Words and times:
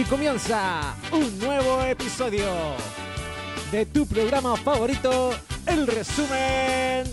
Y 0.00 0.04
comienza 0.04 0.94
un 1.12 1.38
nuevo 1.40 1.82
episodio 1.82 2.46
de 3.70 3.84
tu 3.84 4.06
programa 4.06 4.56
favorito, 4.56 5.32
el 5.66 5.86
resumen 5.86 7.04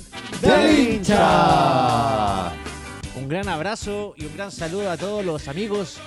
del 0.41 0.79
hincha. 0.93 2.53
Un 3.17 3.27
gran 3.27 3.49
abrazo 3.49 4.13
y 4.15 4.23
un 4.25 4.37
gran 4.37 4.53
saludo 4.53 4.89
a 4.89 4.95
todos 4.95 5.25
los 5.25 5.49
amigos 5.49 5.97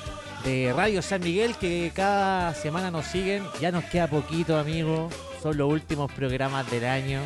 de 0.42 0.72
Radio 0.74 1.02
San 1.02 1.20
Miguel 1.20 1.54
que 1.56 1.92
cada 1.94 2.54
semana 2.54 2.90
nos 2.90 3.04
siguen. 3.04 3.44
Ya 3.60 3.70
nos 3.70 3.84
queda 3.84 4.06
poquito, 4.06 4.58
amigos. 4.58 5.12
Son 5.42 5.58
los 5.58 5.70
últimos 5.70 6.10
programas 6.12 6.70
del 6.70 6.86
año. 6.86 7.20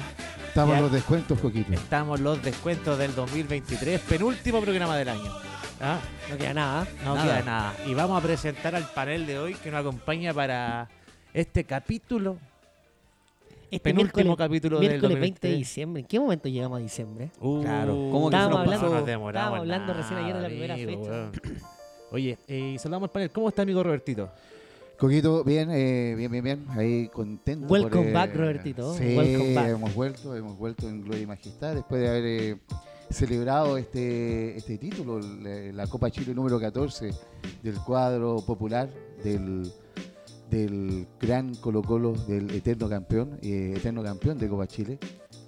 Estamos 0.49 0.75
Ya. 0.75 0.81
los 0.83 0.91
descuentos, 0.91 1.39
Coquito. 1.39 1.73
Estamos 1.75 2.19
los 2.19 2.43
descuentos 2.43 2.99
del 2.99 3.15
2023, 3.15 4.01
penúltimo 4.01 4.61
programa 4.61 4.97
del 4.97 5.11
año. 5.11 5.44
¿Ah? 5.81 6.01
No 6.31 6.37
queda 6.39 6.55
nada. 6.55 6.87
No 7.05 7.15
Nada. 7.15 7.27
queda 7.27 7.43
nada. 7.45 7.75
Y 7.87 7.95
vamos 7.95 8.23
a 8.23 8.27
presentar 8.27 8.75
al 8.75 8.85
panel 8.93 9.27
de 9.27 9.39
hoy 9.39 9.55
que 9.55 9.71
nos 9.71 9.81
acompaña 9.81 10.33
para 10.33 10.89
este 11.33 11.65
capítulo, 11.65 12.39
Este 13.71 13.81
penúltimo 13.81 14.25
miércoles, 14.25 14.37
capítulo 14.39 14.79
del 14.81 14.89
miércoles 14.91 15.21
20 15.21 15.49
de 15.49 15.55
2023. 15.55 15.59
diciembre. 15.59 16.01
¿En 16.03 16.07
qué 16.07 16.21
momento 16.21 16.49
llegamos 16.49 16.79
a 16.79 16.83
diciembre? 16.83 17.31
Uh, 17.41 17.63
Claro. 17.63 17.93
¿Cómo 17.93 18.31
que 18.31 18.37
se 18.37 18.43
Estábamos 18.43 18.51
nos 18.51 18.59
hablando- 18.61 18.87
pasó? 18.87 18.95
nos 18.99 19.07
demoramos 19.07 19.35
estábamos 19.41 19.61
hablando 19.61 19.87
nada, 19.93 20.01
recién 20.03 20.19
ayer 20.21 20.37
de 20.37 20.43
la 20.43 20.49
primera 20.49 20.75
amigo, 20.75 21.05
fecha. 21.05 21.61
Oye, 22.13 22.39
eh, 22.47 22.73
y 22.75 22.79
saludamos 22.79 23.09
al 23.09 23.13
panel. 23.13 23.31
¿Cómo 23.31 23.49
está, 23.49 23.63
amigo 23.63 23.83
Robertito? 23.83 24.31
Coquito, 24.97 25.43
bien, 25.43 25.69
eh, 25.73 26.15
bien, 26.17 26.31
bien, 26.31 26.45
bien. 26.45 26.67
Ahí 26.71 27.09
contento. 27.09 27.67
Welcome 27.67 28.05
por, 28.05 28.13
back, 28.13 28.37
Robertito. 28.37 28.95
Sí, 28.95 29.17
Welcome 29.17 29.55
back. 29.55 29.69
hemos 29.71 29.93
vuelto, 29.95 30.37
hemos 30.37 30.57
vuelto 30.57 30.89
en 30.89 31.03
Gloria 31.03 31.23
y 31.23 31.27
Majestad 31.27 31.75
después 31.75 32.01
de 32.01 32.09
haber 32.09 32.25
eh, 32.25 32.57
celebrado 33.15 33.77
este, 33.79 34.57
este 34.57 34.77
título, 34.79 35.19
la, 35.21 35.73
la 35.73 35.87
Copa 35.87 36.11
Chile 36.11 36.35
número 36.35 36.59
14 36.61 37.11
del 37.63 37.75
cuadro 37.81 38.37
popular 38.45 38.91
del, 39.23 39.71
del 40.51 41.07
gran 41.21 41.55
Colo 41.57 41.83
Colo, 41.83 42.13
del 42.13 42.51
eterno 42.51 42.89
campeón, 42.89 43.39
eh, 43.43 43.75
eterno 43.77 44.03
campeón 44.03 44.39
de 44.39 44.49
Copa 44.49 44.67
Chile, 44.67 44.99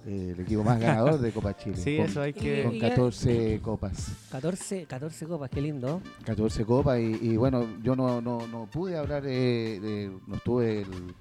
eh, 0.05 0.31
el 0.33 0.39
equipo 0.39 0.63
más 0.63 0.79
ganador 0.79 1.19
de 1.19 1.31
Copa 1.31 1.55
Chile. 1.55 1.75
Sí, 1.83 1.97
con, 1.97 2.05
eso 2.07 2.21
hay 2.21 2.33
que... 2.33 2.63
con 2.63 2.79
14 2.79 3.59
copas. 3.61 4.07
14, 4.31 4.85
14 4.85 5.25
copas, 5.25 5.49
qué 5.49 5.61
lindo. 5.61 6.01
14 6.25 6.65
copas 6.65 6.99
y, 6.99 7.03
y 7.21 7.37
bueno, 7.37 7.65
yo 7.83 7.95
no, 7.95 8.21
no, 8.21 8.47
no 8.47 8.65
pude 8.71 8.97
hablar, 8.97 9.23
eh, 9.25 9.79
de- 9.81 10.11
no 10.25 10.35
estuve 10.35 10.81
el, 10.81 11.13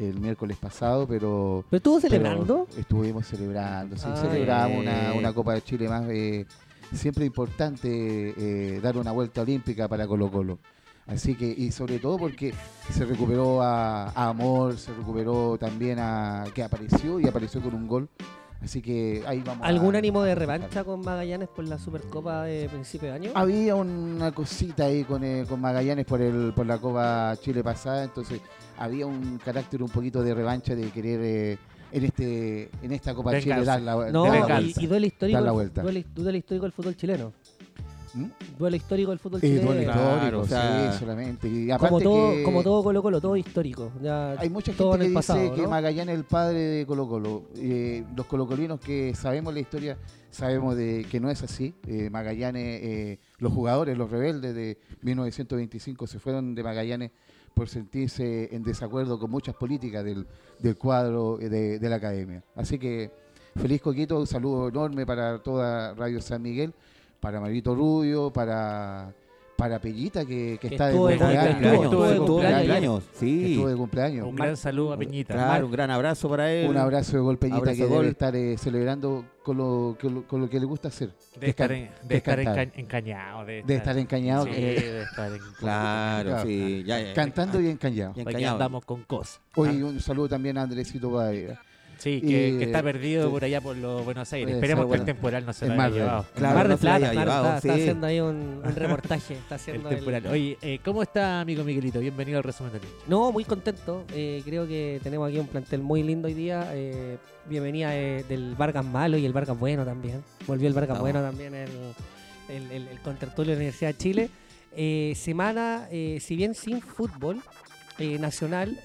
el 0.00 0.18
miércoles 0.18 0.56
pasado, 0.56 1.06
pero... 1.06 1.64
¿Pero 1.70 1.76
estuvo 1.78 2.00
pero 2.00 2.10
celebrando? 2.10 2.66
estuvimos 2.76 3.26
celebrando, 3.26 3.96
sí, 3.96 4.06
Ah, 4.08 4.16
celebramos 4.16 4.80
bien. 4.80 4.88
una, 4.88 5.12
una 5.14 5.32
Copa 5.32 5.54
de 5.54 5.62
Chile 5.62 5.88
más. 5.88 6.04
eh, 6.08 6.46
siempre 6.92 7.24
importante 7.24 7.86
eh, 8.36 8.80
dar 8.80 8.96
una 8.96 9.12
vuelta 9.12 9.42
olímpica 9.42 9.86
para 9.88 10.06
Colo 10.06 10.30
Colo. 10.30 10.58
Así 11.06 11.34
que, 11.34 11.46
y 11.46 11.70
sobre 11.72 11.98
todo 11.98 12.18
porque 12.18 12.54
se 12.92 13.04
recuperó 13.04 13.62
a, 13.62 14.04
a 14.10 14.28
Amor, 14.28 14.76
se 14.78 14.92
recuperó 14.92 15.56
también 15.58 15.98
a 15.98 16.44
que 16.54 16.62
apareció 16.62 17.18
y 17.20 17.26
apareció 17.26 17.60
con 17.60 17.74
un 17.74 17.86
gol. 17.88 18.08
Así 18.62 18.82
que 18.82 19.22
ahí 19.26 19.42
vamos. 19.44 19.66
¿Algún 19.66 19.94
a- 19.94 19.98
ánimo 19.98 20.22
de 20.22 20.34
revancha 20.34 20.84
con 20.84 21.00
Magallanes 21.00 21.48
por 21.48 21.66
la 21.66 21.78
Supercopa 21.78 22.42
de 22.44 22.68
principio 22.68 23.08
de 23.08 23.14
año? 23.14 23.30
Había 23.34 23.74
una 23.74 24.32
cosita 24.32 24.84
ahí 24.84 25.02
con, 25.04 25.24
eh, 25.24 25.46
con 25.48 25.60
Magallanes 25.60 26.04
por 26.04 26.20
el 26.20 26.52
por 26.54 26.66
la 26.66 26.76
Copa 26.78 27.34
Chile 27.40 27.64
pasada, 27.64 28.04
entonces 28.04 28.40
había 28.78 29.06
un 29.06 29.38
carácter 29.42 29.82
un 29.82 29.88
poquito 29.88 30.22
de 30.22 30.34
revancha 30.34 30.74
de 30.74 30.90
querer 30.90 31.20
eh, 31.22 31.58
en 31.90 32.04
este 32.04 32.70
en 32.82 32.92
esta 32.92 33.14
Copa. 33.14 33.40
Chile 33.40 33.64
dar 33.64 33.80
la, 33.80 33.94
no, 34.10 34.24
dar 34.24 34.32
la 34.32 34.40
venganza. 34.40 34.52
y, 34.52 34.62
vuelta. 34.64 34.82
y 34.82 34.86
duele 34.86 35.06
histórico, 35.06 35.36
Dar 35.36 35.42
la 35.42 35.48
el- 35.50 35.54
vuelta. 35.54 35.82
duele, 35.82 36.06
duele 36.14 36.38
histórico 36.38 36.64
del 36.66 36.72
fútbol 36.72 36.96
chileno. 36.96 37.32
¿Mm? 38.14 38.24
Duele 38.58 38.76
histórico 38.76 39.10
del 39.10 39.18
fútbol 39.18 39.40
Eh, 39.42 39.46
chileno. 39.48 39.66
duele 39.66 39.84
Claro, 39.84 40.16
histórico, 40.16 40.40
o 40.40 40.46
sea, 40.46 40.92
sí, 40.92 40.98
solamente. 40.98 41.48
Y 41.48 41.70
aparte 41.70 41.88
como 41.88 42.00
todo, 42.00 42.30
que 42.32 42.42
como 42.42 42.62
todo 42.62 42.82
Colo 42.82 43.02
Colo, 43.02 43.20
todo 43.20 43.36
histórico. 43.36 43.92
Ya 44.02 44.32
hay 44.32 44.50
mucha 44.50 44.72
todo 44.72 44.92
gente 44.92 45.04
en 45.06 45.12
que 45.12 45.18
el 45.18 45.22
dice 45.22 45.32
pasado, 45.32 45.54
que 45.54 45.62
¿no? 45.62 45.70
Magallanes 45.70 46.12
es 46.14 46.18
el 46.18 46.24
padre 46.24 46.58
de 46.58 46.86
Colo 46.86 47.08
Colo. 47.08 47.44
Eh, 47.56 48.04
los 48.16 48.26
colocolinos 48.26 48.80
que 48.80 49.14
sabemos 49.14 49.54
la 49.54 49.60
historia 49.60 49.96
sabemos 50.30 50.76
de 50.76 51.06
que 51.10 51.20
no 51.20 51.30
es 51.30 51.42
así. 51.42 51.74
Eh, 51.86 52.08
Magallanes, 52.10 52.80
eh, 52.82 53.18
los 53.38 53.52
jugadores, 53.52 53.96
los 53.98 54.10
rebeldes 54.10 54.54
de 54.54 54.78
1925 55.02 56.06
se 56.06 56.18
fueron 56.18 56.54
de 56.54 56.62
Magallanes 56.62 57.10
por 57.54 57.68
sentirse 57.68 58.54
en 58.54 58.62
desacuerdo 58.62 59.18
con 59.18 59.30
muchas 59.30 59.54
políticas 59.56 60.04
del, 60.04 60.26
del 60.60 60.76
cuadro 60.76 61.38
eh, 61.40 61.48
de, 61.48 61.78
de 61.78 61.88
la 61.88 61.96
academia. 61.96 62.44
Así 62.54 62.78
que 62.78 63.10
feliz 63.56 63.80
Coquito, 63.82 64.18
un 64.20 64.26
saludo 64.26 64.68
enorme 64.68 65.04
para 65.04 65.42
toda 65.42 65.94
Radio 65.94 66.20
San 66.20 66.42
Miguel, 66.42 66.72
para 67.20 67.40
Marito 67.40 67.74
Rubio, 67.74 68.30
para, 68.32 69.12
para 69.56 69.78
Pellita 69.78 70.24
que, 70.24 70.58
que 70.60 70.68
Que 70.68 70.74
está 70.74 70.88
de 70.88 70.96
cumpleaños. 70.96 71.82
Estuvo 71.84 72.06
de 72.06 72.16
cumpleaños. 72.18 73.04
Sí. 73.12 73.52
estuvo 73.52 73.68
de 73.68 73.76
cumpleaños. 73.76 74.26
Un 74.26 74.36
gran 74.36 74.56
saludo 74.56 74.94
a 74.94 74.96
Peñita. 74.96 75.34
Claro, 75.34 75.66
un 75.66 75.72
gran 75.72 75.90
abrazo 75.90 76.28
para 76.30 76.50
él. 76.52 76.68
Un 76.70 76.76
abrazo 76.78 77.12
de 77.16 77.22
gol 77.22 77.36
Peñita 77.38 77.58
Abrazo 77.58 77.76
que 77.76 77.84
de 77.86 77.94
debe 77.94 78.08
estar 78.08 78.34
eh, 78.34 78.56
celebrando 78.56 79.24
con 79.42 79.56
lo, 79.58 79.96
con, 80.00 80.14
lo, 80.14 80.22
con 80.26 80.40
lo 80.40 80.48
que 80.48 80.58
le 80.60 80.64
gusta 80.66 80.88
hacer. 80.88 81.10
De 81.34 81.40
que 81.40 81.50
estar, 81.50 81.70
en- 81.72 81.90
de 82.08 82.22
enca- 82.22 82.70
encañado. 82.74 83.44
De, 83.44 83.62
De 83.62 83.74
estar 83.76 83.96
encañado, 83.98 84.44
Sí, 84.46 84.50
eh, 84.54 84.80
de 84.80 85.02
estar 85.02 85.30
en- 85.32 85.38
Claro, 85.58 86.30
Claro. 86.30 86.46
sí. 86.48 86.82
Ya, 86.86 87.00
ya. 87.00 87.12
cantando 87.14 87.60
y 87.60 87.68
encañado. 87.68 88.12
Y 88.16 88.20
Aquí 88.22 88.30
encañado. 88.30 88.54
andamos 88.54 88.84
con 88.86 89.02
cosas. 89.04 89.40
Hoy 89.56 89.82
un 89.82 90.00
saludo 90.00 90.28
también 90.30 90.56
a 90.56 90.62
Andresito 90.62 91.10
Badera. 91.10 91.60
Sí, 92.00 92.20
que, 92.22 92.48
Y, 92.48 92.58
que 92.58 92.64
está 92.64 92.82
perdido 92.82 93.30
por 93.30 93.44
allá 93.44 93.60
por 93.60 93.76
los 93.76 94.04
Buenos 94.04 94.32
Aires. 94.32 94.54
Esperemos 94.54 94.86
que 94.90 94.94
el 94.96 95.04
temporal 95.04 95.44
no 95.44 95.52
se 95.52 95.66
lo 95.66 95.74
haya 95.74 95.88
llevado. 95.90 96.26
Claro, 96.34 96.54
Mar 96.68 96.78
Plata, 96.78 97.12
está, 97.12 97.56
haciendo 97.74 98.06
ahí 98.06 98.20
un, 98.20 98.62
un 98.64 98.74
reportaje. 98.74 99.34
Está 99.34 99.56
El 99.56 99.60
haciendo 99.60 99.88
el- 99.90 99.96
temporal. 99.96 100.26
Oye, 100.28 100.56
eh, 100.62 100.78
¿cómo 100.84 101.02
está, 101.02 101.40
amigo 101.42 101.62
Miguelito? 101.62 102.00
Bienvenido 102.00 102.38
al 102.38 102.44
resumen 102.44 102.72
del 102.72 102.82
hincha. 102.82 102.94
No, 103.06 103.30
muy 103.32 103.44
contento. 103.44 104.04
Eh, 104.14 104.40
creo 104.44 104.66
que 104.66 104.98
tenemos 105.02 105.28
aquí 105.28 105.38
un 105.38 105.46
plantel 105.46 105.82
muy 105.82 106.02
lindo 106.02 106.26
hoy 106.28 106.34
día. 106.34 106.70
Eh, 106.72 107.18
bienvenida 107.46 107.94
eh, 107.94 108.24
del 108.28 108.54
Vargas 108.54 108.84
Malo 108.84 109.18
y 109.18 109.26
el 109.26 109.32
Vargas 109.34 109.58
Bueno 109.58 109.84
también. 109.84 110.24
Volvió 110.46 110.68
el 110.68 110.74
Vargas 110.74 110.96
No. 110.96 111.02
Bueno 111.02 111.20
también, 111.20 111.54
el, 111.54 111.68
el, 112.48 112.70
el, 112.72 112.88
el 112.88 113.00
contertulio 113.00 113.50
de 113.50 113.56
la 113.56 113.60
Universidad 113.60 113.90
de 113.90 113.98
Chile. 113.98 114.30
Eh, 114.74 115.12
semana, 115.16 115.86
eh, 115.90 116.18
si 116.20 116.34
bien 116.36 116.54
sin 116.54 116.80
fútbol 116.80 117.40
eh, 117.98 118.18
nacional, 118.18 118.78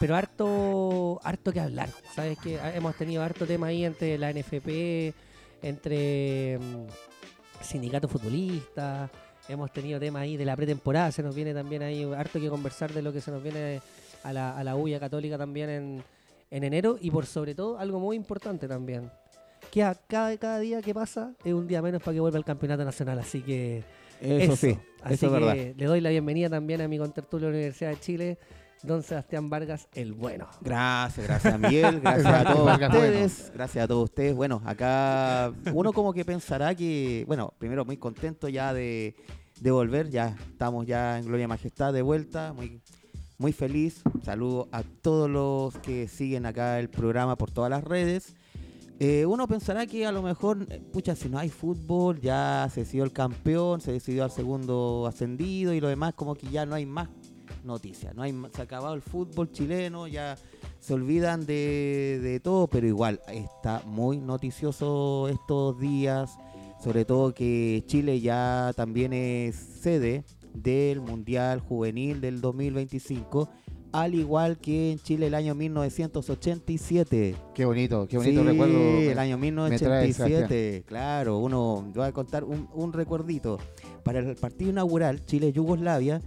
pero 0.00 0.16
harto, 0.16 1.20
harto 1.22 1.52
que 1.52 1.60
hablar. 1.60 1.90
Sabes 2.14 2.38
que 2.38 2.58
hemos 2.74 2.96
tenido 2.96 3.22
harto 3.22 3.46
tema 3.46 3.66
ahí 3.68 3.84
entre 3.84 4.16
la 4.18 4.32
NFP, 4.32 5.12
entre 5.62 6.58
mm, 6.58 7.62
sindicatos 7.62 8.10
futbolistas. 8.10 9.10
Hemos 9.48 9.70
tenido 9.72 10.00
temas 10.00 10.22
ahí 10.22 10.36
de 10.38 10.44
la 10.44 10.56
pretemporada, 10.56 11.12
se 11.12 11.22
nos 11.22 11.34
viene 11.34 11.52
también 11.52 11.82
ahí 11.82 12.02
harto 12.16 12.40
que 12.40 12.48
conversar 12.48 12.92
de 12.92 13.02
lo 13.02 13.12
que 13.12 13.20
se 13.20 13.30
nos 13.30 13.42
viene 13.42 13.80
a 14.22 14.32
la, 14.32 14.56
a 14.56 14.64
la 14.64 14.74
UIA 14.76 14.98
Católica 14.98 15.36
también 15.36 15.68
en, 15.68 16.04
en 16.50 16.64
enero 16.64 16.96
y 17.00 17.10
por 17.10 17.26
sobre 17.26 17.54
todo 17.54 17.78
algo 17.78 17.98
muy 18.00 18.16
importante 18.16 18.68
también, 18.68 19.10
que 19.70 19.82
a 19.82 19.94
cada, 19.94 20.36
cada 20.38 20.60
día 20.60 20.80
que 20.80 20.94
pasa 20.94 21.34
es 21.44 21.52
un 21.52 21.66
día 21.66 21.82
menos 21.82 22.00
para 22.02 22.14
que 22.14 22.20
vuelva 22.20 22.38
el 22.38 22.44
campeonato 22.44 22.84
nacional, 22.84 23.18
así 23.18 23.42
que 23.42 23.82
Eso, 24.20 24.54
sí, 24.56 24.78
así 25.02 25.14
eso 25.14 25.26
es 25.26 25.32
que 25.32 25.38
verdad. 25.38 25.56
le 25.76 25.84
doy 25.84 26.00
la 26.00 26.10
bienvenida 26.10 26.48
también 26.48 26.80
a 26.80 26.88
mi 26.88 26.98
contertulio 26.98 27.48
de 27.48 27.52
la 27.52 27.58
Universidad 27.58 27.90
de 27.90 28.00
Chile, 28.00 28.38
don 28.82 29.02
Sebastián 29.02 29.50
Vargas, 29.50 29.88
el 29.92 30.12
bueno. 30.12 30.48
Gracias, 30.60 31.26
gracias 31.26 31.58
Miguel, 31.58 32.00
gracias 32.02 32.26
a 32.26 32.52
todos 32.52 32.66
Vargas 32.66 32.94
ustedes, 32.94 33.52
gracias 33.54 33.84
a 33.84 33.88
todos 33.88 34.04
ustedes. 34.04 34.34
Bueno, 34.34 34.62
acá 34.64 35.52
uno 35.72 35.92
como 35.92 36.12
que 36.12 36.24
pensará 36.24 36.74
que, 36.74 37.24
bueno, 37.26 37.52
primero 37.58 37.84
muy 37.84 37.96
contento 37.96 38.48
ya 38.48 38.72
de, 38.72 39.14
de 39.60 39.70
volver, 39.70 40.10
ya 40.10 40.36
estamos 40.50 40.86
ya 40.86 41.18
en 41.18 41.26
Gloria 41.26 41.44
y 41.44 41.48
Majestad 41.48 41.92
de 41.92 42.02
vuelta, 42.02 42.52
muy, 42.52 42.80
muy 43.38 43.52
feliz. 43.52 44.02
Saludo 44.22 44.68
a 44.72 44.82
todos 44.82 45.28
los 45.28 45.76
que 45.78 46.08
siguen 46.08 46.46
acá 46.46 46.78
el 46.78 46.88
programa 46.88 47.36
por 47.36 47.50
todas 47.50 47.70
las 47.70 47.84
redes. 47.84 48.34
Eh, 49.02 49.24
uno 49.24 49.48
pensará 49.48 49.86
que 49.86 50.04
a 50.04 50.12
lo 50.12 50.20
mejor, 50.20 50.66
pucha, 50.92 51.16
si 51.16 51.30
no 51.30 51.38
hay 51.38 51.48
fútbol, 51.48 52.20
ya 52.20 52.68
se 52.70 52.80
decidió 52.80 53.04
el 53.04 53.12
campeón, 53.12 53.80
se 53.80 53.92
decidió 53.92 54.24
al 54.24 54.30
segundo 54.30 55.06
ascendido 55.06 55.72
y 55.72 55.80
lo 55.80 55.88
demás, 55.88 56.12
como 56.12 56.34
que 56.34 56.48
ya 56.48 56.66
no 56.66 56.74
hay 56.74 56.84
más 56.84 57.08
noticias. 57.64 58.14
No 58.14 58.22
hay, 58.22 58.32
se 58.54 58.60
ha 58.60 58.64
acabado 58.64 58.94
el 58.94 59.02
fútbol 59.02 59.50
chileno, 59.52 60.06
ya 60.06 60.36
se 60.78 60.94
olvidan 60.94 61.46
de, 61.46 62.20
de 62.22 62.40
todo, 62.40 62.66
pero 62.68 62.86
igual 62.86 63.20
está 63.28 63.82
muy 63.86 64.18
noticioso 64.18 65.28
estos 65.28 65.78
días, 65.78 66.36
sobre 66.82 67.04
todo 67.04 67.34
que 67.34 67.82
Chile 67.86 68.20
ya 68.20 68.72
también 68.76 69.12
es 69.12 69.56
sede 69.56 70.24
del 70.54 71.00
Mundial 71.00 71.60
Juvenil 71.60 72.20
del 72.20 72.40
2025, 72.40 73.48
al 73.92 74.14
igual 74.14 74.58
que 74.58 74.92
en 74.92 74.98
Chile 75.00 75.26
el 75.26 75.34
año 75.34 75.54
1987. 75.54 77.34
Qué 77.54 77.64
bonito, 77.64 78.06
qué 78.08 78.16
bonito 78.18 78.40
Sí, 78.42 78.46
recuerdo. 78.46 78.78
el 78.78 79.18
año 79.18 79.36
trae 79.36 79.50
1987, 79.50 80.84
claro, 80.86 81.38
uno, 81.38 81.84
voy 81.94 82.04
a 82.06 82.12
contar 82.12 82.44
un, 82.44 82.68
un 82.72 82.92
recuerdito. 82.92 83.58
Para 84.04 84.20
el 84.20 84.36
partido 84.36 84.70
inaugural 84.70 85.24
Chile-Yugoslavia, 85.26 86.20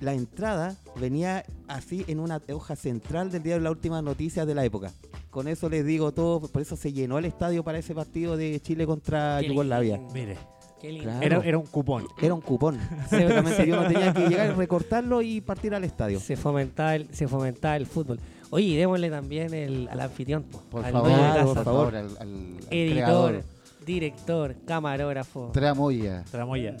la 0.00 0.14
entrada 0.14 0.76
venía 0.98 1.44
así 1.68 2.04
en 2.08 2.20
una 2.20 2.40
hoja 2.52 2.76
central 2.76 3.30
del 3.30 3.42
diario 3.42 3.62
La 3.62 3.70
Última 3.70 4.00
Noticias 4.02 4.46
de 4.46 4.54
la 4.54 4.64
época. 4.64 4.92
Con 5.30 5.46
eso 5.48 5.68
les 5.68 5.84
digo 5.86 6.12
todo, 6.12 6.40
por 6.48 6.62
eso 6.62 6.76
se 6.76 6.92
llenó 6.92 7.18
el 7.18 7.24
estadio 7.26 7.62
para 7.62 7.78
ese 7.78 7.94
partido 7.94 8.36
de 8.36 8.58
Chile 8.60 8.86
contra 8.86 9.40
Yugoslavia. 9.42 10.00
Mire, 10.12 10.36
Qué 10.80 10.88
lindo. 10.92 11.04
Claro. 11.10 11.22
Era, 11.26 11.38
era 11.44 11.58
un 11.58 11.66
cupón. 11.66 12.06
Era 12.20 12.32
un 12.34 12.40
cupón. 12.40 12.78
Yo 13.10 13.76
no 13.76 13.86
tenía 13.88 14.14
que 14.14 14.28
llegar, 14.28 14.56
recortarlo 14.56 15.20
y 15.20 15.40
partir 15.42 15.74
al 15.74 15.84
estadio. 15.84 16.18
Se 16.18 16.36
fomentaba 16.36 16.96
el, 16.96 17.14
se 17.14 17.28
fomentaba 17.28 17.76
el 17.76 17.84
fútbol. 17.86 18.18
Oye, 18.48 18.64
y 18.64 18.76
démosle 18.76 19.10
también 19.10 19.52
el, 19.52 19.88
al 19.88 20.00
anfitrión, 20.00 20.42
po, 20.44 20.60
Por 20.70 20.84
al 20.84 20.92
favor, 20.92 21.10
de 21.10 21.16
casa. 21.16 21.44
por 21.44 21.54
favor. 21.64 21.64
favor, 21.64 21.96
al, 21.96 22.06
al- 22.06 22.16
al 22.18 22.58
editor, 22.70 22.94
creador. 22.96 23.44
director, 23.86 24.56
camarógrafo, 24.66 25.50
Tramoya. 25.52 26.24
Tramoya. 26.30 26.76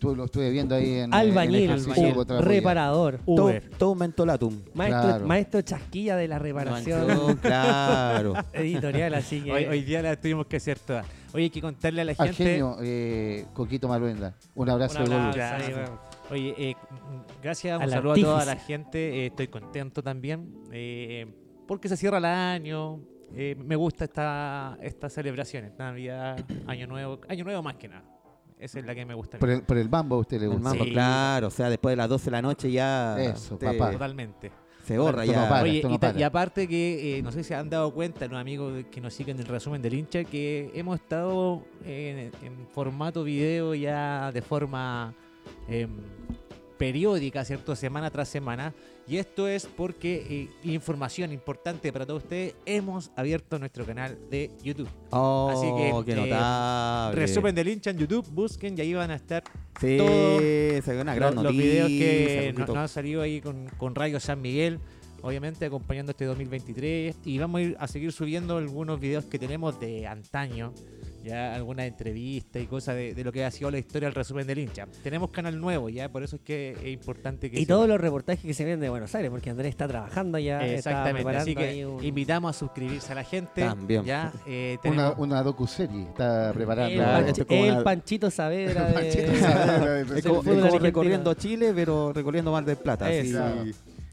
Tú 0.00 0.16
lo 0.16 0.24
estuve 0.24 0.50
viendo 0.50 0.74
ahí 0.74 0.94
en 0.98 1.14
albañil, 1.14 1.70
en 1.70 1.70
albañil, 1.70 2.14
reparador, 2.40 3.20
Todo, 3.24 3.44
Uber. 3.44 3.70
todo 3.78 3.90
un 3.92 3.98
mentolatum. 3.98 4.60
maestro, 4.74 5.02
Claro. 5.02 5.26
maestro 5.26 5.60
chasquilla 5.62 6.16
de 6.16 6.26
la 6.28 6.38
reparación 6.40 7.06
Manchón, 7.06 7.36
claro. 7.36 8.34
editorial, 8.52 9.14
así 9.14 9.40
que 9.42 9.52
Hoy, 9.52 9.64
hoy 9.66 9.82
día 9.82 10.02
la 10.02 10.16
tuvimos 10.20 10.46
que 10.46 10.56
hacer 10.56 10.78
todas. 10.80 11.06
Oye, 11.32 11.44
hay 11.44 11.50
que 11.50 11.60
contarle 11.60 12.00
a 12.00 12.04
la 12.04 12.12
Al 12.18 12.28
gente. 12.28 12.44
genio, 12.44 12.76
eh, 12.82 13.46
Coquito 13.54 13.86
Maruenda. 13.86 14.34
Un 14.56 14.68
abrazo 14.70 14.98
un 15.04 15.08
de 15.32 15.42
ahí, 15.42 15.72
bueno. 15.72 16.00
Oye, 16.32 16.54
eh, 16.58 16.74
gracias, 17.42 17.76
un 17.76 17.82
Al 17.84 17.90
saludo 17.90 18.12
a 18.12 18.16
toda 18.16 18.36
artífice. 18.42 18.54
la 18.56 18.60
gente. 18.66 18.98
eh, 18.98 19.26
estoy 19.26 19.46
contento 19.48 20.02
también 20.02 20.52
eh, 20.72 21.26
porque 21.68 21.88
se 21.88 21.96
cierra 21.96 22.18
el 22.18 22.24
año. 22.24 23.00
eh, 23.36 23.54
me 23.56 23.76
gusta 23.76 24.04
esta, 24.06 24.76
estas 24.82 25.12
celebraciones, 25.12 25.72
Navidad, 25.78 26.44
Año 26.66 26.88
Nuevo, 26.88 27.20
Año 27.28 27.44
Nuevo 27.44 27.62
más 27.62 27.76
que 27.76 27.86
nada. 27.88 28.02
Esa 28.60 28.78
es 28.78 28.84
la 28.86 28.94
que 28.94 29.04
me 29.06 29.14
gusta. 29.14 29.38
Por 29.38 29.50
el, 29.50 29.62
por 29.62 29.78
el 29.78 29.88
mambo 29.88 30.16
a 30.16 30.18
usted 30.18 30.38
le 30.38 30.44
El 30.44 30.52
gusta. 30.52 30.68
mambo, 30.68 30.84
Sí. 30.84 30.90
claro. 30.92 31.46
O 31.46 31.50
sea, 31.50 31.70
después 31.70 31.92
de 31.92 31.96
las 31.96 32.08
12 32.08 32.24
de 32.26 32.30
la 32.30 32.42
noche 32.42 32.70
ya 32.70 33.20
Eso, 33.20 33.56
te- 33.56 33.66
papá. 33.66 33.92
Totalmente. 33.92 34.52
se 34.84 34.98
borra 34.98 35.24
no 35.24 35.32
ya. 35.32 35.48
para. 35.48 35.62
Oye, 35.62 35.82
no 35.82 35.98
y, 36.18 36.22
aparte 36.22 36.66
que 36.68 37.18
eh, 37.18 37.22
no 37.22 37.30
sé 37.32 37.42
si 37.42 37.48
se 37.48 37.54
han 37.54 37.70
dado 37.70 37.92
cuenta, 37.94 38.26
los 38.26 38.38
amigos 38.38 38.84
que 38.90 39.00
nos 39.00 39.14
siguen 39.14 39.38
el 39.38 39.46
resumen 39.46 39.80
del 39.80 39.94
hincha, 39.94 40.24
que 40.24 40.70
hemos 40.74 40.98
estado 41.00 41.62
en, 41.84 42.30
en 42.42 42.66
formato 42.72 43.22
video 43.24 43.74
ya 43.74 44.30
de 44.32 44.42
forma 44.42 45.14
em, 45.68 45.90
periódica, 46.80 47.44
¿cierto? 47.44 47.76
Semana 47.76 48.10
tras 48.10 48.26
semana. 48.30 48.72
Y 49.06 49.18
esto 49.18 49.46
es 49.48 49.66
porque, 49.66 50.48
eh, 50.64 50.68
información 50.72 51.30
importante 51.30 51.92
para 51.92 52.06
todos 52.06 52.22
ustedes, 52.22 52.54
hemos 52.64 53.10
abierto 53.16 53.58
nuestro 53.58 53.84
canal 53.84 54.16
de 54.30 54.50
YouTube. 54.62 54.88
Oh, 55.10 55.50
Así 55.52 55.66
que, 56.06 56.14
qué 56.14 56.18
eh. 56.30 57.12
Resumen 57.12 57.54
del 57.54 57.68
hincha 57.68 57.90
en 57.90 57.98
YouTube, 57.98 58.26
busquen 58.30 58.78
y 58.78 58.80
ahí 58.80 58.94
van 58.94 59.10
a 59.10 59.16
estar 59.16 59.42
Sí, 59.78 59.96
todo 59.98 60.38
se 60.38 60.82
ve 60.86 61.00
una 61.02 61.14
gran 61.14 61.34
los, 61.34 61.44
los 61.44 61.52
noticia. 61.52 61.86
videos 61.86 61.88
que 61.88 62.38
un 62.40 62.46
no- 62.46 62.54
poquito- 62.60 62.74
nos 62.74 62.82
han 62.82 62.88
salido 62.88 63.20
ahí 63.20 63.40
con, 63.42 63.66
con 63.76 63.94
Radio 63.94 64.18
San 64.18 64.40
Miguel, 64.40 64.78
obviamente 65.20 65.66
acompañando 65.66 66.12
este 66.12 66.24
2023. 66.24 67.16
Y 67.26 67.38
vamos 67.38 67.58
a 67.58 67.62
ir 67.62 67.76
a 67.78 67.88
seguir 67.88 68.12
subiendo 68.12 68.56
algunos 68.56 68.98
videos 69.00 69.26
que 69.26 69.38
tenemos 69.38 69.78
de 69.80 70.06
antaño, 70.06 70.72
ya 71.24 71.54
algunas 71.54 71.86
entrevistas 71.86 72.62
y 72.62 72.66
cosas 72.66 72.94
de, 72.96 73.14
de 73.14 73.24
lo 73.24 73.32
que 73.32 73.44
ha 73.44 73.50
sido 73.50 73.70
la 73.70 73.78
historia 73.78 74.08
del 74.08 74.14
resumen 74.14 74.46
del 74.46 74.58
hincha. 74.58 74.86
Tenemos 75.02 75.30
canal 75.30 75.60
nuevo, 75.60 75.88
ya 75.88 76.08
por 76.08 76.22
eso 76.22 76.36
es 76.36 76.42
que 76.42 76.70
es 76.72 76.86
importante 76.88 77.50
que 77.50 77.58
y 77.58 77.62
se- 77.62 77.66
todos 77.66 77.88
los 77.88 78.00
reportajes 78.00 78.42
que 78.44 78.54
se 78.54 78.64
vienen 78.64 78.80
de 78.80 78.88
Buenos 78.88 79.14
Aires, 79.14 79.30
porque 79.30 79.50
Andrés 79.50 79.70
está 79.70 79.86
trabajando 79.88 80.38
ya, 80.38 80.64
Exactamente, 80.66 81.36
así 81.36 81.54
que 81.54 81.86
un- 81.86 82.02
invitamos 82.04 82.56
a 82.56 82.58
suscribirse 82.58 83.12
a 83.12 83.14
la 83.14 83.24
gente. 83.24 83.62
También. 83.62 84.04
Ya, 84.04 84.32
eh, 84.46 84.78
Una, 84.84 84.90
tenemos- 84.92 85.14
una 85.18 85.42
docuserie 85.42 86.02
está 86.02 86.52
preparando. 86.54 86.92
el, 86.92 86.98
Claro, 86.98 87.26
esto 87.26 87.46
como 87.46 87.64
el 87.64 87.72
una- 87.72 87.82
Panchito 87.84 88.30
Saavedra 88.30 88.84
de- 88.88 88.92
Panchito 88.94 89.34
Saavedra 89.36 89.92
de- 90.04 90.18
Es 90.18 90.24
como, 90.26 90.42
es 90.42 90.80
recorriendo 90.82 91.34
Chile, 91.34 91.72
pero 91.74 92.12
recorriendo 92.12 92.52
Mar 92.52 92.64
del 92.64 92.76
Plata. 92.76 93.06
así. 93.06 93.30
Eso. 93.30 93.40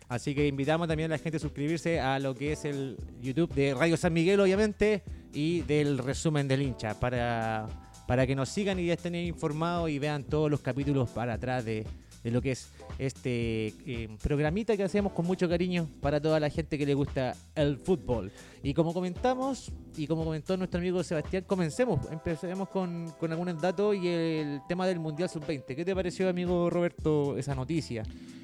Así 0.09 0.33
que 0.33 0.47
invitamos 0.47 0.87
también 0.87 1.11
a 1.11 1.15
la 1.15 1.19
gente 1.21 1.37
a 1.37 1.39
suscribirse 1.39 1.99
a 1.99 2.17
lo 2.19 2.33
que 2.33 2.53
es 2.53 2.63
el 2.63 2.97
YouTube 3.21 3.53
de 3.53 3.73
Radio 3.73 3.97
San 3.97 4.13
Miguel, 4.13 4.39
obviamente, 4.39 5.03
y 5.33 5.61
del 5.61 5.97
resumen 5.97 6.47
del 6.47 6.61
hincha, 6.61 6.97
para, 6.99 7.67
para 8.07 8.25
que 8.25 8.35
nos 8.35 8.47
sigan 8.47 8.79
y 8.79 8.89
estén 8.89 9.15
informados 9.15 9.89
y 9.89 9.99
vean 9.99 10.23
todos 10.23 10.49
los 10.49 10.61
capítulos 10.61 11.09
para 11.09 11.33
atrás 11.33 11.65
de, 11.65 11.85
de 12.23 12.31
lo 12.31 12.41
que 12.41 12.51
es 12.51 12.69
este 12.99 13.73
eh, 13.85 14.09
programita 14.21 14.75
que 14.75 14.83
hacemos 14.83 15.13
con 15.13 15.25
mucho 15.25 15.47
cariño 15.47 15.87
para 16.01 16.21
toda 16.21 16.39
la 16.39 16.49
gente 16.49 16.77
que 16.77 16.85
le 16.85 16.93
gusta 16.93 17.35
el 17.55 17.77
fútbol. 17.77 18.31
Y 18.63 18.73
como 18.73 18.93
comentamos, 18.93 19.71
y 19.95 20.07
como 20.07 20.25
comentó 20.25 20.57
nuestro 20.57 20.79
amigo 20.79 21.03
Sebastián, 21.03 21.43
comencemos, 21.47 21.99
empecemos 22.11 22.69
con, 22.69 23.11
con 23.19 23.31
algunos 23.31 23.61
datos 23.61 23.95
y 23.95 24.07
el 24.07 24.61
tema 24.67 24.87
del 24.87 24.99
Mundial 24.99 25.29
Sub-20. 25.29 25.75
¿Qué 25.75 25.85
te 25.85 25.95
pareció, 25.95 26.29
amigo 26.29 26.69
Roberto, 26.69 27.37
esa 27.37 27.55
noticia? 27.55 28.03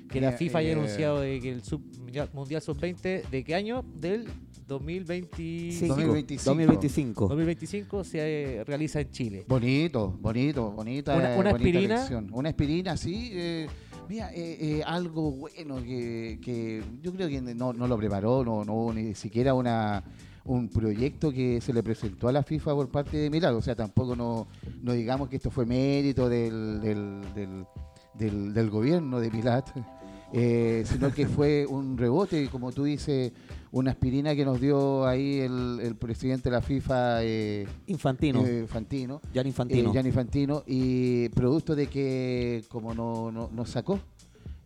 Que 0.10 0.22
la 0.22 0.32
FIFA 0.32 0.60
haya 0.60 0.70
eh, 0.70 0.74
anunciado 0.74 1.22
de 1.22 1.40
que 1.40 1.50
el 1.50 1.64
sub, 1.64 1.82
mundial, 1.98 2.30
mundial 2.34 2.62
Sub-20, 2.62 3.30
¿de 3.30 3.44
qué 3.44 3.56
año? 3.56 3.84
Del 3.96 4.28
2025. 4.68 5.88
2025. 5.96 6.44
2025. 6.50 7.28
2025 7.28 8.04
se 8.04 8.20
eh, 8.60 8.64
realiza 8.64 9.02
en 9.02 9.10
Chile. 9.12 9.46
Bonito, 9.48 10.18
bonito, 10.20 10.72
bonita. 10.72 11.16
Una- 11.16 11.24
una 11.26 11.36
bonita 11.36 11.56
aspirina. 11.56 11.96
elección. 11.96 12.30
Una 12.32 12.50
aspirina, 12.50 12.98
sí. 12.98 13.30
eh, 13.34 13.68
mira, 14.10 14.32
eh, 14.34 14.58
eh, 14.80 14.84
algo 14.86 15.32
bueno 15.32 15.76
que, 15.84 16.40
que 16.42 16.84
yo 17.02 17.12
creo 17.14 17.28
que 17.28 17.42
no, 17.42 17.74
no 17.74 17.88
lo 17.88 17.98
preparó, 17.98 18.44
no, 18.44 18.64
no 18.66 18.94
ni 18.94 19.16
siquiera 19.16 19.54
una 19.54 20.04
un 20.46 20.68
proyecto 20.68 21.32
que 21.32 21.62
se 21.62 21.72
le 21.72 21.82
presentó 21.82 22.28
a 22.28 22.34
la 22.34 22.44
FIFA 22.44 22.74
por 22.76 22.90
parte 22.92 23.16
de 23.16 23.30
Milagro. 23.30 23.60
O 23.60 23.62
sea, 23.62 23.76
tampoco 23.76 24.14
no, 24.14 24.48
no 24.82 24.92
digamos 24.92 25.30
que 25.30 25.38
esto 25.38 25.50
fue 25.50 25.66
mérito 25.66 26.28
del, 26.28 26.82
del, 26.82 27.22
del, 27.34 27.66
del- 28.14 28.54
del 28.54 28.70
gobierno 28.70 29.22
de 29.22 29.30
Pilat, 29.32 29.70
eh, 30.34 30.84
sino 30.86 31.12
que 31.14 31.28
fue 31.28 31.66
un 31.68 31.98
rebote, 31.98 32.48
como 32.50 32.72
tú 32.72 32.84
dices, 32.86 33.32
una 33.72 33.92
aspirina 33.92 34.36
que 34.36 34.46
nos 34.46 34.60
dio 34.60 35.06
ahí 35.06 35.40
el, 35.40 35.80
el 35.82 35.96
presidente 35.96 36.50
de 36.50 36.56
la 36.56 36.62
FIFA, 36.62 37.24
eh, 37.24 37.68
Infantino. 37.88 38.44
eh, 38.46 38.66
Fantino. 38.68 39.22
Infantino. 39.34 39.94
Eh, 39.94 40.08
Infantino, 40.08 40.64
y 40.68 41.30
producto 41.30 41.76
de 41.76 41.88
que 41.88 42.64
como 42.70 42.94
no, 42.94 43.32
no, 43.32 43.50
nos 43.54 43.70
sacó 43.70 44.00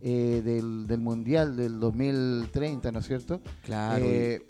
eh, 0.00 0.42
del, 0.44 0.86
del 0.86 1.00
Mundial 1.00 1.56
del 1.56 1.78
2030, 1.80 2.92
¿no 2.92 2.98
es 3.00 3.06
cierto? 3.06 3.40
claro. 3.64 4.04
Eh, 4.06 4.42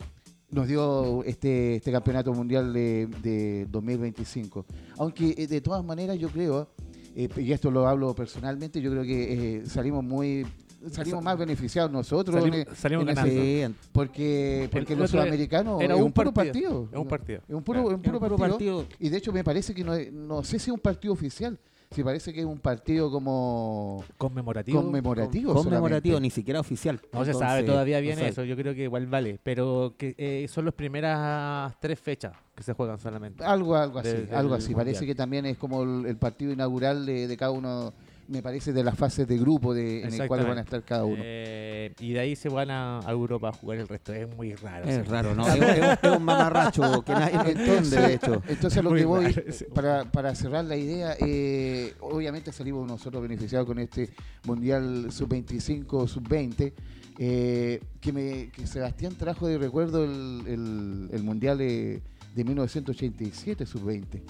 nos 0.50 0.66
dio 0.66 1.24
este, 1.24 1.76
este 1.76 1.92
campeonato 1.92 2.32
mundial 2.32 2.72
de, 2.72 3.06
de 3.22 3.66
2025. 3.70 4.64
Aunque 4.96 5.46
de 5.46 5.60
todas 5.60 5.84
maneras 5.84 6.18
yo 6.18 6.30
creo, 6.30 6.70
eh, 7.14 7.28
y 7.36 7.52
esto 7.52 7.70
lo 7.70 7.86
hablo 7.86 8.14
personalmente, 8.14 8.80
yo 8.80 8.90
creo 8.90 9.02
que 9.02 9.58
eh, 9.58 9.66
salimos 9.66 10.02
muy 10.02 10.46
salimos 10.90 11.22
más 11.22 11.38
beneficiados 11.38 11.90
nosotros 11.90 12.36
Salimos- 12.42 12.68
en- 12.68 12.76
salimos 12.76 13.02
en 13.04 13.08
ese- 13.10 13.58
ganando. 13.60 13.78
Porque 13.92 14.68
porque 14.72 14.92
El 14.94 14.98
los 15.00 15.10
otro 15.10 15.20
sudamericanos 15.22 15.80
era 15.82 15.94
es 15.94 16.00
un 16.00 16.06
un 16.06 16.12
puro 16.12 16.32
partido, 16.32 16.70
partido, 16.70 16.88
es 16.92 16.98
un 16.98 17.08
partido. 17.08 17.40
es 17.48 17.54
un 17.54 17.62
puro, 17.62 17.86
un 17.88 18.02
puro 18.02 18.36
partido, 18.36 18.86
y 18.98 19.08
de 19.08 19.16
hecho 19.18 19.32
me 19.32 19.44
parece 19.44 19.74
que 19.74 19.84
no, 19.84 19.94
es- 19.94 20.12
no 20.12 20.42
sé 20.44 20.58
si 20.58 20.70
es 20.70 20.74
un 20.74 20.80
partido 20.80 21.12
oficial, 21.12 21.58
si 21.90 22.04
parece 22.04 22.34
que 22.34 22.40
es 22.40 22.46
un 22.46 22.58
partido 22.58 23.10
como 23.10 24.04
Conmemorativo. 24.18 24.82
conmemorativo. 24.82 25.54
conmemorativo, 25.54 26.14
solamente. 26.16 26.20
ni 26.20 26.30
siquiera 26.30 26.60
oficial. 26.60 27.00
No 27.12 27.24
se 27.24 27.32
sabe 27.34 27.62
todavía 27.62 27.98
bien 28.00 28.18
no 28.18 28.26
eso, 28.26 28.44
yo 28.44 28.56
creo 28.56 28.74
que 28.74 28.84
igual 28.84 29.06
vale, 29.06 29.40
pero 29.42 29.94
que 29.96 30.14
eh, 30.18 30.46
son 30.48 30.66
las 30.66 30.74
primeras 30.74 31.74
tres 31.80 31.98
fechas 31.98 32.34
que 32.54 32.62
se 32.62 32.72
juegan 32.74 32.98
solamente. 32.98 33.42
Algo, 33.44 33.74
algo 33.76 33.98
así, 34.00 34.14
algo 34.32 34.54
así. 34.54 34.74
Parece 34.74 35.06
que 35.06 35.14
también 35.14 35.46
es 35.46 35.56
como 35.56 35.82
el, 35.82 36.06
el 36.06 36.16
partido 36.18 36.52
inaugural 36.52 37.06
de, 37.06 37.26
de 37.26 37.36
cada 37.36 37.52
uno, 37.52 37.94
me 38.28 38.42
parece, 38.42 38.72
de 38.72 38.84
las 38.84 38.94
fases 38.96 39.26
de 39.26 39.38
grupo 39.38 39.72
de, 39.74 40.02
en 40.04 40.12
el 40.12 40.28
cual 40.28 40.46
van 40.46 40.58
a 40.58 40.60
estar 40.60 40.82
cada 40.84 41.04
uno. 41.04 41.22
Eh, 41.24 41.94
y 41.98 42.12
de 42.12 42.20
ahí 42.20 42.36
se 42.36 42.48
van 42.48 42.70
a, 42.70 43.00
a 43.00 43.10
Europa 43.10 43.48
a 43.48 43.52
jugar 43.52 43.78
el 43.78 43.88
resto, 43.88 44.12
es 44.12 44.28
muy 44.36 44.54
raro. 44.54 44.84
Es 44.86 45.08
raro, 45.08 45.34
¿no? 45.34 45.48
es, 45.48 45.54
es- 45.60 45.98
es 46.02 46.10
un 46.16 46.22
mamarracho 46.22 47.02
que 47.02 47.12
nadie 47.12 47.52
entiende, 47.52 47.96
de 47.96 48.14
hecho. 48.14 48.42
Entonces, 48.48 48.84
lo 48.84 48.90
Muy 48.90 49.00
que 49.00 49.04
voy, 49.06 49.24
raro 49.32 49.42
para, 49.74 50.04
para 50.04 50.34
cerrar 50.34 50.64
la 50.66 50.76
idea, 50.76 51.16
eh, 51.20 51.94
obviamente 52.00 52.52
salimos 52.52 52.86
nosotros 52.86 53.22
beneficiados 53.22 53.66
con 53.66 53.78
este 53.78 54.10
Mundial 54.44 55.10
Sub-25, 55.10 56.06
Sub-20, 56.06 56.72
eh, 57.20 57.80
que, 58.00 58.12
me, 58.12 58.50
que 58.50 58.66
Sebastián 58.66 59.14
trajo 59.16 59.46
de 59.48 59.58
recuerdo 59.58 60.04
el, 60.04 60.42
el- 60.46 61.08
el 61.12 61.22
Mundial 61.22 61.58
de, 61.58 62.02
de 62.34 62.44
1987, 62.44 63.64
Sub-20. 63.66 64.20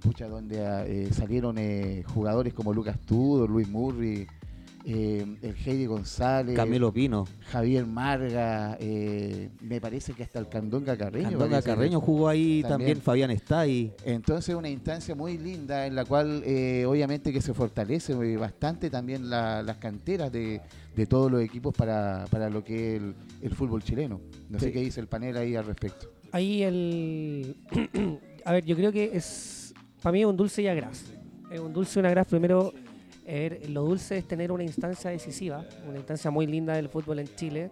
Pucha, 0.00 0.28
donde 0.28 0.56
eh, 0.58 1.08
salieron 1.12 1.56
eh, 1.58 2.02
jugadores 2.06 2.52
como 2.54 2.72
Lucas 2.72 2.98
Tudor, 3.06 3.48
Luis 3.50 3.68
Murri, 3.68 4.26
eh, 4.86 5.26
el 5.42 5.54
Heidi 5.66 5.84
González, 5.84 6.56
Camilo 6.56 6.90
Pino. 6.90 7.26
Javier 7.50 7.84
Marga, 7.86 8.78
eh, 8.80 9.50
me 9.60 9.78
parece 9.78 10.14
que 10.14 10.22
hasta 10.22 10.38
el 10.38 10.48
Candonga 10.48 10.96
Carreño. 10.96 11.28
Candonga 11.28 11.60
Carreño 11.60 12.00
jugó 12.00 12.28
ahí 12.28 12.62
También. 12.62 12.78
también, 12.78 13.00
Fabián 13.02 13.30
está 13.30 13.60
ahí. 13.60 13.92
entonces 14.06 14.54
una 14.54 14.70
instancia 14.70 15.14
muy 15.14 15.36
linda 15.36 15.86
en 15.86 15.94
la 15.94 16.06
cual 16.06 16.42
eh, 16.46 16.86
obviamente 16.88 17.30
que 17.30 17.42
se 17.42 17.52
fortalece 17.52 18.14
bastante 18.38 18.88
también 18.88 19.28
la- 19.28 19.62
las 19.62 19.76
canteras 19.76 20.32
de, 20.32 20.62
de 20.96 21.06
todos 21.06 21.30
los 21.30 21.42
equipos 21.42 21.74
para, 21.74 22.24
para 22.30 22.48
lo 22.48 22.64
que 22.64 22.96
es 22.96 23.02
el, 23.02 23.14
el 23.42 23.50
fútbol 23.54 23.82
chileno. 23.82 24.18
No 24.48 24.58
sé 24.58 24.72
qué 24.72 24.80
dice 24.80 25.00
el 25.00 25.08
panel 25.08 25.36
ahí 25.36 25.56
al 25.56 25.66
respecto. 25.66 26.10
Ahí 26.32 26.62
el... 26.62 27.56
a 28.46 28.52
ver, 28.52 28.64
yo 28.64 28.76
creo 28.76 28.92
que 28.92 29.10
es... 29.14 29.69
Para 30.02 30.12
mí 30.12 30.20
es 30.20 30.26
un 30.26 30.36
dulce 30.36 30.62
y 30.62 30.66
a. 30.68 30.74
Es 31.50 31.60
un 31.60 31.72
dulce 31.72 31.98
y 31.98 32.00
una 32.00 32.10
gras. 32.10 32.26
Primero, 32.26 32.72
eh, 33.26 33.66
lo 33.68 33.82
dulce 33.82 34.18
es 34.18 34.26
tener 34.26 34.50
una 34.52 34.62
instancia 34.62 35.10
decisiva, 35.10 35.64
una 35.88 35.98
instancia 35.98 36.30
muy 36.30 36.46
linda 36.46 36.74
del 36.74 36.88
fútbol 36.88 37.18
en 37.18 37.28
Chile, 37.36 37.70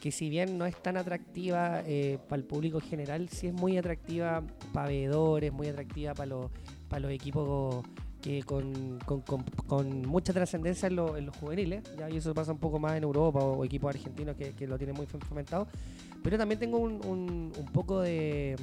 que 0.00 0.12
si 0.12 0.28
bien 0.28 0.58
no 0.58 0.66
es 0.66 0.80
tan 0.82 0.96
atractiva 0.96 1.82
para 2.28 2.40
el 2.40 2.44
público 2.44 2.80
general, 2.80 3.28
sí 3.28 3.48
es 3.48 3.52
muy 3.54 3.76
atractiva 3.78 4.42
para 4.72 4.88
veedores, 4.88 5.52
muy 5.52 5.66
atractiva 5.68 6.14
para 6.14 6.26
los, 6.26 6.50
para 6.88 7.00
los 7.00 7.10
equipos 7.10 7.84
que 8.22 8.42
con, 8.42 8.98
con- 9.04 9.20
con- 9.22 9.44
con 9.66 10.02
mucha 10.02 10.32
trascendencia 10.32 10.88
en, 10.88 10.96
lo- 10.96 11.16
en 11.16 11.26
los 11.26 11.36
juveniles, 11.36 11.82
ya, 11.98 12.10
y 12.10 12.16
eso 12.16 12.34
pasa 12.34 12.52
un 12.52 12.58
poco 12.58 12.78
más 12.78 12.96
en 12.96 13.04
Europa 13.04 13.38
o, 13.40 13.64
equipos 13.64 13.94
argentinos 13.94 14.36
que, 14.36 14.52
que 14.52 14.66
lo 14.66 14.76
tienen 14.78 14.96
muy 14.96 15.06
fomentado. 15.06 15.66
Pero 16.22 16.36
también 16.38 16.58
tengo 16.58 16.78
un- 16.78 17.00
un 17.56 17.66
poco 17.72 18.00
de 18.00 18.56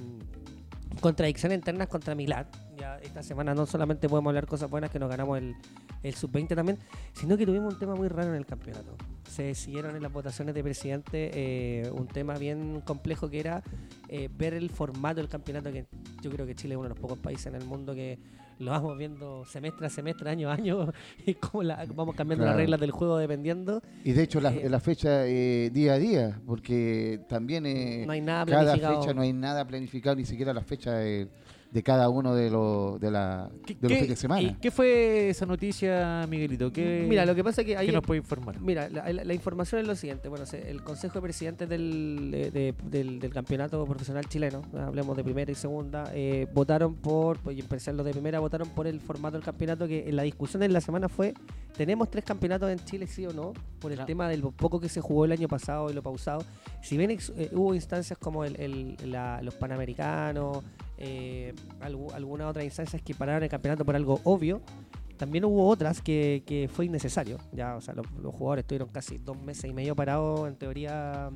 contradicción 0.99 1.51
internas 1.51 1.87
contra 1.87 2.15
Milán. 2.15 2.47
Ya 2.77 2.97
esta 2.97 3.23
semana 3.23 3.53
no 3.53 3.65
solamente 3.65 4.09
podemos 4.09 4.31
hablar 4.31 4.47
cosas 4.47 4.69
buenas 4.69 4.89
que 4.89 4.99
nos 4.99 5.09
ganamos 5.09 5.37
el, 5.37 5.55
el 6.03 6.13
sub-20 6.13 6.55
también, 6.55 6.77
sino 7.13 7.37
que 7.37 7.45
tuvimos 7.45 7.73
un 7.73 7.79
tema 7.79 7.95
muy 7.95 8.07
raro 8.07 8.29
en 8.29 8.35
el 8.35 8.45
campeonato. 8.45 8.95
Se 9.29 9.55
siguieron 9.55 9.95
en 9.95 10.03
las 10.03 10.11
votaciones 10.11 10.53
de 10.53 10.63
presidente 10.63 11.31
eh, 11.33 11.89
un 11.91 12.07
tema 12.07 12.37
bien 12.37 12.81
complejo 12.81 13.29
que 13.29 13.39
era 13.39 13.63
eh, 14.09 14.29
ver 14.31 14.53
el 14.53 14.69
formato 14.69 15.15
del 15.15 15.29
campeonato, 15.29 15.71
que 15.71 15.85
yo 16.21 16.29
creo 16.29 16.45
que 16.45 16.55
Chile 16.55 16.73
es 16.73 16.77
uno 16.77 16.89
de 16.89 16.89
los 16.89 16.99
pocos 16.99 17.17
países 17.17 17.47
en 17.47 17.55
el 17.55 17.65
mundo 17.65 17.93
que 17.95 18.19
lo 18.59 18.71
vamos 18.71 18.97
viendo 18.97 19.45
semestre 19.45 19.87
a 19.87 19.89
semestre, 19.89 20.29
año 20.29 20.49
a 20.49 20.53
año, 20.53 20.91
y 21.25 21.33
cómo 21.35 21.63
la- 21.63 21.85
vamos 21.93 22.15
cambiando 22.15 22.45
las 22.45 22.55
reglas 22.55 22.79
del 22.79 22.91
juego 22.91 23.17
dependiendo. 23.17 23.81
Y 24.03 24.11
de 24.13 24.23
hecho 24.23 24.39
la, 24.39 24.53
Eh, 24.53 24.69
la 24.69 24.79
fecha 24.79 25.25
eh, 25.27 25.69
día 25.73 25.93
a 25.93 25.97
día, 25.97 26.39
porque 26.45 27.21
también 27.27 27.65
eh, 27.65 28.03
No 28.05 28.13
hay 28.13 28.21
nada 28.21 28.45
cada 28.45 28.73
fecha 28.77 29.13
no 29.13 29.21
hay 29.21 29.33
nada 29.33 29.65
planificado, 29.65 30.15
ni 30.15 30.25
siquiera 30.25 30.53
la 30.53 30.61
fecha 30.61 31.05
de 31.73 31.81
cada 31.81 32.07
uno 32.07 32.35
de 32.35 32.51
los 32.51 33.01
de, 33.01 33.09
la, 33.09 33.49
¿Qué, 33.65 33.73
de 33.73 33.79
los 33.81 33.91
fines 33.93 34.09
de 34.09 34.15
semana. 34.15 34.41
y 34.43 34.53
qué 34.61 34.69
fue 34.69 35.29
esa 35.29 35.45
noticia, 35.47 36.25
Miguelito? 36.29 36.71
¿Qué, 36.71 37.05
Mira, 37.09 37.25
lo 37.25 37.33
que 37.33 37.43
pasa 37.43 37.61
es 37.61 37.65
que 37.65 37.73
qué 37.73 37.77
ahí 37.79 37.91
nos 37.91 38.03
puede 38.03 38.19
informar? 38.19 38.59
Mira, 38.61 38.87
la, 38.89 39.11
la- 39.11 39.23
la 39.23 39.33
información 39.33 39.81
es 39.81 39.87
lo 39.87 39.95
siguiente. 39.95 40.29
Bueno, 40.29 40.45
se- 40.45 40.69
el 40.69 40.83
Consejo 40.83 41.15
de 41.15 41.21
Presidentes 41.23 41.67
del, 41.67 42.29
de- 42.31 42.51
de- 42.51 42.75
del, 42.89 43.19
del 43.19 43.33
Campeonato 43.33 43.83
Profesional 43.85 44.25
Chileno, 44.29 44.61
hablemos 44.77 45.17
de 45.17 45.23
primera 45.23 45.51
y 45.51 45.55
segunda, 45.55 46.11
eh, 46.13 46.47
votaron 46.53 46.93
por, 46.93 47.39
pues, 47.39 47.55
y 47.57 47.59
en 47.61 47.65
especial 47.65 47.97
los 47.97 48.05
de 48.05 48.11
primera, 48.11 48.39
votaron 48.39 48.69
por 48.69 48.85
el 48.85 49.01
formato 49.01 49.35
del 49.37 49.43
campeonato 49.43 49.87
que 49.87 50.07
en 50.07 50.15
la 50.15 50.21
discusión 50.23 50.61
en 50.61 50.73
la 50.73 50.81
semana 50.81 51.09
fue, 51.09 51.33
¿tenemos 51.75 52.11
tres 52.11 52.23
campeonatos 52.23 52.69
en 52.69 52.79
Chile, 52.85 53.07
sí 53.07 53.25
o 53.25 53.33
no? 53.33 53.53
Por 53.79 53.91
el 53.91 53.97
Claro. 53.97 54.05
tema 54.05 54.29
del 54.29 54.41
poco 54.43 54.79
que 54.79 54.89
se 54.89 55.01
jugó 55.01 55.25
el 55.25 55.31
año 55.31 55.47
pasado 55.47 55.89
y 55.89 55.93
lo 55.93 56.03
pausado. 56.03 56.43
Si 56.83 56.97
bien 56.97 57.09
eh, 57.11 57.49
hubo 57.53 57.73
instancias 57.73 58.19
como 58.19 58.45
el, 58.45 58.55
el- 58.59 59.11
la- 59.11 59.41
los 59.41 59.55
Panamericanos, 59.55 60.59
eh, 60.97 61.53
algu- 61.81 62.13
algunas 62.13 62.47
otras 62.49 62.65
instancias 62.65 63.01
que 63.01 63.13
pararon 63.13 63.43
el 63.43 63.49
campeonato 63.49 63.85
por 63.85 63.95
algo 63.95 64.19
obvio, 64.23 64.61
también 65.17 65.45
hubo 65.45 65.67
otras 65.67 66.01
que, 66.01 66.43
que 66.45 66.67
fue 66.67 66.85
innecesario. 66.85 67.37
Ya, 67.53 67.75
o 67.75 67.81
sea, 67.81 67.93
los, 67.93 68.05
los 68.21 68.33
jugadores 68.33 68.63
estuvieron 68.63 68.89
casi 68.89 69.17
dos 69.19 69.39
meses 69.41 69.65
y 69.65 69.73
medio 69.73 69.95
parados, 69.95 70.47
en 70.47 70.55
teoría, 70.55 71.29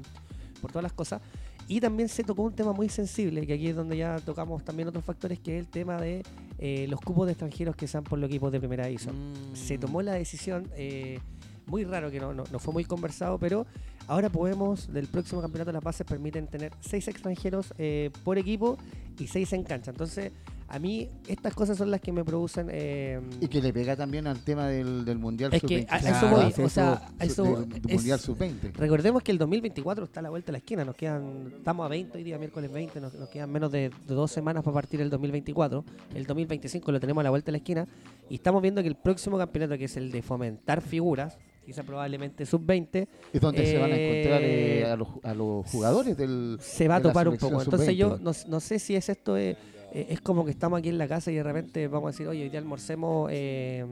por 0.62 0.72
todas 0.72 0.84
las 0.84 0.94
cosas. 0.94 1.22
Y 1.70 1.82
también 1.82 2.08
se 2.08 2.24
tocó 2.24 2.44
un 2.44 2.54
tema 2.54 2.72
muy 2.72 2.88
sensible, 2.88 3.46
que 3.46 3.54
aquí 3.54 3.68
es 3.68 3.76
donde 3.76 3.98
ya 3.98 4.20
tocamos 4.20 4.64
también 4.64 4.88
otros 4.88 5.04
factores, 5.04 5.38
que 5.40 5.58
es 5.58 5.66
el 5.66 5.70
tema 5.70 6.00
de 6.00 6.24
eh, 6.60 6.88
los 6.90 7.00
cupos 7.02 7.26
de 7.28 7.34
extranjeros 7.34 7.76
que 7.76 7.88
sean 7.88 8.04
por 8.06 8.20
los 8.20 8.30
equipos 8.30 8.52
de 8.54 8.60
primera 8.60 8.88
división. 8.88 9.16
Mm. 9.16 9.56
Se 9.56 9.78
tomó 9.78 10.02
la 10.02 10.14
decisión, 10.14 10.70
eh, 10.78 11.20
muy 11.66 11.84
raro 11.84 12.10
que 12.10 12.22
no, 12.22 12.34
no, 12.34 12.46
no 12.50 12.60
fue 12.60 12.74
muy 12.74 12.86
conversado, 12.86 13.38
pero 13.38 13.66
ahora 14.08 14.30
podemos, 14.30 14.92
del 14.92 15.08
próximo 15.08 15.42
campeonato, 15.42 15.74
las 15.74 15.84
bases 15.84 16.08
permiten 16.08 16.48
tener 16.48 16.72
seis 16.80 17.06
extranjeros 17.10 17.74
eh, 17.78 18.12
por 18.24 18.38
equipo 18.38 18.78
y 19.20 19.28
seis 19.28 19.52
en 19.54 19.64
cancha. 19.64 19.92
Entonces, 19.92 20.32
a 20.70 20.80
mí 20.80 21.10
estas 21.28 21.54
cosas 21.54 21.78
son 21.78 21.90
las 21.92 22.02
que 22.02 22.12
me 22.12 22.26
producen... 22.26 22.68
eh, 22.70 23.22
Y 23.40 23.48
que 23.48 23.62
le 23.62 23.72
pega 23.72 23.96
también 23.96 24.28
al 24.28 24.40
tema 24.44 24.68
del, 24.68 25.06
del 25.06 25.18
Mundial 25.18 25.54
Es 25.54 25.62
que 25.62 25.84
Sub-20. 25.84 25.90
a- 25.90 25.96
a 25.96 25.98
eso 26.18 26.30
voy, 26.30 26.66
o 26.66 26.70
sea, 26.70 26.94
eso, 26.94 27.02
a 27.20 27.26
eso 27.26 27.44
del- 27.62 27.70
del 27.70 27.82
es- 27.88 27.94
Mundial 27.96 28.20
Sub-20. 28.20 28.74
Recordemos 28.74 29.24
que 29.24 29.32
el 29.32 29.38
2024 29.38 30.04
está 30.06 30.20
a 30.20 30.24
la 30.24 30.30
vuelta 30.30 30.48
de 30.48 30.52
la 30.54 30.58
esquina, 30.58 30.84
nos 30.84 30.96
quedan, 30.96 31.54
estamos 31.58 31.86
a 31.86 31.90
20 31.90 32.18
hoy 32.18 32.24
día, 32.26 32.38
miércoles 32.38 32.70
20, 32.72 33.00
nos, 33.00 33.14
nos 33.14 33.30
quedan 33.30 33.50
menos 33.50 33.72
de, 33.72 33.90
de 33.90 34.14
dos 34.14 34.30
semanas 34.30 34.62
para 34.64 34.74
partir 34.74 35.00
el 35.00 35.10
2024, 35.10 35.86
el 36.14 36.26
2025 36.26 36.92
lo 36.92 37.00
tenemos 37.00 37.22
a 37.22 37.24
la 37.24 37.30
vuelta 37.30 37.46
de 37.46 37.52
la 37.54 37.58
esquina 37.60 37.88
y 38.30 38.36
estamos 38.36 38.62
viendo 38.62 38.82
que 38.82 38.90
el 38.90 38.96
próximo 38.96 39.38
campeonato, 39.38 39.78
que 39.78 39.86
es 39.86 39.96
el 39.96 40.12
de 40.12 40.22
fomentar 40.22 40.82
figuras, 40.82 41.38
quizá 41.68 41.84
probablemente 41.84 42.46
sub-20, 42.46 43.08
Es 43.34 43.42
donde 43.42 43.66
se 43.66 43.78
van 43.78 43.92
a 43.92 43.96
encontrar 43.98 44.42
Eh, 44.42 44.80
eh, 44.80 44.86
a, 44.86 44.96
los, 44.96 45.10
a 45.22 45.34
los 45.34 45.70
jugadores 45.70 46.16
del... 46.16 46.58
se 46.62 46.88
va 46.88 46.96
a 46.96 47.00
de 47.00 47.04
topar 47.10 47.28
un 47.28 47.38
poco. 47.38 47.62
Entonces 47.62 47.96
yo 47.98 48.18
sub-20. 48.18 48.22
no, 48.46 48.52
no 48.52 48.60
sé 48.62 48.80
si 48.80 48.96
es 48.96 49.10
esto, 49.10 49.36
eh, 49.38 49.58
eh, 49.94 50.08
es 50.10 50.22
como 50.22 50.46
que 50.46 50.52
estamos 50.52 50.80
aquí 50.80 50.88
en 50.90 50.98
la 50.98 51.08
casa 51.10 51.30
y 51.30 51.36
de 51.36 51.44
repente 51.44 51.88
vamos 51.90 52.08
a 52.08 52.12
decir, 52.12 52.26
oye, 52.28 52.44
hoy 52.44 52.50
día 52.50 52.60
almorcemos, 52.62 53.30
eh, 53.34 53.86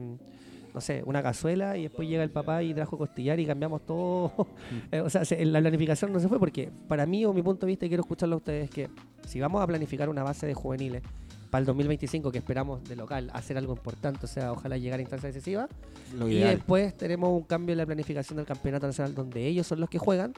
no 0.74 0.80
sé, 0.80 1.02
una 1.06 1.22
cazuela 1.22 1.76
y 1.76 1.82
después 1.82 2.08
llega 2.08 2.22
el 2.22 2.30
papá 2.30 2.62
y 2.62 2.72
trajo 2.74 2.96
costillar 2.96 3.38
y 3.40 3.44
cambiamos 3.46 3.84
todo. 3.84 4.32
Eh, 4.90 5.00
o 5.00 5.10
sea, 5.10 5.24
se- 5.26 5.44
la 5.44 5.60
planificación 5.60 6.12
no 6.12 6.20
se 6.20 6.28
fue 6.28 6.38
porque 6.38 6.70
para 6.88 7.04
mí 7.06 7.24
o 7.26 7.32
mi 7.34 7.42
punto 7.42 7.66
de 7.66 7.72
vista, 7.72 7.84
y 7.86 7.88
quiero 7.88 8.02
escucharlo 8.02 8.36
a 8.36 8.38
ustedes, 8.38 8.70
que 8.70 8.88
si 9.26 9.38
vamos 9.40 9.60
a 9.62 9.66
planificar 9.66 10.08
una 10.08 10.22
base 10.22 10.46
de 10.46 10.54
juveniles 10.54 11.02
para 11.50 11.60
el 11.60 11.66
2025 11.66 12.30
que 12.32 12.38
esperamos 12.38 12.82
de 12.84 12.96
local 12.96 13.30
hacer 13.32 13.56
algo 13.58 13.72
importante, 13.74 14.24
o 14.26 14.28
sea, 14.28 14.52
ojalá 14.52 14.76
llegar 14.76 14.98
a 14.98 15.02
instancia 15.02 15.28
decisiva, 15.28 15.68
Lo 16.16 16.28
y 16.28 16.34
ideal. 16.36 16.56
después 16.56 16.96
tenemos 16.96 17.30
un 17.30 17.42
cambio 17.44 17.72
en 17.72 17.78
la 17.78 17.86
planificación 17.86 18.36
del 18.36 18.46
campeonato 18.46 18.86
nacional 18.86 19.14
donde 19.14 19.46
ellos 19.46 19.66
son 19.66 19.80
los 19.80 19.88
que 19.90 19.98
juegan. 19.98 20.32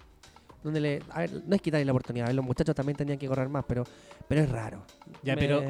Donde 0.64 0.80
le, 0.80 1.02
a 1.10 1.20
ver, 1.20 1.30
no 1.46 1.54
es 1.54 1.62
quitarle 1.62 1.84
la 1.84 1.92
oportunidad, 1.92 2.26
a 2.26 2.30
ver, 2.30 2.34
los 2.34 2.44
muchachos 2.44 2.74
también 2.74 2.96
tenían 2.96 3.16
que 3.16 3.28
correr 3.28 3.48
más, 3.48 3.64
pero, 3.68 3.84
pero 4.26 4.40
es 4.40 4.50
raro. 4.50 4.82
Ya, 5.22 5.36
Me- 5.36 5.40
pero 5.40 5.62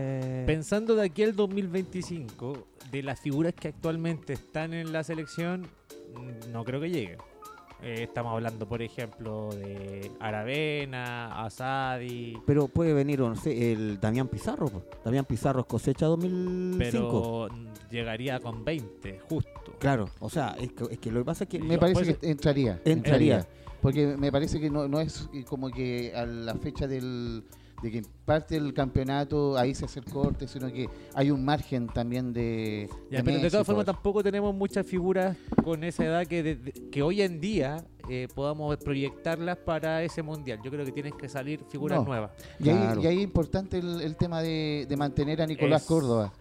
Pensando 0.46 0.94
de 0.96 1.02
aquí 1.02 1.22
al 1.24 1.36
2025, 1.36 2.66
de 2.90 3.02
las 3.02 3.20
figuras 3.20 3.52
que 3.52 3.68
actualmente 3.68 4.32
están 4.32 4.72
en 4.72 4.90
la 4.92 5.04
selección, 5.04 5.66
no 6.50 6.64
creo 6.64 6.80
que 6.80 6.88
lleguen. 6.88 7.18
Eh, 7.80 8.02
estamos 8.02 8.32
hablando, 8.32 8.66
por 8.66 8.82
ejemplo, 8.82 9.50
de 9.54 10.10
Aravena, 10.18 11.44
Asadi, 11.44 12.36
Pero 12.44 12.66
puede 12.66 12.92
venir, 12.92 13.20
no 13.20 13.36
sé, 13.36 13.72
el 13.72 14.00
Damián 14.00 14.26
Pizarro. 14.26 14.82
Damián 15.04 15.24
Pizarro 15.24 15.60
es 15.60 15.66
cosecha 15.66 16.06
2005. 16.06 16.78
pero 16.78 17.48
llegaría 17.88 18.40
con 18.40 18.64
20, 18.64 19.20
justo. 19.28 19.76
Claro, 19.78 20.10
o 20.18 20.28
sea, 20.28 20.56
es 20.58 20.72
que, 20.72 20.84
es 20.90 20.98
que 20.98 21.12
lo 21.12 21.20
que 21.20 21.24
pasa 21.24 21.44
es 21.44 21.50
que... 21.50 21.60
Me 21.60 21.74
Yo- 21.74 21.80
parece 21.80 22.04
pues, 22.04 22.18
que 22.18 22.30
entraría, 22.30 22.80
Entraría. 22.84 23.46
Porque 23.80 24.16
me 24.16 24.32
parece 24.32 24.58
que 24.58 24.70
no, 24.70 24.88
no 24.88 25.00
es 25.00 25.28
como 25.46 25.70
que 25.70 26.12
a 26.16 26.26
la 26.26 26.54
fecha 26.56 26.88
del, 26.88 27.44
de 27.82 27.90
que 27.90 28.02
parte 28.24 28.56
el 28.56 28.74
campeonato 28.74 29.56
ahí 29.56 29.74
se 29.74 29.84
hace 29.84 30.00
el 30.00 30.06
corte, 30.06 30.48
sino 30.48 30.66
que 30.72 30.88
hay 31.14 31.30
un 31.30 31.44
margen 31.44 31.86
también 31.86 32.32
de... 32.32 32.88
Ya, 33.10 33.18
de 33.18 33.24
pero 33.24 33.38
de 33.40 33.50
todas 33.50 33.66
formas 33.66 33.86
tampoco 33.86 34.22
tenemos 34.22 34.52
muchas 34.54 34.84
figuras 34.86 35.36
con 35.62 35.84
esa 35.84 36.04
edad 36.04 36.26
que, 36.26 36.42
de- 36.42 36.72
que 36.90 37.02
hoy 37.02 37.22
en 37.22 37.40
día 37.40 37.84
eh, 38.08 38.26
podamos 38.34 38.76
proyectarlas 38.78 39.58
para 39.58 40.02
ese 40.02 40.22
mundial. 40.22 40.58
Yo 40.64 40.70
creo 40.70 40.84
que 40.84 40.92
tienen 40.92 41.12
que 41.16 41.28
salir 41.28 41.60
figuras 41.70 41.98
No. 42.00 42.04
nuevas. 42.06 42.32
Y 42.58 42.68
ahí, 42.68 42.76
Claro. 42.78 43.02
y 43.02 43.06
ahí 43.06 43.16
es 43.18 43.22
importante 43.24 43.78
el, 43.78 44.00
el 44.00 44.16
tema 44.16 44.42
de, 44.42 44.86
de 44.88 44.96
mantener 44.96 45.40
a 45.42 45.46
Nicolás 45.46 45.82
Es- 45.82 45.88
Córdoba. 45.88 46.32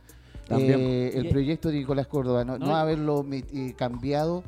También. 0.47 0.79
Eh, 0.79 1.11
el 1.13 1.25
Y- 1.25 1.29
proyecto 1.29 1.69
de 1.69 1.75
Nicolás 1.79 2.07
Córdoba, 2.07 2.43
no, 2.45 2.57
No, 2.57 2.75
haberlo 2.75 3.23
eh, 3.31 3.73
cambiado 3.77 4.43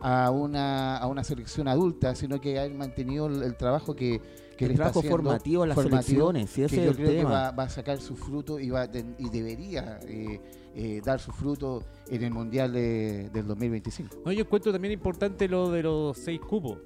a 0.00 0.30
una, 0.30 0.96
a 0.96 1.06
una 1.06 1.22
selección 1.22 1.68
adulta, 1.68 2.14
sino 2.16 2.40
que 2.40 2.58
haber 2.58 2.74
mantenido 2.74 3.26
el, 3.26 3.42
el 3.44 3.54
trabajo 3.56 3.94
que, 3.94 4.20
que 4.56 4.66
el 4.66 4.74
trabajo 4.74 5.02
formativo 5.02 5.62
en 5.64 5.68
las 5.70 5.74
formativo, 5.76 6.32
selecciones, 6.32 6.50
si 6.50 6.62
ese 6.64 6.74
que 6.76 6.80
es 6.80 6.84
yo 6.86 6.90
el 6.90 6.96
creo 6.96 7.08
que 7.10 7.16
tema. 7.18 7.30
va, 7.30 7.50
va 7.52 7.62
a 7.64 7.68
sacar 7.68 7.98
su 8.00 8.16
fruto 8.16 8.58
y, 8.60 8.70
va 8.70 8.88
y 9.18 9.28
debería 9.30 9.98
eh, 10.06 10.40
eh, 10.74 11.00
dar 11.04 11.20
su 11.20 11.32
fruto 11.32 11.82
en 12.08 12.22
el 12.22 12.30
Mundial 12.32 12.72
de- 12.72 13.30
del 13.30 13.46
2025. 13.46 14.16
No, 14.24 14.32
yo 14.32 14.42
encuentro 14.42 14.72
también 14.72 14.92
importante 14.92 15.48
lo 15.48 15.70
de 15.70 15.82
los 15.82 16.16
seis 16.18 16.40
cupos. 16.40 16.78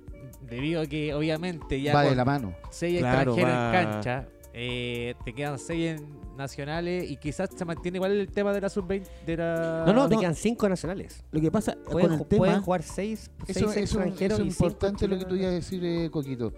Debido 0.48 0.80
a 0.82 0.86
que 0.86 1.12
obviamente 1.14 1.80
ya 1.80 1.94
va 1.94 2.02
de 2.04 2.14
la 2.14 2.24
mano. 2.24 2.54
seis 2.70 2.98
Claro, 3.00 3.32
extranjeros 3.32 3.50
va- 3.50 3.80
en 3.82 3.90
cancha, 3.90 4.28
eh, 4.52 5.14
te 5.24 5.32
quedan 5.32 5.58
seis 5.58 5.86
en 5.98 6.16
nacionales 6.36 7.10
y 7.10 7.16
quizás 7.16 7.48
se 7.54 7.64
mantiene 7.64 7.96
igual 7.98 8.12
el 8.12 8.28
tema 8.30 8.52
de 8.52 8.60
la 8.60 8.68
sub-20. 8.68 9.06
De 9.24 9.36
la... 9.36 9.84
No, 9.86 9.92
no, 9.92 10.08
te 10.08 10.14
no. 10.14 10.20
quedan 10.20 10.34
cinco 10.34 10.68
nacionales. 10.68 11.24
Lo 11.32 11.40
que 11.40 11.50
pasa 11.50 11.76
Pueden, 11.90 12.08
con 12.10 12.20
el 12.20 12.26
tema... 12.26 12.38
pueden 12.38 12.60
jugar 12.62 12.82
seis, 12.82 13.30
Eso, 13.46 13.60
seis 13.60 13.66
eso- 13.76 13.98
extranjeros 14.00 14.38
eso 14.38 14.44
y 14.44 14.48
es 14.48 14.54
cinco 14.54 14.66
importante 14.68 15.08
lo 15.08 15.18
que 15.18 15.24
tú 15.24 15.34
ibas 15.34 15.48
a 15.48 15.50
decir, 15.54 15.84
eh, 15.84 16.10
Coquito. 16.10 16.52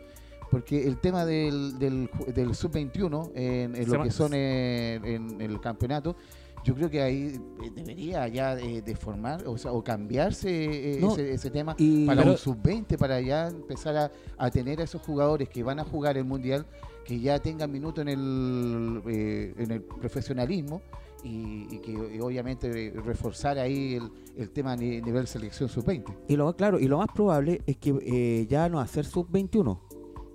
Porque 0.50 0.86
el 0.86 0.96
tema 0.98 1.24
del, 1.26 1.78
del, 1.78 2.08
del 2.34 2.54
sub-21 2.54 3.32
en, 3.34 3.76
en 3.76 3.90
lo 3.90 4.02
que 4.02 4.10
son 4.10 4.32
eh, 4.34 4.98
en 5.04 5.40
el 5.40 5.60
campeonato, 5.60 6.16
yo 6.64 6.74
creo 6.74 6.90
que 6.90 7.00
ahí 7.02 7.40
eh, 7.62 7.70
debería 7.74 8.26
ya 8.28 8.58
eh, 8.58 8.82
de 8.82 8.96
formar 8.96 9.46
o, 9.46 9.56
sea, 9.58 9.72
o 9.72 9.82
cambiarse 9.84 10.96
eh, 10.96 10.98
No, 11.00 11.12
ese, 11.12 11.32
ese 11.34 11.50
tema 11.50 11.74
y- 11.78 12.06
para 12.06 12.22
pero- 12.22 12.32
un 12.32 12.38
sub-20, 12.38 12.96
para 12.96 13.20
ya 13.20 13.48
empezar 13.48 13.96
a, 13.96 14.10
a 14.38 14.50
tener 14.50 14.80
a 14.80 14.84
esos 14.84 15.02
jugadores 15.02 15.48
que 15.48 15.62
van 15.62 15.78
a 15.80 15.84
jugar 15.84 16.16
el 16.16 16.24
mundial, 16.24 16.66
que 17.04 17.20
ya 17.20 17.38
tengan 17.38 17.70
minuto 17.70 18.00
en 18.02 18.08
el, 18.08 19.02
eh, 19.06 19.54
en 19.56 19.70
el 19.70 19.82
profesionalismo 19.82 20.82
y, 21.24 21.66
y 21.70 21.78
que 21.78 22.20
obviamente 22.20 22.92
reforzar 23.04 23.58
ahí 23.58 23.94
el, 23.94 24.10
el 24.36 24.50
tema 24.50 24.72
a 24.72 24.76
ni- 24.76 25.00
nivel 25.00 25.26
selección 25.26 25.68
sub-20. 25.68 26.04
Y 26.28 26.36
lo, 26.36 26.54
claro, 26.54 26.78
y 26.78 26.86
lo 26.86 26.98
más 26.98 27.08
probable 27.14 27.60
es 27.66 27.76
que 27.76 27.94
eh, 28.02 28.46
ya 28.48 28.68
no 28.68 28.84
ser 28.86 29.04
sub-21, 29.04 29.78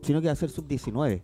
sino 0.04 0.22
que 0.22 0.28
va 0.28 0.34
a 0.34 0.36
ser 0.36 0.50
sub-19. 0.50 1.22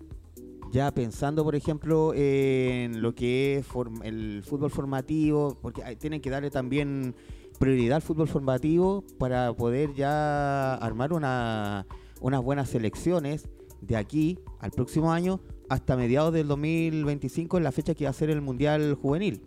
Ya 0.71 0.91
pensando, 0.91 1.43
por 1.43 1.55
ejemplo, 1.55 2.13
en 2.13 3.01
lo 3.01 3.15
que 3.15 3.57
es 3.57 3.65
el 4.03 4.43
fútbol 4.43 4.69
formativo, 4.69 5.57
porque 5.62 5.83
tienen 5.98 6.21
que 6.21 6.29
darle 6.29 6.51
también 6.51 7.15
prioridad 7.57 7.98
al 7.98 8.01
fútbol 8.01 8.27
formativo 8.27 9.03
para 9.17 9.53
poder 9.53 9.93
ya 9.95 10.75
armar 10.75 11.12
una, 11.13 11.88
unas 12.21 12.41
buenas 12.43 12.69
selecciones 12.69 13.50
de 13.81 13.98
aquí 13.98 14.39
al 14.59 14.71
próximo 14.71 15.12
año 15.12 15.39
hasta 15.69 15.95
mediados 15.95 16.33
del 16.33 16.48
2025, 16.48 17.57
en 17.57 17.63
la 17.63 17.71
fecha 17.71 17.93
que 17.93 18.05
va 18.05 18.09
a 18.12 18.13
ser 18.13 18.29
el 18.29 18.41
Mundial 18.41 18.95
Juvenil. 18.95 19.41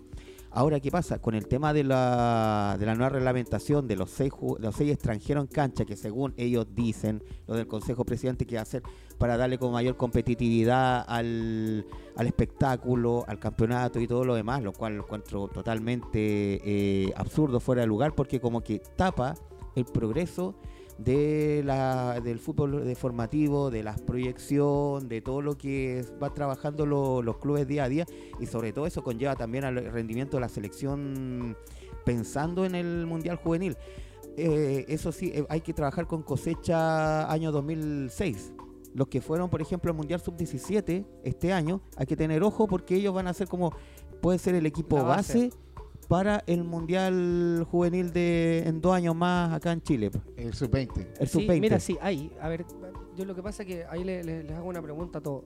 Ahora, 0.54 0.80
¿qué 0.80 0.90
pasa? 0.90 1.18
Con 1.18 1.34
el 1.34 1.46
tema 1.46 1.72
de 1.72 1.82
la, 1.82 2.76
de 2.78 2.84
la 2.84 2.94
nueva 2.94 3.08
reglamentación 3.08 3.88
de 3.88 3.96
los 3.96 4.10
seis, 4.10 4.30
los 4.58 4.76
seis 4.76 4.92
extranjeros 4.92 5.44
en 5.44 5.48
cancha, 5.48 5.86
que 5.86 5.96
según 5.96 6.34
ellos 6.36 6.66
dicen, 6.74 7.24
lo 7.46 7.54
del 7.56 7.66
Consejo 7.66 8.04
Presidente, 8.04 8.46
que 8.46 8.58
hacer 8.58 8.82
para 9.16 9.38
darle 9.38 9.56
con 9.56 9.72
mayor 9.72 9.96
competitividad 9.96 11.06
al, 11.08 11.86
al 12.16 12.26
espectáculo, 12.26 13.24
al 13.26 13.38
campeonato 13.38 13.98
y 13.98 14.06
todo 14.06 14.24
lo 14.24 14.34
demás, 14.34 14.62
lo 14.62 14.74
cual 14.74 14.96
lo 14.96 15.04
encuentro 15.04 15.48
totalmente 15.48 16.20
eh, 16.20 17.14
absurdo, 17.16 17.58
fuera 17.58 17.80
de 17.80 17.86
lugar, 17.86 18.14
porque 18.14 18.38
como 18.38 18.60
que 18.60 18.78
tapa 18.94 19.34
el 19.74 19.86
progreso 19.86 20.54
de 20.98 21.62
la, 21.64 22.20
del 22.20 22.38
fútbol 22.38 22.84
de 22.84 22.94
formativo, 22.94 23.70
de 23.70 23.82
la 23.82 23.94
proyección, 23.96 25.08
de 25.08 25.20
todo 25.20 25.42
lo 25.42 25.56
que 25.56 26.04
va 26.22 26.32
trabajando 26.32 26.86
lo- 26.86 27.22
los 27.22 27.38
clubes 27.38 27.66
día 27.66 27.84
a 27.84 27.88
día 27.88 28.06
y 28.40 28.46
sobre 28.46 28.72
todo 28.72 28.86
eso 28.86 29.02
conlleva 29.02 29.34
también 29.36 29.64
al 29.64 29.76
rendimiento 29.90 30.36
de 30.36 30.42
la 30.42 30.48
selección 30.48 31.56
pensando 32.04 32.64
en 32.64 32.74
el 32.74 33.06
Mundial 33.06 33.36
Juvenil. 33.36 33.76
Eh, 34.36 34.84
eso 34.88 35.12
sí, 35.12 35.30
eh, 35.34 35.44
hay 35.48 35.60
que 35.60 35.72
trabajar 35.74 36.06
con 36.06 36.22
cosecha 36.22 37.30
año 37.30 37.52
2006. 37.52 38.52
Los 38.94 39.08
que 39.08 39.20
fueron, 39.20 39.48
por 39.48 39.62
ejemplo, 39.62 39.90
al 39.90 39.96
Mundial 39.96 40.20
Sub-17 40.20 41.06
este 41.24 41.52
año, 41.52 41.80
hay 41.96 42.06
que 42.06 42.16
tener 42.16 42.42
ojo 42.42 42.66
porque 42.66 42.94
ellos 42.96 43.14
van 43.14 43.26
a 43.26 43.32
ser 43.34 43.48
como, 43.48 43.72
puede 44.20 44.38
ser 44.38 44.54
el 44.54 44.66
equipo 44.66 44.96
base 45.04 45.50
para 46.12 46.44
el 46.46 46.62
Mundial 46.62 47.66
Juvenil 47.70 48.12
de 48.12 48.64
en 48.66 48.82
dos 48.82 48.94
años 48.94 49.16
más 49.16 49.50
acá 49.54 49.72
en 49.72 49.80
Chile. 49.80 50.10
El 50.36 50.52
sub-20. 50.52 51.06
El 51.18 51.26
Sí, 51.26 51.40
Sub-20. 51.40 51.58
mira, 51.62 51.80
sí, 51.80 51.96
hay. 52.02 52.30
A 52.38 52.50
ver, 52.50 52.66
yo 53.16 53.24
lo 53.24 53.34
que 53.34 53.42
pasa 53.42 53.62
es 53.62 53.66
que 53.66 53.86
ahí 53.88 54.04
le- 54.04 54.22
le- 54.22 54.42
les 54.42 54.52
hago 54.52 54.68
una 54.68 54.82
pregunta 54.82 55.20
a 55.20 55.22
todos. 55.22 55.44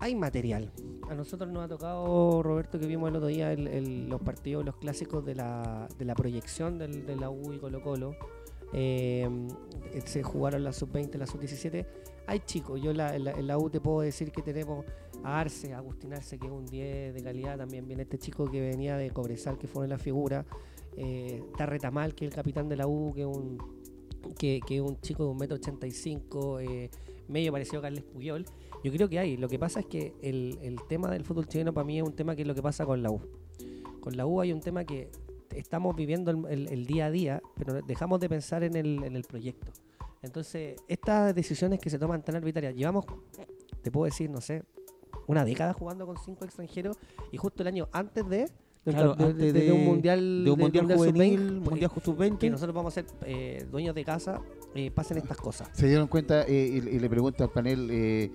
Hay 0.00 0.16
material. 0.16 0.72
A 1.08 1.14
nosotros 1.14 1.48
nos 1.52 1.64
ha 1.64 1.68
tocado, 1.68 2.42
Roberto, 2.42 2.80
que 2.80 2.86
vimos 2.88 3.08
el 3.08 3.14
otro 3.16 3.28
día 3.28 3.52
el- 3.52 3.68
el- 3.68 4.08
los 4.08 4.20
partidos, 4.20 4.64
los 4.64 4.74
clásicos 4.78 5.24
de 5.24 5.36
la, 5.36 5.86
de 5.96 6.04
la 6.04 6.16
proyección 6.16 6.76
del, 6.76 7.06
de 7.06 7.14
la 7.14 7.30
U 7.30 7.52
y 7.52 7.58
Colo 7.60 7.80
Colo. 7.80 8.16
Eh, 8.72 9.28
se 10.06 10.24
jugaron 10.24 10.64
la 10.64 10.72
sub-20, 10.72 11.18
la 11.18 11.26
sub-17. 11.28 11.86
Hay 12.30 12.40
chicos, 12.46 12.80
yo 12.80 12.92
la, 12.92 13.16
en 13.16 13.46
la- 13.46 13.58
U 13.58 13.68
te 13.70 13.80
puedo 13.80 14.02
decir 14.02 14.30
que 14.30 14.40
tenemos 14.40 14.84
a 15.24 15.40
Arce, 15.40 15.74
a 15.74 15.78
Agustín 15.78 16.12
Arce, 16.14 16.38
que 16.38 16.46
es 16.46 16.52
un 16.52 16.64
10 16.64 17.12
de 17.12 17.22
calidad. 17.24 17.58
También 17.58 17.86
viene 17.88 18.02
este 18.04 18.18
chico 18.18 18.48
que 18.48 18.60
venía 18.60 18.96
de 18.96 19.10
Cobresal, 19.10 19.58
que 19.58 19.66
fue 19.66 19.84
en 19.84 19.90
la 19.90 19.98
figura. 19.98 20.46
Eh, 20.96 21.42
está 21.50 21.66
Retamal, 21.66 22.14
que 22.14 22.26
es 22.26 22.30
el 22.30 22.34
capitán 22.36 22.68
de 22.68 22.76
la 22.76 22.86
U, 22.86 23.12
que 23.14 23.22
es 23.22 23.26
un 23.26 23.58
que, 24.38 24.60
es 24.68 24.80
un 24.80 25.00
chico 25.00 25.24
de 25.24 25.30
un 25.30 25.38
metro 25.38 25.56
ochenta 25.56 25.86
y 25.86 25.90
cinco, 25.90 26.60
eh, 26.60 26.88
medio 27.26 27.50
parecido 27.52 27.80
a 27.80 27.82
Carles 27.82 28.04
Puyol. 28.04 28.44
Yo 28.84 28.92
creo 28.92 29.08
que 29.08 29.18
hay. 29.18 29.36
Lo 29.36 29.48
que 29.48 29.58
pasa 29.58 29.80
es 29.80 29.86
que 29.86 30.14
el, 30.22 30.56
el 30.62 30.76
tema 30.88 31.10
del 31.10 31.24
fútbol 31.24 31.48
chileno 31.48 31.72
para 31.74 31.84
mí 31.84 31.98
es 31.98 32.04
un 32.04 32.12
tema 32.14 32.36
que 32.36 32.42
es 32.42 32.48
lo 32.48 32.54
que 32.54 32.62
pasa 32.62 32.86
con 32.86 33.02
la 33.02 33.10
U. 33.10 33.20
Con 34.00 34.16
la 34.16 34.24
U 34.26 34.40
hay 34.40 34.52
un 34.52 34.60
tema 34.60 34.84
que 34.84 35.10
estamos 35.56 35.96
viviendo 35.96 36.30
el, 36.30 36.46
el- 36.48 36.68
el 36.72 36.86
día 36.86 37.06
a 37.06 37.10
día, 37.10 37.42
pero 37.56 37.82
dejamos 37.82 38.20
de 38.20 38.28
pensar 38.28 38.62
en 38.62 38.76
el, 38.76 39.02
en 39.02 39.16
el 39.16 39.24
proyecto. 39.24 39.72
Entonces, 40.22 40.76
estas 40.88 41.34
decisiones 41.34 41.78
que 41.80 41.88
se 41.90 41.98
toman 41.98 42.22
tan 42.22 42.36
arbitrarias, 42.36 42.74
llevamos, 42.74 43.06
te 43.82 43.90
puedo 43.90 44.04
decir, 44.04 44.28
no 44.30 44.40
sé, 44.40 44.62
una 45.26 45.44
década 45.44 45.72
jugando 45.72 46.06
con 46.06 46.16
cinco 46.18 46.44
extranjeros 46.44 46.96
y 47.32 47.36
justo 47.38 47.62
el 47.62 47.68
año 47.68 47.88
antes 47.92 48.28
de, 48.28 48.38
de, 48.84 48.92
Claro, 48.92 49.14
de- 49.14 49.24
antes 49.24 49.52
de- 49.54 49.62
de 49.62 49.72
un 49.72 49.84
mundial 49.84 50.44
de 50.44 50.50
un 50.50 50.58
mundial 50.58 50.86
Sub-20, 50.86 50.96
juvenil, 50.96 51.38
pues, 51.60 51.70
mundial 51.70 51.90
sub-20. 52.02 52.38
que 52.38 52.50
nosotros 52.50 52.74
vamos 52.74 52.92
a 52.96 53.02
ser 53.02 53.06
eh, 53.24 53.66
dueños 53.70 53.94
de 53.94 54.04
casa, 54.04 54.40
eh, 54.74 54.90
pasen 54.90 55.18
estas 55.18 55.36
cosas. 55.38 55.68
Se 55.72 55.86
dieron 55.88 56.06
cuenta 56.08 56.42
eh, 56.46 56.68
y, 56.72 56.76
y 56.96 56.98
le 56.98 57.08
pregunto 57.08 57.44
al 57.44 57.50
panel 57.50 57.88
eh, 57.90 58.30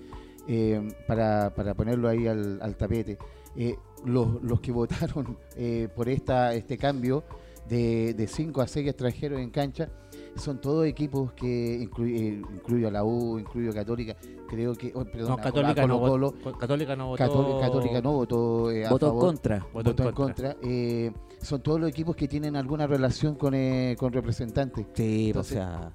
eh, 0.48 0.88
para, 1.06 1.54
para 1.54 1.74
ponerlo 1.74 2.08
ahí 2.08 2.26
al, 2.26 2.60
al 2.62 2.76
tapete. 2.76 3.18
eh, 3.56 3.76
los, 4.04 4.42
los 4.42 4.60
que 4.60 4.70
votaron 4.72 5.36
eh, 5.56 5.88
por 5.94 6.08
esta 6.08 6.52
este 6.54 6.76
cambio 6.78 7.24
de 7.68 8.26
5 8.28 8.60
a 8.60 8.68
6 8.68 8.86
extranjeros 8.88 9.40
en 9.40 9.50
cancha 9.50 9.88
son 10.36 10.60
todos 10.60 10.86
equipos 10.86 11.32
que 11.32 11.78
incluye, 11.82 12.16
eh, 12.28 12.42
incluyo 12.54 12.88
a 12.88 12.90
la 12.90 13.04
U, 13.04 13.38
incluyo 13.38 13.70
a 13.70 13.74
Católica, 13.74 14.16
creo 14.48 14.74
que, 14.74 14.92
oh, 14.94 15.04
perdón, 15.04 15.28
No, 15.28 15.34
a- 15.34 15.40
Católica 15.42 15.86
no, 15.86 15.98
votó, 15.98 16.34
Católica 16.58 16.96
no 16.96 17.06
votó. 17.08 17.24
Cató- 17.24 17.60
Católica 17.60 18.00
no 18.00 18.12
votó 18.12 18.70
eh, 18.70 18.86
a 18.86 18.90
Votó 18.90 19.06
en 19.06 19.10
favor. 19.12 19.24
contra. 19.26 19.58
Votó 19.58 19.78
en 19.90 19.96
votó 19.96 20.02
en 20.08 20.14
contra. 20.14 20.54
contra. 20.54 20.68
eh, 20.70 21.12
son 21.42 21.62
todos 21.62 21.80
los 21.80 21.88
equipos 21.90 22.16
que 22.16 22.26
tienen 22.28 22.56
alguna 22.56 22.86
relación 22.86 23.34
con, 23.34 23.54
eh, 23.54 23.94
con 23.98 24.12
representantes. 24.12 24.86
Sí, 24.94 25.28
Entonces, 25.28 25.52
o 25.52 25.54
sea, 25.54 25.92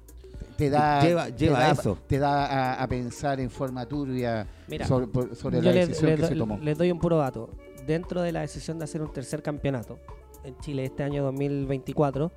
Te 0.56 0.68
da, 0.70 1.00
Lleva- 1.02 1.26
te 1.26 1.32
lleva 1.46 1.58
da- 1.60 1.70
eso. 1.72 1.98
Te 2.06 2.18
da 2.18 2.46
a, 2.74 2.82
a 2.82 2.86
pensar 2.88 3.40
en 3.40 3.50
forma 3.50 3.86
turbia 3.86 4.46
Mira, 4.68 4.86
sobre, 4.86 5.06
la 5.62 5.72
decisión 5.72 6.10
les 6.10 6.16
que 6.16 6.22
do- 6.22 6.28
se 6.28 6.34
tomó. 6.36 6.58
les 6.58 6.76
doy 6.78 6.90
un 6.92 6.98
puro 7.00 7.16
dato. 7.16 7.50
Dentro 7.86 8.20
de 8.22 8.32
la 8.32 8.42
decisión 8.42 8.78
de 8.78 8.84
hacer 8.84 9.02
un 9.02 9.10
tercer 9.12 9.42
campeonato 9.42 9.98
en 10.44 10.56
Chile 10.58 10.84
este 10.84 11.02
año 11.02 11.22
2024, 11.24 12.30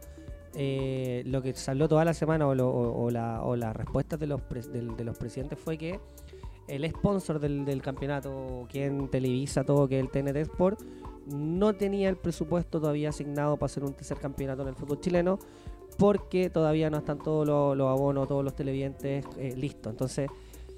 eh, 0.56 1.24
lo 1.26 1.41
que 1.41 1.54
se 1.54 1.72
habló 1.72 1.88
toda 1.88 2.06
la 2.06 2.13
semana 2.13 2.48
o, 2.48 3.56
las 3.56 3.76
respuestas 3.76 4.20
de 4.20 4.28
los, 4.28 4.41
pres- 4.41 4.70
del- 4.72 4.96
de 4.96 5.04
los 5.04 5.18
presidentes 5.18 5.60
fue 5.60 5.78
que 5.78 6.00
el 6.68 6.89
sponsor 6.89 7.39
del, 7.39 7.82
campeonato, 7.82 8.65
quien 8.72 9.08
televisa 9.10 9.63
todo, 9.63 9.88
que 9.88 10.00
es 10.00 10.04
el 10.06 10.10
TNT 10.10 10.38
Sport, 10.38 10.82
no 11.28 11.74
tenía 11.74 12.10
el 12.10 12.18
presupuesto 12.18 12.80
todavía 12.80 13.10
asignado 13.10 13.58
para 13.58 13.65
hacer 13.68 13.84
un 13.84 13.94
tercer 13.94 14.18
campeonato 14.18 14.62
en 14.63 14.70
el 14.70 14.76
fútbol 14.76 15.00
chileno 15.00 15.39
porque 15.98 16.50
todavía 16.50 16.89
no 16.89 16.98
están 16.98 17.20
todos 17.20 17.48
los, 17.48 17.88
abonos, 17.88 18.28
todos 18.28 18.44
los 18.44 18.56
televidentes 18.56 19.26
eh, 19.38 19.54
listos. 19.56 19.91
Entonces, 19.91 20.30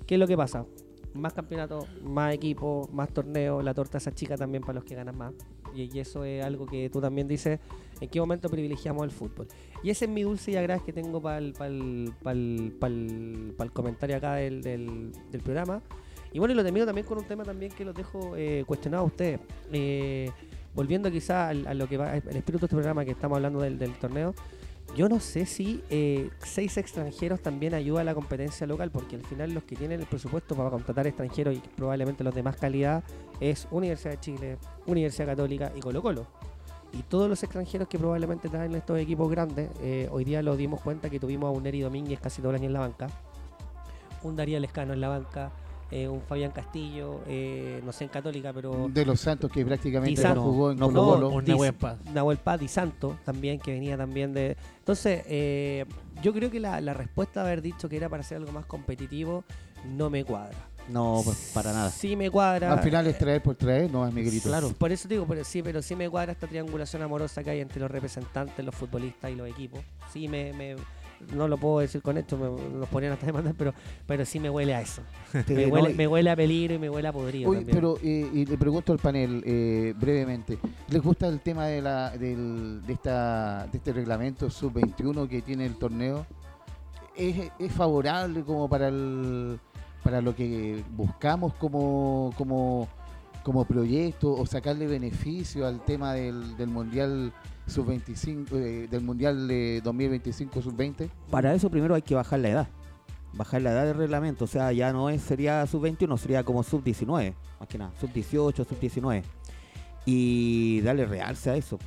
¿qué 0.06 0.16
es 0.16 0.20
lo 0.20 0.28
que 0.28 0.38
pasa? 0.38 0.66
Más 1.14 1.34
campeonatos, 1.34 1.88
más 2.04 2.34
equipos, 2.34 2.92
más 2.94 3.10
torneos, 3.12 3.64
la 3.64 3.74
torta 3.74 3.98
esa 3.98 4.12
chica 4.12 4.38
también 4.38 4.62
para 4.62 4.74
los 4.76 4.84
que 4.84 4.94
ganan 4.96 5.18
más. 5.18 5.34
Y 5.74 6.00
eso 6.00 6.24
es 6.24 6.44
algo 6.46 6.66
que 6.66 6.90
tú 6.90 7.02
también 7.02 7.28
dices, 7.28 7.60
¿en 8.02 8.10
qué 8.10 8.20
momento 8.20 8.50
privilegiamos 8.50 9.04
el 9.04 9.12
fútbol? 9.12 9.48
Y 9.84 9.90
ese 9.90 10.06
es 10.06 10.12
mi 10.12 10.24
dulce 10.24 10.52
y 10.52 10.56
agradez 10.56 10.84
que 10.84 10.94
tengo 10.94 11.22
para 11.22 11.38
el, 11.40 11.54
comentario 13.74 14.18
acá 14.18 14.36
del, 14.36 14.62
del- 14.62 15.12
programa. 15.44 15.82
Y 16.34 16.40
bueno, 16.40 16.54
y 16.54 16.58
lo 16.58 16.64
termino 16.64 16.86
también 16.86 17.08
con 17.08 17.18
un 17.18 17.26
tema 17.26 17.44
también 17.44 17.72
que 17.72 17.86
los 17.86 17.96
dejo 17.96 18.36
eh, 18.36 18.64
cuestionado 18.68 19.04
a 19.04 19.08
ustedes. 19.08 19.40
Eh, 19.72 20.30
volviendo 20.76 21.10
quizá 21.12 21.50
al- 21.50 21.66
a 21.68 21.74
lo 21.74 21.88
que 21.88 21.98
va, 21.98 22.16
el 22.18 22.36
espíritu 22.36 22.60
de 22.60 22.66
este 22.66 22.76
programa 22.76 23.06
que 23.06 23.12
estamos 23.12 23.38
hablando 23.38 23.60
del, 23.62 23.78
del 23.80 23.94
torneo, 23.94 24.34
yo 24.96 25.10
no 25.10 25.20
sé 25.20 25.46
si 25.46 25.82
eh, 25.90 26.30
seis 26.40 26.78
extranjeros 26.78 27.42
también 27.42 27.74
ayuda 27.74 28.02
a 28.02 28.04
la 28.04 28.16
competencia 28.16 28.66
local, 28.66 28.90
porque 28.92 29.16
al 29.18 29.22
final 29.24 29.54
los 29.54 29.64
que 29.64 29.76
tienen 29.76 30.00
el 30.00 30.06
presupuesto 30.08 30.56
para 30.56 30.70
contratar 30.70 31.06
extranjeros 31.08 31.56
y 31.56 31.62
probablemente 31.76 32.24
los 32.24 32.34
de 32.34 32.42
más 32.44 32.56
calidad 32.58 33.04
es 33.40 33.68
Universidad 33.70 34.12
de 34.12 34.20
Chile, 34.20 34.58
Universidad 34.86 35.28
Católica 35.28 35.72
y 35.76 35.80
Colo 35.82 36.02
Colo. 36.02 36.28
Y 36.94 37.04
todos 37.04 37.30
los 37.30 37.44
extranjeros 37.44 37.88
que 37.88 38.00
probablemente 38.00 38.50
traen 38.50 38.74
estos 38.76 38.98
equipos 39.00 39.30
grandes, 39.30 39.70
eh, 39.82 40.08
hoy 40.12 40.24
día 40.24 40.42
lo 40.42 40.56
dimos 40.56 40.82
cuenta 40.82 41.10
que 41.10 41.20
tuvimos 41.20 41.48
a 41.48 41.52
un 41.52 41.64
Neri 41.64 41.82
Domínguez 41.82 42.20
casi 42.20 42.42
todo 42.42 42.52
el 42.52 42.56
año 42.58 42.66
en 42.68 42.74
la 42.74 42.80
banca, 42.80 43.08
un 44.24 44.36
Darío 44.36 44.60
Lescano 44.60 44.94
en 44.94 45.02
la 45.02 45.10
banca, 45.10 45.52
eh, 45.92 46.08
un 46.08 46.22
Fabián 46.22 46.52
Castillo, 46.52 47.22
eh, 47.28 47.82
no 47.86 47.92
sé 47.92 48.06
en 48.06 48.10
Católica, 48.10 48.52
pero 48.54 48.90
De 48.90 49.06
los 49.06 49.20
Santos 49.20 49.52
que 49.52 49.66
prácticamente 49.66 50.24
no 50.34 50.42
jugó 50.44 50.72
en 50.72 50.80
No 50.80 50.88
Colo 50.88 51.02
jugó. 51.04 51.14
Colo. 51.14 51.40
Dice- 51.42 51.52
Nahuel 51.52 51.74
Paz. 51.74 51.98
Nahuel 52.14 52.38
Paz 52.38 52.62
y 52.62 52.68
Santo 52.68 53.18
también, 53.24 53.60
que 53.60 53.72
venía 53.74 53.96
también 53.98 54.34
de... 54.34 54.58
Entonces, 54.80 55.24
eh, 55.28 55.86
yo 56.24 56.34
creo 56.34 56.50
que 56.50 56.60
la, 56.60 56.82
la 56.82 56.94
respuesta 56.94 57.42
de 57.42 57.48
haber 57.48 57.62
dicho 57.62 57.88
que 57.90 57.98
era 57.98 58.10
para 58.10 58.22
hacer 58.22 58.38
algo 58.38 58.52
más 58.52 58.66
competitivo 58.66 59.44
no 59.96 60.10
me 60.10 60.24
cuadra. 60.26 60.58
No, 60.90 61.22
pues, 61.24 61.52
para 61.54 61.74
nada. 61.74 61.90
Sí 61.92 62.16
me 62.16 62.30
cuadra. 62.32 62.72
Al 62.74 62.80
final 62.80 63.08
es 63.08 63.18
traer 63.18 63.42
por 63.44 63.56
traer, 63.56 63.92
no 63.92 64.08
es 64.08 64.14
Miguelito. 64.14 64.48
Claro, 64.50 64.70
por 64.78 64.92
eso 64.92 65.08
digo, 65.08 65.26
pero 65.28 65.44
sí, 65.44 65.62
pero 65.62 65.82
sí 65.82 65.96
me 65.96 66.10
cuadra 66.10 66.32
esta 66.32 66.48
triangulación 66.48 67.02
amorosa 67.02 67.44
que 67.44 67.50
hay 67.50 67.60
entre 67.62 67.80
los 67.82 67.92
representantes, 67.92 68.64
los 68.66 68.74
futbolistas 68.76 69.32
y 69.32 69.36
los 69.36 69.48
equipos. 69.50 69.82
Sí 70.12 70.28
me, 70.28 70.54
me- 70.54 70.76
no 71.34 71.48
lo 71.48 71.58
puedo 71.58 71.80
decir 71.80 72.00
con 72.04 72.16
esto, 72.18 72.38
me, 72.38 72.78
nos 72.78 72.88
ponían 72.90 73.12
hasta 73.14 73.26
demandar, 73.26 73.56
pero, 73.58 73.74
pero 74.06 74.24
sí 74.24 74.40
me 74.40 74.52
huele 74.52 74.76
a 74.76 74.82
eso. 74.82 75.02
Me 75.48 75.66
huele, 75.66 75.90
y- 75.90 75.94
me 75.96 76.08
huele 76.08 76.30
a 76.30 76.36
peligro 76.36 76.76
y 76.76 76.80
me 76.80 76.90
huele 76.92 77.08
a 77.08 77.12
podrido 77.12 77.52
también. 77.52 77.76
pero 77.76 77.98
eh, 78.04 78.30
y 78.34 78.46
le 78.46 78.56
pregunto 78.58 78.94
al 78.94 79.00
panel 79.00 79.42
eh, 79.46 79.94
brevemente, 80.00 80.60
¿les 80.90 81.02
gusta 81.02 81.28
el 81.28 81.40
tema 81.42 81.66
de 81.66 81.82
la 81.82 82.12
del, 82.12 82.82
de 82.86 82.94
esta 82.94 83.66
de 83.72 83.78
este 83.80 83.94
reglamento 83.94 84.50
sub 84.52 84.74
21 84.74 85.28
que 85.28 85.42
tiene 85.42 85.66
el 85.66 85.76
torneo? 85.78 86.26
¿Es, 87.16 87.52
es 87.58 87.72
favorable 87.72 88.44
como 88.44 88.70
para 88.70 88.90
el 88.90 89.60
para 90.04 90.22
lo 90.22 90.36
que 90.36 90.84
buscamos 90.92 91.54
como 91.56 92.34
como 92.38 92.88
como 93.44 93.64
proyecto 93.66 94.34
o 94.34 94.46
sacarle 94.46 94.88
beneficio 94.88 95.66
al 95.66 95.80
tema 95.86 96.14
del, 96.14 96.58
del 96.58 96.68
mundial 96.68 97.32
sub 97.66 97.86
25 97.88 98.58
eh, 98.58 98.88
del 98.90 99.02
mundial 99.02 99.48
de 99.48 99.80
2025 99.84 100.62
sub 100.62 100.76
20? 100.76 101.10
Para 101.30 101.54
eso 101.54 101.70
primero 101.70 101.96
hay 101.96 102.02
que 102.02 102.14
bajar 102.16 102.40
la 102.40 102.50
edad. 102.50 102.68
Bajar 103.34 103.62
la 103.62 103.72
edad 103.72 103.86
del 103.86 103.96
reglamento. 103.96 104.46
O 104.46 104.48
sea, 104.48 104.72
ya 104.74 104.92
no 104.92 105.10
es 105.10 105.22
sería 105.22 105.66
sub-21, 105.68 106.18
sería 106.18 106.44
como 106.44 106.64
sub-19. 106.64 107.34
Más 107.60 107.70
que 107.70 107.78
nada, 107.78 107.92
sub-18, 108.02 108.54
sub-19. 108.68 109.24
Y 110.06 110.82
darle 110.82 111.06
realce 111.06 111.50
a 111.50 111.56
eso. 111.56 111.78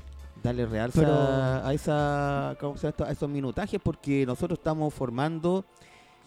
Darle 0.43 0.65
realce 0.67 1.01
Pero- 1.01 1.13
a, 1.13 1.69
a 1.69 1.75
esa, 1.75 2.57
¿cómo 2.61 2.77
se 2.77 2.83
llama 2.83 2.91
esto? 2.91 3.05
a 3.05 3.11
esos 3.11 3.29
minutajes 3.29 3.81
porque 3.83 4.25
nosotros 4.27 4.59
estamos 4.59 4.95
formando, 4.95 5.65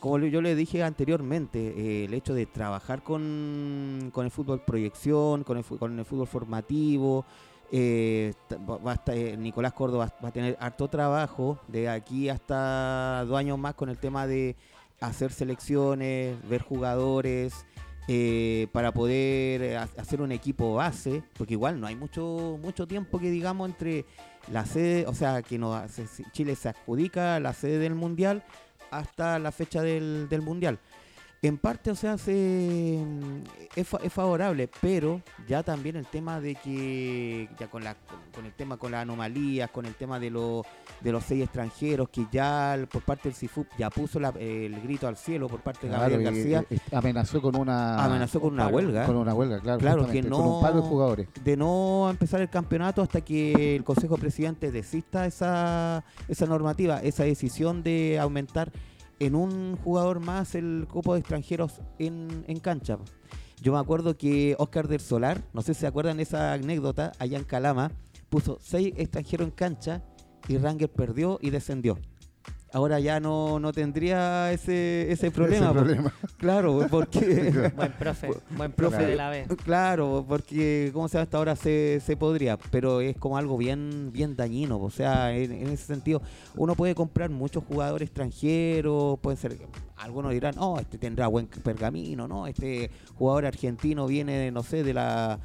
como 0.03 0.17
yo 0.19 0.41
le 0.41 0.53
dije 0.53 0.83
anteriormente, 0.83 1.59
eh, 1.77 2.03
el 2.03 2.13
hecho 2.13 2.33
de 2.33 2.45
trabajar 2.45 3.03
con, 3.03 4.09
con 4.11 4.25
el 4.25 4.31
fútbol 4.31 4.59
proyección, 4.59 5.45
con 5.45 5.55
el, 5.55 5.63
fútbol 5.63 6.27
formativo, 6.27 7.23
Eh, 7.71 8.33
eh, 9.07 9.35
Nicolás 9.39 9.71
Córdoba 9.71 10.13
va 10.21 10.27
a 10.27 10.31
tener 10.33 10.57
harto 10.59 10.89
trabajo 10.89 11.57
de 11.69 11.87
aquí 11.87 12.27
hasta 12.27 13.23
dos 13.25 13.37
años 13.39 13.57
más 13.57 13.75
con 13.75 13.87
el 13.89 13.97
tema 13.97 14.27
de 14.27 14.57
hacer 14.99 15.31
selecciones, 15.31 16.35
ver 16.49 16.61
jugadores, 16.61 17.65
para 18.73 18.91
poder 18.91 19.77
ha- 19.77 19.87
hacer 19.97 20.21
un 20.21 20.33
equipo 20.33 20.73
base, 20.75 21.23
porque 21.37 21.53
igual 21.53 21.79
no 21.79 21.87
hay 21.87 21.95
mucho 21.95 22.59
mucho 22.61 22.85
tiempo 22.85 23.17
que 23.19 23.31
digamos 23.31 23.69
entre 23.69 24.05
la 24.51 24.65
sede, 24.65 25.07
o 25.07 25.13
sea, 25.13 25.41
que 25.41 25.57
no 25.57 25.73
hace- 25.73 26.07
si 26.07 26.23
Chile 26.33 26.55
se 26.55 26.67
adjudica 26.69 27.39
la 27.39 27.53
sede 27.53 27.79
del 27.79 27.95
mundial 27.95 28.43
hasta 28.97 29.39
la 29.39 29.51
fecha 29.51 29.81
del, 29.81 30.27
del 30.29 30.41
mundial. 30.41 30.79
En 31.43 31.57
parte, 31.57 31.91
o 31.91 31.95
sea, 31.95 32.17
se, 32.17 33.03
es, 33.75 33.85
fa- 33.85 33.99
es 34.01 34.13
favorable, 34.13 34.69
pero 34.79 35.21
ya 35.45 35.61
también 35.61 35.97
el 35.97 36.05
tema 36.05 36.39
de 36.39 36.55
que, 36.55 37.49
ya 37.59 37.67
con, 37.69 37.83
la, 37.83 37.95
con, 37.95 38.17
con 38.33 38.45
el 38.45 38.53
tema 38.53 38.77
con 38.77 38.91
las 38.93 39.01
anomalías, 39.01 39.69
con 39.69 39.85
el 39.85 39.93
tema 39.93 40.21
de, 40.21 40.29
los 40.29 40.65
de 41.01 41.11
los 41.11 41.21
seis 41.25 41.43
extranjeros, 41.43 42.07
que 42.07 42.25
ya 42.31 42.77
por 42.89 43.01
parte 43.01 43.27
del 43.27 43.35
CIFUP 43.35 43.67
ya 43.77 43.89
puso 43.89 44.21
la- 44.21 44.29
el 44.39 44.79
grito 44.81 45.05
al 45.05 45.17
cielo 45.17 45.49
por 45.49 45.59
parte 45.59 45.87
de 45.87 45.93
Gabriel 45.97 46.23
García, 46.23 46.65
amenazó 46.93 47.41
con 47.41 47.57
una 47.57 48.01
amenazó 48.05 48.39
con 48.39 48.53
una 48.53 48.63
paro, 48.63 48.75
huelga. 48.77 49.05
con 49.05 49.17
una 49.17 49.33
huelga, 49.33 49.59
claro, 49.59 49.79
Claro, 49.79 50.07
que 50.07 50.21
con 50.23 50.33
un 50.41 50.61
paro 50.61 50.75
de 50.75 50.81
no- 50.81 50.87
jugadores. 50.87 51.27
de 51.43 51.57
no 51.57 52.07
empezar 52.09 52.39
el 52.39 52.49
campeonato 52.49 53.01
hasta 53.01 53.19
que 53.19 53.75
el 53.75 53.83
Consejo 53.83 54.17
Presidente 54.17 54.71
desista 54.71 55.25
esa, 55.25 56.05
esa 56.29 56.45
normativa, 56.45 57.01
esa 57.01 57.25
decisión 57.25 57.83
de 57.83 58.17
aumentar 58.17 58.71
en 59.19 59.35
un 59.35 59.77
jugador 59.77 60.19
más 60.19 60.55
el 60.55 60.87
cupo 60.91 61.13
de 61.13 61.19
extranjeros 61.19 61.81
en, 61.99 62.45
en 62.47 62.59
cancha. 62.59 62.97
Yo 63.61 63.71
me 63.73 63.79
acuerdo 63.79 64.17
que 64.17 64.55
Oscar 64.59 64.87
del 64.87 64.99
Solar, 64.99 65.41
no 65.53 65.61
sé 65.61 65.73
si 65.73 65.81
se 65.81 65.87
acuerdan 65.87 66.19
esa 66.19 66.53
anécdota, 66.53 67.13
allá 67.19 67.37
en 67.37 67.45
Calama, 67.45 67.91
puso 68.29 68.57
seis 68.61 68.93
extranjeros 68.97 69.47
en 69.47 69.51
cancha 69.51 70.03
y 70.47 70.57
Ranger 70.57 70.91
perdió 70.91 71.39
y 71.41 71.49
descendió. 71.49 71.97
Ahora 72.73 72.99
ya 72.99 73.19
no, 73.19 73.59
no 73.59 73.71
tendría 73.71 74.51
ese, 74.51 75.11
ese 75.11 75.29
problema. 75.31 75.65
Ese 75.67 75.73
por- 75.73 75.83
problema. 75.83 76.13
Claro, 76.37 76.87
porque 76.89 77.71
Buen 77.75 77.91
profe, 77.93 78.27
buen 78.57 78.71
Profe, 78.73 78.97
profe 78.97 79.05
de 79.11 79.15
la 79.15 79.29
B. 79.29 79.45
Claro, 79.63 80.25
porque 80.27 80.89
como 80.91 81.07
se 81.07 81.17
hasta 81.19 81.37
ahora 81.37 81.55
se, 81.55 82.01
se 82.05 82.17
podría, 82.17 82.57
pero 82.71 82.99
es 82.99 83.15
como 83.17 83.37
algo 83.37 83.57
bien 83.57 84.09
bien 84.11 84.35
dañino, 84.35 84.77
o 84.79 84.89
sea, 84.89 85.33
en, 85.35 85.51
en 85.53 85.67
ese 85.69 85.85
sentido 85.85 86.21
uno 86.55 86.75
puede 86.75 86.95
comprar 86.95 87.29
muchos 87.29 87.63
jugadores 87.63 88.07
extranjeros, 88.07 89.19
pueden 89.19 89.37
ser 89.37 89.57
algunos 89.97 90.33
dirán, 90.33 90.55
"Oh, 90.57 90.79
este 90.79 90.97
tendrá 90.97 91.27
buen 91.27 91.47
pergamino, 91.47 92.27
no, 92.27 92.47
este 92.47 92.89
jugador 93.15 93.45
argentino 93.45 94.05
viene, 94.07 94.51
no 94.51 94.63
sé, 94.63 94.83
de 94.83 94.93
la 94.93 95.39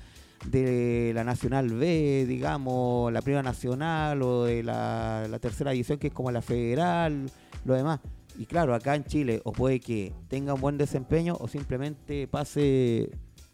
de 0.46 1.12
la 1.14 1.24
Nacional 1.24 1.68
B, 1.70 2.24
digamos, 2.26 3.12
la 3.12 3.22
Primera 3.22 3.42
Nacional 3.42 4.22
o 4.22 4.44
de 4.44 4.62
la, 4.62 5.26
la 5.28 5.38
tercera 5.38 5.72
división 5.72 5.98
que 5.98 6.08
es 6.08 6.12
como 6.12 6.30
la 6.30 6.42
Federal, 6.42 7.30
lo 7.64 7.74
demás. 7.74 8.00
Y 8.38 8.46
claro, 8.46 8.74
acá 8.74 8.94
en 8.94 9.04
Chile 9.04 9.40
o 9.44 9.52
puede 9.52 9.80
que 9.80 10.12
tenga 10.28 10.54
un 10.54 10.60
buen 10.60 10.78
desempeño 10.78 11.36
o 11.40 11.48
simplemente 11.48 12.28
pase 12.28 13.10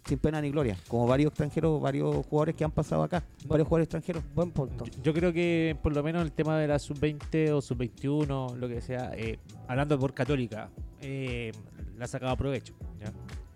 sin 0.07 0.19
pena 0.19 0.41
ni 0.41 0.51
gloria, 0.51 0.77
como 0.89 1.07
varios 1.07 1.31
extranjeros, 1.31 1.81
varios 1.81 2.27
jugadores 2.27 2.55
que 2.55 2.65
han 2.65 2.71
pasado 2.71 3.03
acá, 3.03 3.25
varios 3.47 3.67
jugadores 3.67 3.87
extranjeros. 3.87 4.23
Buen 4.35 4.51
punto. 4.51 4.85
Yo, 4.85 5.03
yo 5.03 5.15
creo 5.15 5.33
que 5.33 5.77
por 5.83 5.95
lo 5.95 6.03
menos 6.03 6.23
el 6.23 6.33
tema 6.33 6.59
de 6.59 6.69
la 6.69 6.79
sub-20 6.79 7.53
o 7.53 7.63
sub-21, 7.63 8.57
lo 8.57 8.69
que 8.69 8.83
sea, 8.83 9.13
eh, 9.17 9.39
hablando 9.67 9.99
por 9.99 10.13
Católica, 10.13 10.69
eh, 11.01 11.53
le 11.97 12.05
ha 12.05 12.07
sacado 12.07 12.37
provecho. 12.37 12.75
¿ya? 13.01 13.13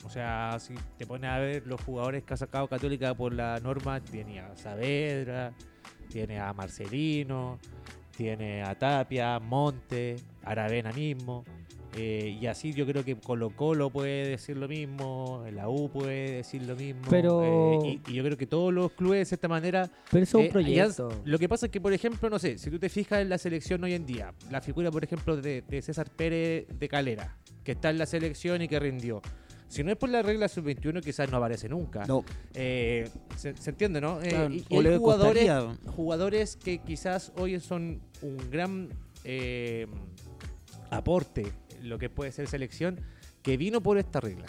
O 0.08 0.10
sea, 0.10 0.56
si 0.58 0.72
te 0.96 1.04
pones 1.04 1.28
a 1.30 1.38
ver 1.38 1.66
los 1.66 1.82
jugadores 1.82 2.24
que 2.24 2.32
ha 2.32 2.36
sacado 2.38 2.66
Católica 2.66 3.12
por 3.12 3.34
la 3.34 3.60
norma, 3.60 4.00
tiene 4.00 4.40
a 4.40 4.56
Saavedra, 4.56 5.52
tiene 6.10 6.40
a 6.40 6.50
Marcelino, 6.54 7.58
tiene 8.16 8.62
a 8.62 8.74
Tapia, 8.74 9.38
Monte, 9.38 10.16
Aravena 10.44 10.92
mismo. 10.92 11.44
eh, 11.94 12.38
y 12.40 12.46
así 12.46 12.72
yo 12.72 12.86
creo 12.86 13.04
que 13.04 13.16
Colo 13.16 13.50
Colo 13.50 13.90
puede 13.90 14.28
decir 14.28 14.56
lo 14.56 14.66
mismo, 14.66 15.44
la 15.52 15.68
U 15.68 15.90
puede 15.90 16.36
decir 16.36 16.62
lo 16.62 16.74
mismo. 16.74 17.02
Pero- 17.10 17.42
eh, 17.44 18.00
y, 18.06 18.10
y 18.10 18.14
yo 18.14 18.24
creo 18.24 18.36
que 18.38 18.46
todos 18.46 18.72
los 18.72 18.90
clubes 18.92 19.28
de 19.28 19.34
esta 19.34 19.48
manera 19.48 19.90
Pero 20.10 20.22
eso 20.22 20.38
es 20.38 20.44
eh, 20.44 20.46
un 20.48 20.52
proyecto. 20.52 21.10
ya- 21.10 21.16
lo 21.30 21.38
que 21.38 21.48
pasa 21.50 21.66
es 21.66 21.72
que, 21.72 21.82
por 21.82 21.92
ejemplo, 21.92 22.30
no 22.30 22.38
sé, 22.38 22.56
si 22.56 22.70
tú 22.70 22.78
te 22.78 22.88
fijas 22.88 23.20
en 23.20 23.28
la 23.28 23.36
selección 23.36 23.84
hoy 23.84 23.92
en 23.92 24.06
día, 24.06 24.32
la 24.50 24.62
figura, 24.62 24.90
por 24.90 25.04
ejemplo, 25.04 25.36
de, 25.36 25.60
de 25.68 25.82
César 25.82 26.08
Pérez 26.08 26.66
de 26.78 26.88
Calera, 26.88 27.36
que 27.62 27.72
está 27.72 27.90
en 27.90 27.98
la 27.98 28.06
selección 28.06 28.62
y 28.62 28.68
que 28.68 28.80
rindió. 28.80 29.20
Si 29.68 29.84
no 29.84 29.90
es 29.92 29.96
por 29.98 30.08
la 30.08 30.22
regla 30.22 30.48
sub-21, 30.48 31.02
quizás 31.02 31.30
no 31.30 31.36
aparece 31.36 31.68
nunca. 31.68 32.04
No, 32.06 32.24
Eh, 32.54 33.08
se, 33.36 33.54
se 33.56 33.70
entiende, 33.70 34.00
¿no? 34.00 34.20
Eh, 34.22 34.28
Claro, 34.28 34.54
y, 34.54 34.56
hay 34.56 34.96
jugadores, 34.98 34.98
costaría. 35.46 35.78
jugadores 35.92 36.56
que 36.56 36.78
quizás 36.78 37.32
hoy 37.36 37.60
son 37.60 38.00
un 38.22 38.36
gran 38.50 38.88
eh, 39.24 39.86
aporte, 40.90 41.46
lo 41.82 41.98
que 41.98 42.08
puede 42.10 42.32
ser 42.32 42.48
selección, 42.48 43.00
que 43.42 43.56
vino 43.56 43.82
por 43.82 43.98
esta 43.98 44.20
regla. 44.20 44.46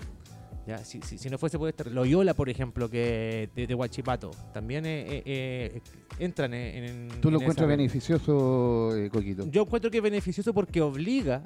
Ya, 0.68 0.78
si, 0.78 1.02
si, 1.02 1.18
si 1.18 1.30
no 1.30 1.38
fuese 1.40 1.58
por 1.58 1.68
esta 1.68 1.84
regla. 1.84 2.02
Loyola, 2.02 2.34
por 2.36 2.48
ejemplo, 2.48 2.90
que 2.90 3.50
de, 3.56 3.66
de 3.66 3.74
Huachipato, 3.76 4.30
también 4.54 4.86
eh, 4.86 5.02
eh, 5.08 5.24
eh, 5.26 5.82
entran 6.20 6.54
en, 6.54 6.84
en- 6.84 7.08
¿Tú 7.22 7.32
lo 7.32 7.38
en 7.38 7.44
esa 7.44 7.44
encuentras 7.44 7.68
regla. 7.68 7.78
beneficioso, 7.78 8.96
eh, 8.96 9.10
Coquito? 9.10 9.48
Yo 9.50 9.64
encuentro 9.64 9.90
que 9.90 9.98
es 9.98 10.04
beneficioso 10.04 10.54
porque 10.54 10.80
obliga 10.82 11.42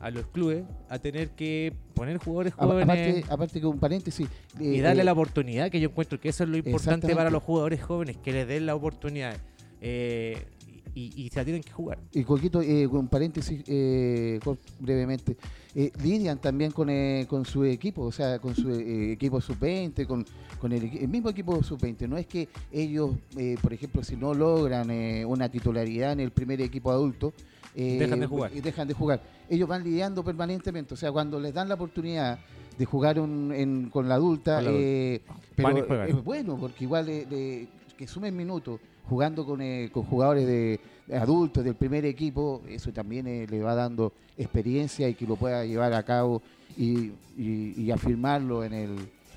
a 0.00 0.10
los 0.10 0.26
clubes 0.26 0.64
a 0.88 0.98
tener 0.98 1.30
que 1.30 1.72
poner 1.94 2.18
jugadores 2.18 2.54
jóvenes 2.54 2.84
Aparte, 2.84 3.24
aparte 3.28 3.60
que 3.60 3.66
un 3.66 3.78
paréntesis. 3.78 4.28
y 4.60 4.76
eh, 4.78 4.80
darle 4.82 5.02
eh, 5.02 5.04
la 5.04 5.12
oportunidad, 5.12 5.70
que 5.70 5.80
yo 5.80 5.88
encuentro 5.88 6.20
que 6.20 6.28
eso 6.28 6.44
es 6.44 6.50
lo 6.50 6.56
importante 6.56 7.14
para 7.14 7.30
los 7.30 7.42
jugadores 7.42 7.82
jóvenes, 7.82 8.16
que 8.18 8.32
les 8.32 8.46
den 8.48 8.66
la 8.66 8.74
oportunidad 8.74 9.36
eh, 9.80 10.46
y, 10.94 11.12
y 11.24 11.28
se 11.28 11.36
la 11.40 11.44
tienen 11.44 11.62
que 11.62 11.72
jugar. 11.72 11.98
Y 12.12 12.24
Coquito, 12.24 12.62
eh, 12.62 12.88
con 12.90 13.08
paréntesis 13.08 13.62
eh, 13.66 14.40
brevemente, 14.80 15.36
eh, 15.74 15.92
lidian 16.02 16.38
también 16.40 16.70
con, 16.72 16.88
eh, 16.88 17.26
con 17.28 17.44
su 17.44 17.64
equipo, 17.64 18.02
o 18.02 18.12
sea, 18.12 18.38
con 18.38 18.54
su 18.54 18.70
equipo 18.70 19.38
sub-20, 19.42 20.06
con, 20.06 20.24
con 20.58 20.72
el, 20.72 20.84
el 20.84 21.08
mismo 21.08 21.28
equipo 21.28 21.62
sub-20. 21.62 22.08
No 22.08 22.16
es 22.16 22.26
que 22.26 22.48
ellos, 22.72 23.10
eh, 23.36 23.56
por 23.60 23.74
ejemplo, 23.74 24.02
si 24.02 24.16
no 24.16 24.32
logran 24.32 24.90
eh, 24.90 25.26
una 25.26 25.50
titularidad 25.50 26.12
en 26.12 26.20
el 26.20 26.30
primer 26.30 26.62
equipo 26.62 26.90
adulto, 26.90 27.34
eh, 27.76 27.96
Dejan 27.98 28.20
de 28.20 28.26
jugar. 28.26 28.50
y 28.54 28.60
dejan 28.60 28.88
de 28.88 28.94
jugar. 28.94 29.20
Ellos 29.48 29.68
van 29.68 29.84
lidiando 29.84 30.24
permanentemente, 30.24 30.94
o 30.94 30.96
sea, 30.96 31.12
cuando 31.12 31.38
les 31.38 31.52
dan 31.54 31.68
la 31.68 31.74
oportunidad 31.74 32.38
de 32.78 32.84
jugar 32.84 33.20
un- 33.20 33.52
en- 33.54 33.90
con 33.90 34.08
la 34.08 34.14
adulta, 34.16 34.60
la 34.62 34.70
adulta. 34.70 34.80
eh, 34.82 35.20
y 35.24 35.54
pero 35.54 36.04
es 36.04 36.24
bueno, 36.24 36.56
porque 36.58 36.84
igual 36.84 37.06
eh, 37.08 37.66
que 37.96 38.06
sumen 38.06 38.36
minutos 38.36 38.80
jugando 39.08 39.46
con, 39.46 39.60
eh, 39.60 39.88
con 39.92 40.02
jugadores 40.04 40.46
de, 40.46 40.80
de 41.06 41.16
adultos 41.16 41.64
del 41.64 41.74
primer 41.74 42.04
equipo, 42.04 42.62
eso 42.68 42.92
también 42.92 43.26
eh, 43.26 43.46
le 43.48 43.60
va 43.62 43.74
dando 43.74 44.12
experiencia 44.36 45.08
y 45.08 45.14
que 45.14 45.26
lo 45.26 45.36
pueda 45.36 45.64
llevar 45.64 45.92
a 45.92 46.02
cabo 46.02 46.42
y, 46.76 47.12
y- 47.38 47.74
y 47.76 47.90
afirmarlo 47.90 48.64
en 48.64 48.72
el, 48.74 48.90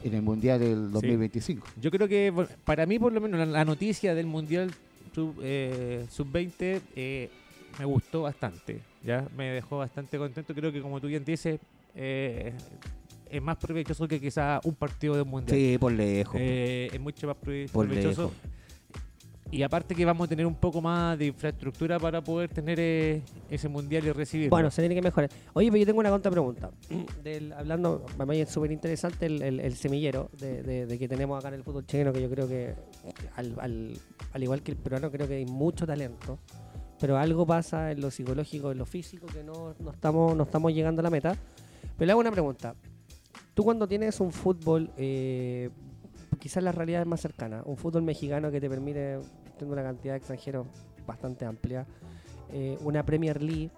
en 0.03 0.13
el 0.13 0.21
Mundial 0.21 0.59
del 0.59 0.91
2025. 0.91 1.67
Yo 1.81 1.91
creo 1.91 2.07
que 2.07 2.33
para 2.65 2.85
mí, 2.85 2.97
por 2.99 3.13
lo 3.13 3.21
menos, 3.21 3.47
la, 3.47 3.63
noticia 3.65 4.15
del 4.15 4.25
Mundial 4.25 4.71
Sub, 5.13 5.35
eh, 5.41 6.05
Sub-20 6.09 6.81
eh, 6.95 7.29
me 7.79 7.85
gustó 7.85 8.21
bastante. 8.23 8.81
ya 9.03 9.25
Me 9.35 9.45
dejó 9.51 9.77
bastante 9.79 10.17
contento. 10.17 10.53
Creo 10.53 10.71
que, 10.71 10.81
como 10.81 10.99
tú 10.99 11.07
bien 11.07 11.23
dices, 11.25 11.59
eh, 11.95 12.53
es 13.31 13.41
más 13.41 13.57
provechoso 13.57 14.07
que 14.07 14.19
quizá 14.19 14.59
un 14.63 14.75
partido 14.75 15.15
de 15.15 15.21
un 15.21 15.29
Mundial. 15.29 15.57
Sí, 15.57 15.77
por 15.79 15.91
lejos. 15.93 16.35
Eh, 16.39 16.89
es 16.91 16.99
mucho 16.99 17.27
más 17.27 17.37
provechoso. 17.37 18.31
Y 19.51 19.63
aparte 19.63 19.95
que 19.95 20.05
vamos 20.05 20.25
a 20.25 20.29
tener 20.29 20.45
un 20.45 20.53
poco 20.53 20.79
más 20.79 21.17
de 21.17 21.25
infraestructura 21.25 21.97
para 21.97 22.21
poder 22.23 22.49
tener 22.51 22.77
eh, 22.79 23.23
ese 23.49 23.67
mundial 23.67 24.05
y 24.05 24.11
recibirlo. 24.11 24.51
Bueno, 24.51 24.69
se 24.69 24.83
tiene 24.83 24.93
que 24.93 25.01
mejorar. 25.01 25.27
Oye, 25.53 25.69
pero 25.71 25.79
yo 25.79 25.85
tengo 25.87 25.99
una 26.01 26.11
contrapregunta. 26.11 26.69
Del, 27.23 27.51
hablando, 27.53 28.05
para 28.15 28.27
mí 28.31 28.39
es 28.39 28.49
súper 28.51 28.71
interesante 28.71 29.25
el, 29.25 29.41
el- 29.41 29.59
el 29.59 29.75
semillero 29.75 30.29
de, 30.39 30.61
de- 30.61 30.85
de 30.85 30.99
que 30.99 31.07
tenemos 31.07 31.39
acá 31.39 31.47
en 31.47 31.55
el 31.55 31.63
fútbol 31.63 31.83
chileno, 31.87 32.13
que 32.13 32.21
yo 32.21 32.29
creo 32.29 32.47
que, 32.47 32.75
al, 33.37 33.55
al- 33.59 33.97
al 34.33 34.43
igual 34.43 34.61
que 34.61 34.69
el 34.69 34.77
peruano, 34.77 35.09
creo 35.09 35.27
que 35.27 35.35
hay 35.37 35.45
mucho 35.47 35.87
talento. 35.87 36.37
Pero 36.99 37.17
algo 37.17 37.45
pasa 37.45 37.91
en 37.91 38.01
lo 38.01 38.11
psicológico, 38.11 38.71
en 38.71 38.77
lo 38.77 38.85
físico, 38.85 39.27
que 39.27 39.43
no, 39.43 39.73
no 39.79 39.91
estamos, 39.91 40.35
no 40.35 40.43
estamos 40.43 40.73
llegando 40.73 41.01
a 41.01 41.03
la 41.03 41.09
meta. 41.09 41.35
Pero 41.97 42.05
le 42.05 42.11
hago 42.11 42.21
una 42.21 42.31
pregunta. 42.31 42.75
Tú 43.53 43.63
cuando 43.63 43.87
tienes 43.87 44.19
un 44.19 44.31
fútbol, 44.31 44.91
eh, 44.97 45.69
quizás 46.39 46.63
la 46.63 46.71
realidad 46.71 47.01
es 47.01 47.07
más 47.07 47.21
cercana, 47.21 47.61
un 47.65 47.77
fútbol 47.77 48.03
mexicano 48.03 48.51
que 48.51 48.61
te 48.61 48.69
permite 48.69 49.19
tener 49.57 49.73
una 49.73 49.83
cantidad 49.83 50.13
de 50.13 50.17
extranjeros 50.17 50.65
bastante 51.05 51.45
amplia, 51.45 51.85
eh, 52.51 52.77
una 52.81 53.05
Premier 53.05 53.41
League 53.41 53.71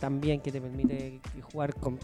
también 0.00 0.40
que 0.40 0.52
te 0.52 0.60
permite 0.60 1.20
jugar 1.52 1.74
con, 1.74 1.98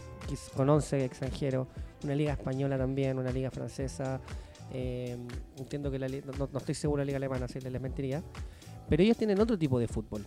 con 0.55 0.69
11 0.69 1.05
extranjeros, 1.05 1.67
una 2.03 2.13
liga 2.13 2.33
española 2.33 2.77
también, 2.77 3.17
una 3.17 3.31
liga 3.31 3.49
francesa, 3.49 4.19
eh, 4.71 5.17
entiendo 5.57 5.89
que 5.89 5.99
la 5.99 6.07
no 6.07 6.57
estoy 6.57 6.75
seguro 6.75 6.99
de 6.99 7.05
la 7.05 7.07
liga 7.07 7.17
alemana, 7.17 7.47
si 7.47 7.59
les 7.59 7.81
mentiría, 7.81 8.21
pero 8.89 9.01
ellos 9.01 9.17
tienen 9.17 9.39
otro 9.39 9.57
tipo 9.57 9.79
de 9.79 9.87
fútbol. 9.87 10.25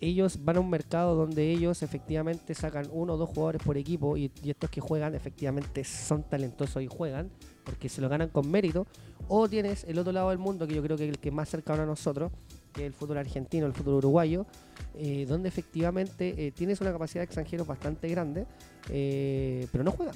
Ellos 0.00 0.44
van 0.44 0.56
a 0.56 0.60
un 0.60 0.70
mercado 0.70 1.14
donde 1.14 1.50
ellos 1.50 1.82
efectivamente 1.82 2.54
sacan 2.54 2.88
uno 2.92 3.14
o 3.14 3.16
dos 3.16 3.30
jugadores 3.30 3.62
por 3.62 3.76
equipo 3.76 4.16
y, 4.16 4.30
estos 4.44 4.70
que 4.70 4.80
juegan 4.80 5.14
efectivamente 5.14 5.82
son 5.84 6.22
talentosos 6.22 6.82
y 6.82 6.86
juegan 6.86 7.30
porque 7.64 7.88
se 7.88 8.00
lo 8.00 8.08
ganan 8.08 8.28
con 8.28 8.50
mérito. 8.50 8.86
O 9.28 9.48
tienes 9.48 9.84
el 9.84 9.98
otro 9.98 10.12
lado 10.12 10.30
del 10.30 10.38
mundo, 10.38 10.66
que 10.66 10.74
yo 10.74 10.82
creo 10.82 10.96
que 10.96 11.04
es 11.04 11.10
el 11.10 11.18
que 11.18 11.30
más 11.30 11.50
cercano 11.50 11.82
a 11.82 11.86
nosotros, 11.86 12.32
que 12.72 12.82
es 12.82 12.86
el 12.86 12.94
fútbol 12.94 13.18
argentino, 13.18 13.66
el 13.66 13.74
fútbol 13.74 13.94
uruguayo, 13.94 14.46
eh, 14.94 15.26
donde 15.28 15.48
efectivamente 15.48 16.46
eh, 16.46 16.52
tienes 16.52 16.80
una 16.80 16.92
capacidad 16.92 17.20
de 17.20 17.24
extranjeros 17.24 17.66
bastante 17.66 18.08
grande, 18.08 18.46
eh, 18.88 19.66
pero 19.70 19.84
no 19.84 19.90
juegan. 19.90 20.14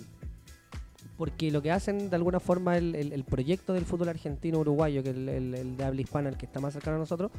Porque 1.18 1.50
lo 1.50 1.60
que 1.60 1.70
hacen 1.70 2.08
de 2.08 2.16
alguna 2.16 2.40
forma 2.40 2.78
el, 2.78 3.24
proyecto 3.28 3.74
del 3.74 3.84
fútbol 3.84 4.08
argentino 4.08 4.60
uruguayo, 4.60 5.02
que 5.02 5.10
es 5.10 5.16
el- 5.16 5.28
el 5.28 5.76
de 5.76 5.84
habla 5.84 6.00
hispana, 6.00 6.30
el 6.30 6.38
que 6.38 6.46
está 6.46 6.58
más 6.58 6.72
cercano 6.72 6.96
a 6.96 7.00
nosotros, 7.00 7.30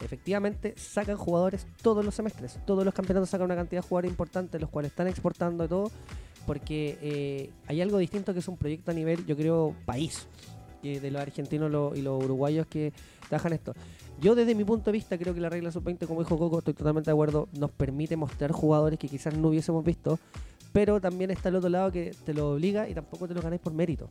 efectivamente 0.00 0.74
sacan 0.76 1.16
jugadores 1.16 1.66
todos 1.82 2.04
los 2.04 2.14
semestres. 2.14 2.58
Todos 2.66 2.84
los 2.84 2.94
campeonatos 2.94 3.30
sacan 3.30 3.46
una 3.46 3.56
cantidad 3.56 3.82
de 3.82 3.88
jugadores 3.88 4.10
importantes, 4.10 4.60
los 4.60 4.70
cuales 4.70 4.92
están 4.92 5.08
exportando 5.08 5.64
y 5.64 5.68
todo, 5.68 5.90
porque 6.46 6.98
eh, 7.02 7.50
hay 7.66 7.80
algo 7.80 7.98
distinto 7.98 8.32
que 8.32 8.40
es 8.40 8.48
un 8.48 8.56
proyecto 8.56 8.90
a 8.90 8.94
nivel, 8.94 9.24
yo 9.26 9.36
creo, 9.36 9.74
país, 9.84 10.26
de 10.82 11.10
los 11.10 11.20
argentinos 11.20 11.96
y 11.96 12.02
los 12.02 12.24
uruguayos 12.24 12.66
que 12.66 12.92
trabajan 13.28 13.52
esto. 13.52 13.74
Yo 14.20 14.34
desde 14.34 14.54
mi 14.54 14.64
punto 14.64 14.86
de 14.86 14.92
vista 14.92 15.18
creo 15.18 15.34
que 15.34 15.40
la 15.40 15.48
regla 15.48 15.70
sub-20, 15.70 16.06
como 16.06 16.20
dijo 16.20 16.38
Coco, 16.38 16.58
estoy 16.58 16.74
totalmente 16.74 17.10
de 17.10 17.12
acuerdo, 17.12 17.48
nos 17.52 17.70
permite 17.70 18.16
mostrar 18.16 18.52
jugadores 18.52 18.98
que 18.98 19.08
quizás 19.08 19.36
no 19.36 19.48
hubiésemos 19.48 19.84
visto, 19.84 20.18
pero 20.72 21.00
también 21.00 21.30
está 21.30 21.48
el 21.48 21.56
otro 21.56 21.68
lado 21.68 21.92
que 21.92 22.14
te 22.24 22.34
lo 22.34 22.52
obliga 22.52 22.88
y 22.88 22.94
tampoco 22.94 23.28
te 23.28 23.34
lo 23.34 23.42
ganáis 23.42 23.60
por 23.60 23.72
mérito. 23.72 24.10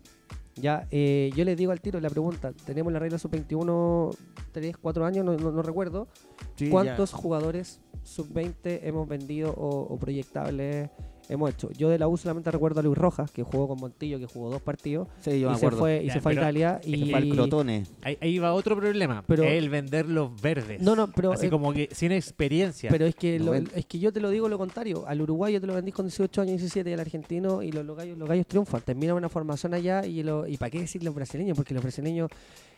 Ya, 0.59 0.87
eh, 0.91 1.31
yo 1.35 1.43
les 1.45 1.55
digo 1.57 1.71
al 1.71 1.79
tiro 1.81 1.99
la 1.99 2.09
pregunta, 2.09 2.51
tenemos 2.65 2.91
la 2.91 2.99
regla 2.99 3.17
sub-21, 3.17 4.15
3, 4.51 4.77
4 4.77 5.05
años, 5.05 5.23
no, 5.25 5.37
no- 5.37 5.51
no 5.51 5.61
recuerdo, 5.61 6.07
Sí, 6.55 6.69
¿Cuántos 6.69 7.13
jugadores 7.13 7.79
sub-20 8.03 8.79
hemos 8.83 9.07
vendido 9.07 9.51
o, 9.51 9.81
o 9.93 9.97
proyectables 9.97 10.89
hemos 11.29 11.49
hecho? 11.51 11.69
Yo 11.71 11.89
de 11.89 11.99
la 11.99 12.07
U 12.07 12.17
solamente 12.17 12.49
recuerdo 12.51 12.79
a 12.79 12.83
Luis 12.83 12.97
Rojas, 12.97 13.31
que 13.31 13.43
jugó 13.43 13.67
con 13.67 13.79
Montillo, 13.79 14.19
que 14.19 14.25
jugó 14.25 14.49
dos 14.49 14.61
partidos 14.61 15.07
sí, 15.21 15.39
yo 15.39 15.49
y 15.49 15.51
me 15.53 15.57
se 15.57 15.71
fue, 15.71 16.03
y 16.03 16.07
Ya, 16.07 16.13
se 16.13 16.21
fue 16.21 16.31
a 16.31 16.35
Italia. 16.35 16.81
Y 16.83 17.09
fue 17.09 17.19
al 17.19 17.29
Crotone. 17.29 17.83
Ahí, 18.01 18.17
ahí 18.21 18.39
va 18.39 18.53
otro 18.53 18.75
problema, 18.75 19.23
Pero- 19.27 19.43
el 19.43 19.69
vender 19.69 20.07
los 20.07 20.39
verdes. 20.41 20.81
No, 20.81 20.95
no, 20.95 21.11
pero, 21.11 21.31
Así 21.33 21.47
eh, 21.47 21.49
como 21.49 21.73
que 21.73 21.89
sin 21.91 22.11
experiencia. 22.11 22.89
pero 22.89 23.05
es 23.05 23.15
que, 23.15 23.39
No 23.39 23.45
lo- 23.47 23.53
es 23.55 23.85
que 23.85 23.99
yo 23.99 24.11
te 24.13 24.19
lo 24.19 24.29
digo 24.29 24.47
lo 24.49 24.57
contrario. 24.57 25.05
Al 25.07 25.21
uruguayo 25.21 25.59
te 25.61 25.67
lo 25.67 25.73
vendís 25.73 25.93
con 25.93 26.05
18 26.05 26.41
años, 26.41 26.57
17, 26.57 26.89
y 26.89 26.93
al 26.93 26.99
argentino 26.99 27.61
y 27.61 27.71
los, 27.71 27.85
los 27.85 27.97
gallos, 27.97 28.17
los 28.17 28.27
gallos 28.27 28.45
triunfan. 28.47 28.81
Terminan 28.81 29.15
una 29.15 29.29
formación 29.29 29.73
allá 29.73 30.05
y, 30.05 30.23
lo, 30.23 30.47
y 30.47 30.57
para 30.57 30.69
qué 30.69 30.79
decir 30.79 31.03
los 31.03 31.13
brasileños, 31.15 31.55
porque 31.57 31.73
los 31.73 31.83
brasileños 31.83 32.29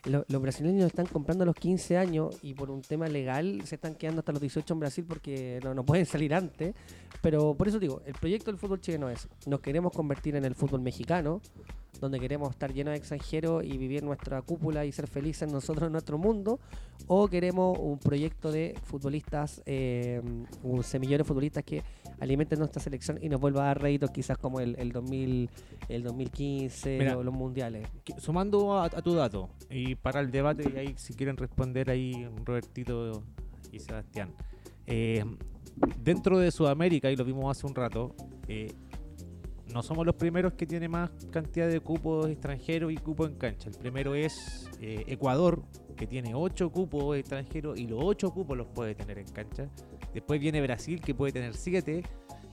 lo- 0.04 0.24
los 0.28 0.42
brasileños 0.42 0.86
están 0.86 1.06
comprando 1.06 1.42
a 1.42 1.46
los 1.46 1.54
15 1.56 1.96
años 1.96 2.36
y 2.42 2.54
por 2.54 2.70
un 2.70 2.82
tema 2.82 3.06
legal 3.08 3.62
se 3.64 3.74
están 3.74 3.94
quedando 3.94 4.20
hasta 4.20 4.32
los 4.32 4.40
18 4.40 4.74
en 4.74 4.80
Brasil 4.80 5.04
porque 5.06 5.60
no, 5.62 5.74
no 5.74 5.84
pueden 5.84 6.06
salir 6.06 6.34
antes. 6.34 6.74
Pero 7.22 7.54
por 7.54 7.68
eso 7.68 7.78
digo, 7.78 8.00
el 8.06 8.14
proyecto 8.14 8.50
del 8.50 8.58
fútbol 8.58 8.80
chileno 8.80 9.10
es, 9.10 9.28
nos 9.46 9.60
queremos 9.60 9.92
convertir 9.92 10.36
en 10.36 10.44
el 10.44 10.54
fútbol 10.54 10.80
mexicano, 10.80 11.40
donde 12.00 12.20
queremos 12.20 12.50
estar 12.50 12.72
llenos 12.72 12.92
de 12.92 12.98
extranjeros 12.98 13.64
y 13.64 13.76
vivir 13.78 14.02
nuestra 14.02 14.40
cúpula 14.42 14.84
y 14.84 14.92
ser 14.92 15.06
felices 15.06 15.50
nosotros 15.50 15.86
en 15.86 15.92
nuestro 15.92 16.18
mundo, 16.18 16.60
o 17.06 17.28
queremos 17.28 17.78
un 17.78 17.98
proyecto 17.98 18.52
de 18.52 18.74
futbolistas, 18.84 19.62
eh, 19.66 20.20
un 20.62 20.82
semillero 20.82 21.24
de 21.24 21.28
futbolistas 21.28 21.64
que 21.64 21.82
alimenten 22.20 22.58
nuestra 22.58 22.80
selección 22.80 23.18
y 23.20 23.28
nos 23.28 23.40
vuelva 23.40 23.62
a 23.62 23.66
dar 23.66 23.82
réditos 23.82 24.10
quizás 24.10 24.38
como 24.38 24.60
el, 24.60 24.76
el 24.78 24.92
2000, 24.92 25.50
el 25.88 26.02
2015 26.02 26.98
Mira, 26.98 27.16
o 27.16 27.22
los 27.22 27.34
mundiales. 27.34 27.88
Sumando 28.18 28.74
a, 28.74 28.84
a 28.84 29.02
tu 29.02 29.14
dato 29.14 29.48
y 29.68 29.94
para 29.94 30.20
el 30.20 30.30
debate, 30.30 30.70
y 30.74 30.78
ahí 30.78 30.94
si 30.96 31.14
quieren 31.14 31.36
responder 31.36 31.90
ahí 31.90 32.28
Robertito 32.44 33.22
y 33.72 33.78
Sebastián. 33.78 34.32
Eh, 34.86 35.24
dentro 35.98 36.38
de 36.38 36.50
Sudamérica, 36.50 37.10
y 37.10 37.16
lo 37.16 37.24
vimos 37.24 37.56
hace 37.56 37.66
un 37.66 37.74
rato, 37.74 38.14
eh, 38.48 38.72
no 39.72 39.82
somos 39.82 40.06
los 40.06 40.14
primeros 40.14 40.54
que 40.54 40.66
tiene 40.66 40.88
más 40.88 41.10
cantidad 41.30 41.68
de 41.68 41.80
cupos 41.80 42.28
extranjeros 42.28 42.92
y 42.92 42.96
cupos 42.96 43.30
en 43.30 43.36
cancha. 43.36 43.68
El 43.68 43.76
primero 43.76 44.14
es 44.14 44.68
eh, 44.80 45.04
Ecuador, 45.06 45.62
que 45.96 46.06
tiene 46.06 46.34
8 46.34 46.70
cupos 46.70 47.16
extranjeros 47.16 47.78
y 47.78 47.86
los 47.86 48.00
8 48.02 48.30
cupos 48.30 48.56
los 48.56 48.66
puede 48.68 48.94
tener 48.94 49.18
en 49.18 49.28
cancha. 49.28 49.68
Después 50.12 50.40
viene 50.40 50.60
Brasil, 50.60 51.00
que 51.00 51.14
puede 51.14 51.32
tener 51.32 51.54
7. 51.54 52.02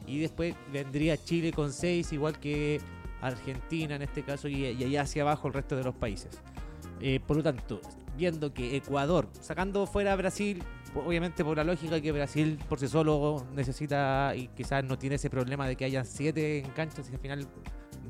Y 0.06 0.19
después 0.19 0.56
vendría 0.71 1.17
Chile 1.17 1.51
con 1.51 1.73
6, 1.73 2.13
igual 2.13 2.39
que 2.39 2.80
Argentina 3.21 3.95
en 3.95 4.03
este 4.03 4.23
caso, 4.23 4.47
y, 4.47 4.65
allá 4.65 5.01
hacia 5.01 5.23
abajo 5.23 5.47
el 5.47 5.53
resto 5.53 5.75
de 5.75 5.84
los 5.84 5.95
países. 5.95 6.41
Eh, 7.01 7.19
por 7.25 7.38
lo 7.38 7.43
tanto, 7.43 7.82
viendo 8.17 8.53
que 8.53 8.75
Ecuador, 8.75 9.27
sacando 9.41 9.86
fuera 9.86 10.15
Brasil, 10.15 10.63
obviamente 11.05 11.43
por 11.43 11.57
la 11.57 11.63
lógica 11.63 11.99
que 12.01 12.12
Brasil 12.12 12.57
por 12.69 12.79
sí 12.79 12.88
solo 12.88 13.45
necesita 13.55 14.33
y 14.36 14.47
quizás 14.49 14.83
no 14.83 14.97
tiene 14.97 15.15
ese 15.15 15.29
problema 15.29 15.67
de 15.67 15.75
que 15.75 15.86
hayan 15.86 16.05
siete 16.05 16.60
en 16.60 16.71
canchas 16.71 17.10
y 17.10 17.13
al 17.15 17.19
final 17.19 17.47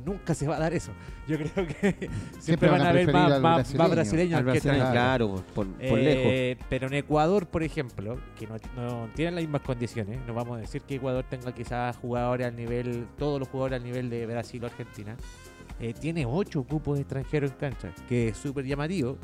nunca 0.06 0.34
se 0.34 0.48
va 0.48 0.56
a 0.56 0.60
dar 0.60 0.74
eso. 0.74 0.92
Yo 1.28 1.38
creo 1.38 1.68
que 1.68 2.10
siempre, 2.40 2.70
van, 2.70 2.82
a 2.82 2.90
haber 2.90 3.12
más, 3.12 3.42
más- 3.42 3.76
más 3.76 3.92
brasileño. 3.92 3.92
brasileños 3.96 4.40
que 4.40 4.44
brasileño, 4.46 4.84
extranjeros. 4.84 4.92
claro, 4.92 5.36
por, 5.54 5.68
por 5.68 5.98
lejos. 6.00 6.32
Eh, 6.32 6.58
Pero 6.70 6.88
en 6.88 6.94
Ecuador, 6.94 7.46
por 7.48 7.62
ejemplo, 7.64 8.18
que 8.38 8.48
no, 8.48 8.56
no 8.78 9.10
tienen 9.16 9.36
las 9.36 9.44
mismas 9.44 9.62
condiciones, 9.64 10.20
no 10.26 10.34
vamos 10.34 10.58
a 10.58 10.62
decir 10.62 10.82
que 10.84 10.96
Ecuador 10.96 11.26
tenga 11.30 11.52
quizás 11.54 11.98
jugadores 11.98 12.48
al 12.48 12.56
nivel, 12.56 13.06
todos 13.18 13.40
los 13.40 13.50
jugadores 13.50 13.80
al 13.80 13.84
nivel 13.84 14.10
de 14.10 14.26
Brasil 14.26 14.64
o 14.64 14.68
Argentina, 14.68 15.18
eh, 15.82 15.94
tiene 15.94 16.26
ocho 16.26 16.64
cupos 16.64 16.98
extranjeros 17.00 17.52
en 17.52 17.58
cancha, 17.58 17.92
que 18.08 18.30
es 18.30 18.38
súper 18.38 18.66
llamativo. 18.66 19.18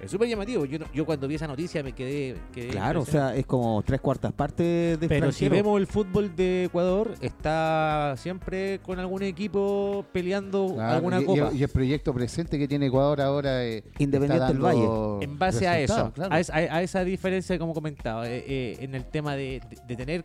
Es 0.00 0.12
súper 0.12 0.28
llamativo. 0.28 0.64
Yo, 0.64 0.78
no- 0.78 0.86
yo 0.94 1.04
cuando 1.04 1.26
vi 1.26 1.34
esa 1.34 1.48
noticia 1.48 1.82
me 1.82 1.92
quedé. 1.92 2.36
quedé 2.52 2.68
Claro, 2.68 3.00
o 3.02 3.04
sea, 3.04 3.34
es 3.34 3.44
como 3.46 3.82
tres 3.82 4.00
cuartas 4.00 4.32
partes 4.32 4.98
de 5.00 5.08
Pero 5.08 5.32
si 5.32 5.48
vemos 5.48 5.80
el 5.80 5.88
fútbol 5.88 6.34
de 6.36 6.64
Ecuador, 6.66 7.14
está 7.20 8.14
siempre 8.16 8.78
con 8.80 9.00
algún 9.00 9.22
equipo 9.24 10.04
peleando 10.12 10.74
Claro, 10.74 10.96
alguna 10.96 11.20
y, 11.20 11.24
copa. 11.24 11.50
y 11.52 11.62
el 11.62 11.68
proyecto 11.68 12.14
presente 12.14 12.58
que 12.58 12.68
tiene 12.68 12.86
Ecuador 12.86 13.20
ahora 13.20 13.64
eh, 13.64 13.82
Independiente 13.98 14.34
está 14.36 14.46
del 14.52 14.60
dando 14.62 15.18
En 15.20 15.36
base 15.38 15.66
a 15.66 15.80
eso, 15.80 16.12
claro. 16.12 16.32
a, 16.32 16.38
esa, 16.38 16.54
a 16.54 16.82
esa 16.82 17.02
diferencia, 17.02 17.58
como 17.58 17.74
comentaba, 17.74 18.28
eh, 18.28 18.44
eh, 18.46 18.76
en 18.80 18.94
el 18.94 19.04
tema 19.04 19.34
de, 19.34 19.60
de- 19.68 19.78
de 19.86 19.96
tener 19.96 20.24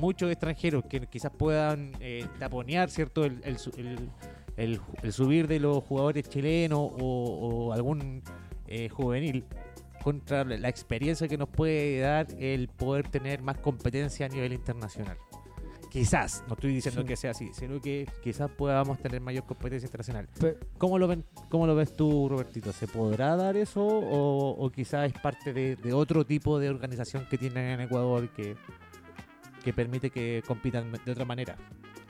muchos 0.00 0.30
extranjeros 0.32 0.84
que 0.88 1.00
quizás 1.06 1.30
puedan 1.36 1.92
eh, 2.00 2.26
taponear, 2.40 2.90
¿cierto? 2.90 3.24
El, 3.24 3.40
el 3.44 3.58
su- 3.58 3.70
el- 3.76 4.08
el- 4.56 4.80
el 5.02 5.12
subir 5.12 5.46
de 5.46 5.60
los 5.60 5.82
jugadores 5.84 6.28
chilenos 6.28 6.90
o, 7.00 7.68
o 7.68 7.72
algún 7.72 8.22
eh, 8.70 8.88
juvenil 8.88 9.44
contra 10.02 10.44
la 10.44 10.68
experiencia 10.68 11.28
que 11.28 11.36
nos 11.36 11.48
puede 11.50 12.00
dar 12.00 12.26
el 12.38 12.68
poder 12.68 13.08
tener 13.08 13.42
más 13.42 13.58
competencia 13.58 14.26
a 14.26 14.28
nivel 14.30 14.52
internacional. 14.54 15.18
Quizás, 15.90 16.44
no 16.46 16.54
estoy 16.54 16.72
diciendo 16.74 17.00
Sí. 17.02 17.06
que 17.08 17.16
sea 17.16 17.32
así, 17.32 17.50
sino 17.52 17.80
que 17.80 18.08
quizás 18.22 18.48
podamos 18.48 18.98
tener 19.00 19.20
mayor 19.20 19.44
competencia 19.44 19.86
internacional. 19.86 20.28
¿Cómo 20.78 20.98
lo, 21.00 21.08
ven, 21.08 21.24
¿Cómo 21.48 21.66
lo 21.66 21.74
ves 21.74 21.96
tú, 21.96 22.28
Robertito? 22.28 22.72
¿Se 22.72 22.86
podrá 22.86 23.34
dar 23.34 23.56
eso 23.56 23.84
o, 23.84 24.50
o 24.50 24.70
quizás 24.70 25.12
es 25.12 25.20
parte 25.20 25.52
de, 25.52 25.74
de 25.74 25.92
otro 25.92 26.24
tipo 26.24 26.60
de 26.60 26.70
organización 26.70 27.26
que 27.28 27.36
tienen 27.36 27.64
en 27.66 27.80
Ecuador 27.80 28.28
que, 28.30 28.54
que 29.64 29.72
permite 29.72 30.10
que 30.10 30.42
compitan 30.46 30.92
de 31.04 31.10
otra 31.10 31.24
manera? 31.24 31.56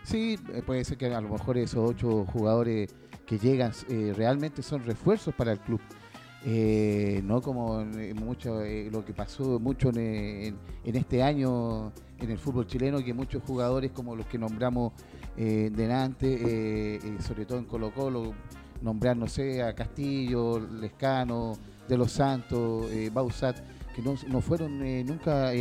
Sí, 0.05 0.38
eh, 0.53 0.62
puede 0.64 0.85
ser 0.85 0.99
que 0.99 1.07
a 1.14 1.20
lo 1.20 1.31
mejor 1.31 1.57
esos 1.57 1.90
ocho 1.90 2.27
jugadores 2.27 2.94
que 3.27 3.38
llegan 3.38 3.73
eh, 3.88 4.12
realmente 4.14 4.62
son 4.62 4.85
refuerzos 4.85 5.35
para 5.35 5.53
el 5.53 5.59
club. 5.59 5.81
Eh, 6.44 7.20
no 7.22 7.42
como 7.42 7.85
mucho 8.14 8.62
eh, 8.62 8.88
lo 8.90 9.05
que 9.05 9.12
pasó 9.12 9.59
mucho 9.59 9.90
en, 9.90 10.57
este 10.85 11.22
año 11.22 11.92
en 12.18 12.31
el 12.31 12.38
fútbol 12.38 12.66
chileno, 12.66 13.05
que 13.05 13.12
muchos 13.12 13.42
jugadores 13.42 13.90
como 13.90 14.16
los 14.16 14.26
que 14.26 14.38
nombramos 14.38 14.92
eh, 15.37 15.70
delante, 15.74 17.00
sobre 17.20 17.44
todo 17.44 17.59
en 17.59 17.64
Colo 17.64 17.92
Colo, 17.92 18.35
nombrar, 18.81 19.16
no 19.16 19.26
sé, 19.26 19.62
a 19.62 19.74
Castillo, 19.74 20.59
Lescano, 20.61 21.59
De 21.88 21.98
los 21.98 22.12
Santos, 22.12 22.87
Bausat, 23.12 23.59
que 23.94 24.03
no, 24.03 24.14
no 24.29 24.40
fueron 24.40 24.79
nunca 25.07 25.53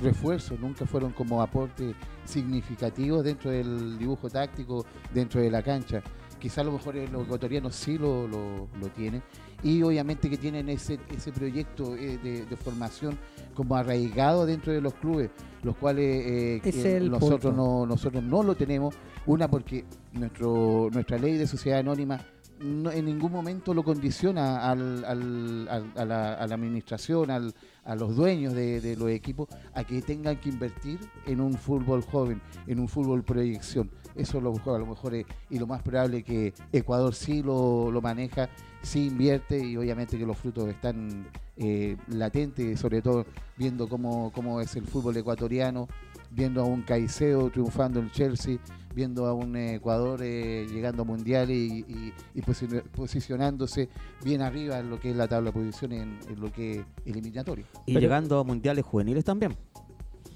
refuerzos, 0.00 0.58
nunca 0.60 0.86
fueron 0.86 1.12
como 1.12 1.42
aportes 1.42 1.94
significativos 2.24 3.24
dentro 3.24 3.50
del 3.50 3.98
dibujo 3.98 4.28
táctico, 4.30 4.86
dentro 5.12 5.40
de 5.40 5.50
la 5.50 5.62
cancha. 5.62 6.02
Quizá 6.38 6.60
a 6.60 6.64
lo 6.64 6.72
mejor 6.72 6.96
eh, 6.96 7.08
los 7.10 7.24
ecuatorianos 7.24 7.74
sí 7.74 7.98
lo, 7.98 8.26
lo, 8.28 8.68
lo 8.80 8.88
tienen. 8.94 9.22
Y 9.62 9.82
obviamente 9.82 10.30
que 10.30 10.36
tienen 10.36 10.68
ese, 10.68 10.98
ese 11.14 11.32
proyecto 11.32 11.96
eh, 11.96 12.18
de, 12.22 12.46
de 12.46 12.56
formación 12.56 13.18
como 13.54 13.74
arraigado 13.74 14.46
dentro 14.46 14.72
de 14.72 14.80
los 14.80 14.94
clubes, 14.94 15.30
los 15.64 15.76
cuales 15.76 16.04
eh, 16.26 16.60
el 16.96 17.10
nosotros, 17.10 17.54
no, 17.56 17.86
nosotros 17.86 18.22
no 18.22 18.42
lo 18.44 18.54
tenemos. 18.54 18.94
Una 19.26 19.48
porque 19.50 19.84
nuestro, 20.12 20.88
nuestra 20.92 21.18
ley 21.18 21.36
de 21.36 21.46
sociedad 21.46 21.80
anónima 21.80 22.20
no- 22.60 22.90
en 22.90 23.04
ningún 23.04 23.30
momento 23.32 23.74
lo 23.74 23.82
condiciona 23.84 24.68
al, 24.70 25.04
al- 25.04 25.68
al- 25.68 25.92
a, 25.96 26.04
la, 26.04 26.34
a 26.34 26.46
la 26.46 26.54
administración, 26.54 27.30
al, 27.30 27.54
a 27.84 27.94
los 27.94 28.16
dueños 28.16 28.52
de, 28.54 28.80
de 28.80 28.96
los 28.96 29.10
equipos, 29.10 29.48
a 29.74 29.84
que 29.84 30.02
tengan 30.02 30.36
que 30.40 30.48
invertir 30.50 30.98
en 31.26 31.40
un 31.40 31.54
fútbol 31.54 32.02
joven, 32.02 32.40
en 32.66 32.80
un 32.80 32.88
fútbol 32.88 33.22
proyección. 33.22 33.90
Eso 34.18 34.40
lo 34.40 34.52
a 34.52 34.78
lo 34.78 34.86
mejor 34.86 35.14
eh, 35.14 35.24
y 35.48 35.58
lo 35.58 35.66
más 35.66 35.80
probable 35.82 36.22
que 36.22 36.52
Ecuador 36.72 37.14
sí 37.14 37.42
lo, 37.42 37.90
lo 37.90 38.00
maneja, 38.02 38.48
sí 38.82 39.06
invierte 39.06 39.58
y 39.58 39.76
obviamente 39.76 40.18
que 40.18 40.26
los 40.26 40.36
frutos 40.36 40.68
están 40.68 41.26
eh, 41.56 41.96
latentes, 42.08 42.78
sobre 42.78 43.00
todo 43.00 43.24
viendo 43.56 43.88
cómo, 43.88 44.30
cómo 44.34 44.60
es 44.60 44.76
el 44.76 44.84
fútbol 44.86 45.16
ecuatoriano, 45.16 45.88
viendo 46.30 46.60
a 46.60 46.64
un 46.64 46.82
Caicedo 46.82 47.48
triunfando 47.50 48.00
en 48.00 48.10
Chelsea, 48.10 48.58
viendo 48.94 49.26
a 49.26 49.32
un 49.34 49.56
Ecuador 49.56 50.20
eh, 50.22 50.66
llegando 50.70 51.02
a 51.02 51.04
mundiales 51.04 51.56
y, 51.56 51.78
y- 51.88 52.12
y 52.34 52.42
posi- 52.42 52.82
posicionándose 52.90 53.88
bien 54.24 54.42
arriba 54.42 54.78
en 54.78 54.90
lo 54.90 55.00
que 55.00 55.10
es 55.10 55.16
la 55.16 55.26
tabla 55.28 55.50
de 55.50 55.58
posiciones, 55.58 56.02
en, 56.02 56.18
en 56.28 56.40
lo 56.40 56.52
que 56.52 56.80
es 56.80 56.86
eliminatorio. 57.06 57.64
Y 57.86 57.94
Pero- 57.94 58.00
llegando 58.00 58.38
a 58.40 58.44
mundiales 58.44 58.84
juveniles 58.84 59.24
también. 59.24 59.56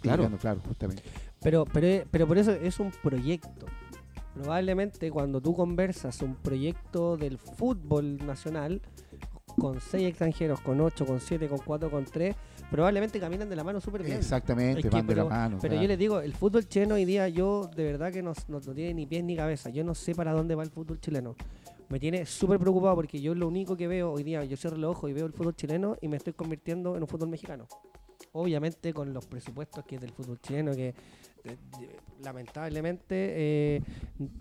Claro. 0.01 0.23
Llegando, 0.23 0.39
claro, 0.39 0.61
justamente. 0.67 1.03
Pero, 1.43 1.65
pero, 1.65 2.05
pero 2.11 2.27
por 2.27 2.39
eso 2.39 2.53
es 2.53 2.79
un 2.81 2.91
proyecto. 3.03 3.67
Probablemente 4.35 5.11
cuando 5.11 5.41
tú 5.41 5.55
conversas 5.55 6.23
un 6.23 6.37
proyecto 6.37 7.17
del 7.17 7.37
fútbol 7.39 8.17
nacional 8.25 8.81
con 9.59 9.81
seis 9.81 10.09
extranjeros, 10.09 10.61
con 10.61 10.81
ocho, 10.81 11.05
con 11.05 11.21
siete, 11.21 11.47
con 11.49 11.59
cuatro, 11.59 11.91
con 11.91 12.05
tres, 12.07 12.35
probablemente 12.71 13.21
caminan 13.21 13.51
de 13.51 13.57
la 13.57 13.63
mano 13.65 13.81
súper 13.83 14.03
bien. 14.03 14.17
Exactamente, 14.17 14.81
Es 14.81 14.85
que, 14.87 14.89
van 14.91 15.07
de 15.07 15.15
pero- 15.15 15.29
la 15.29 15.35
mano. 15.35 15.59
Pero 15.61 15.73
claro. 15.73 15.83
yo 15.83 15.89
les 15.89 15.99
digo, 15.99 16.21
el 16.21 16.33
fútbol 16.33 16.67
chileno 16.67 16.95
hoy 16.95 17.05
día, 17.05 17.29
yo 17.29 17.69
de 17.77 17.85
verdad 17.85 18.11
que 18.11 18.23
no, 18.23 18.33
no- 18.49 18.61
no 18.61 18.73
tiene 18.75 18.95
ni 18.95 19.05
pies 19.07 19.23
ni 19.25 19.37
cabeza. 19.37 19.69
Yo 19.69 19.85
no 19.85 19.95
sé 19.95 20.15
para 20.15 20.33
dónde 20.33 20.55
va 20.55 20.63
el 20.63 20.71
fútbol 20.71 20.99
chileno. 21.01 21.37
Me 21.91 22.01
tiene 22.01 22.25
súper 22.25 22.59
preocupado 22.59 22.95
porque 22.95 23.21
yo 23.21 23.35
lo 23.35 23.47
único 23.49 23.77
que 23.77 23.87
veo 23.87 24.11
hoy 24.13 24.23
día, 24.23 24.43
yo 24.45 24.57
cierro 24.57 24.79
los 24.79 24.93
ojos 24.97 25.11
y 25.11 25.13
veo 25.13 25.27
el 25.27 25.35
fútbol 25.35 25.55
chileno 25.55 25.97
y 26.01 26.09
me 26.09 26.17
estoy 26.17 26.33
convirtiendo 26.33 26.97
en 26.97 27.03
un 27.03 27.09
fútbol 27.09 27.29
mexicano. 27.29 27.67
Obviamente 28.33 28.95
con 28.95 29.13
los 29.13 29.27
presupuestos 29.27 29.85
que 29.85 29.97
es 29.97 30.01
del 30.01 30.13
fútbol 30.13 30.41
chileno, 30.41 30.73
que 30.73 30.95
lamentablemente 32.23 33.15
eh, 33.17 33.83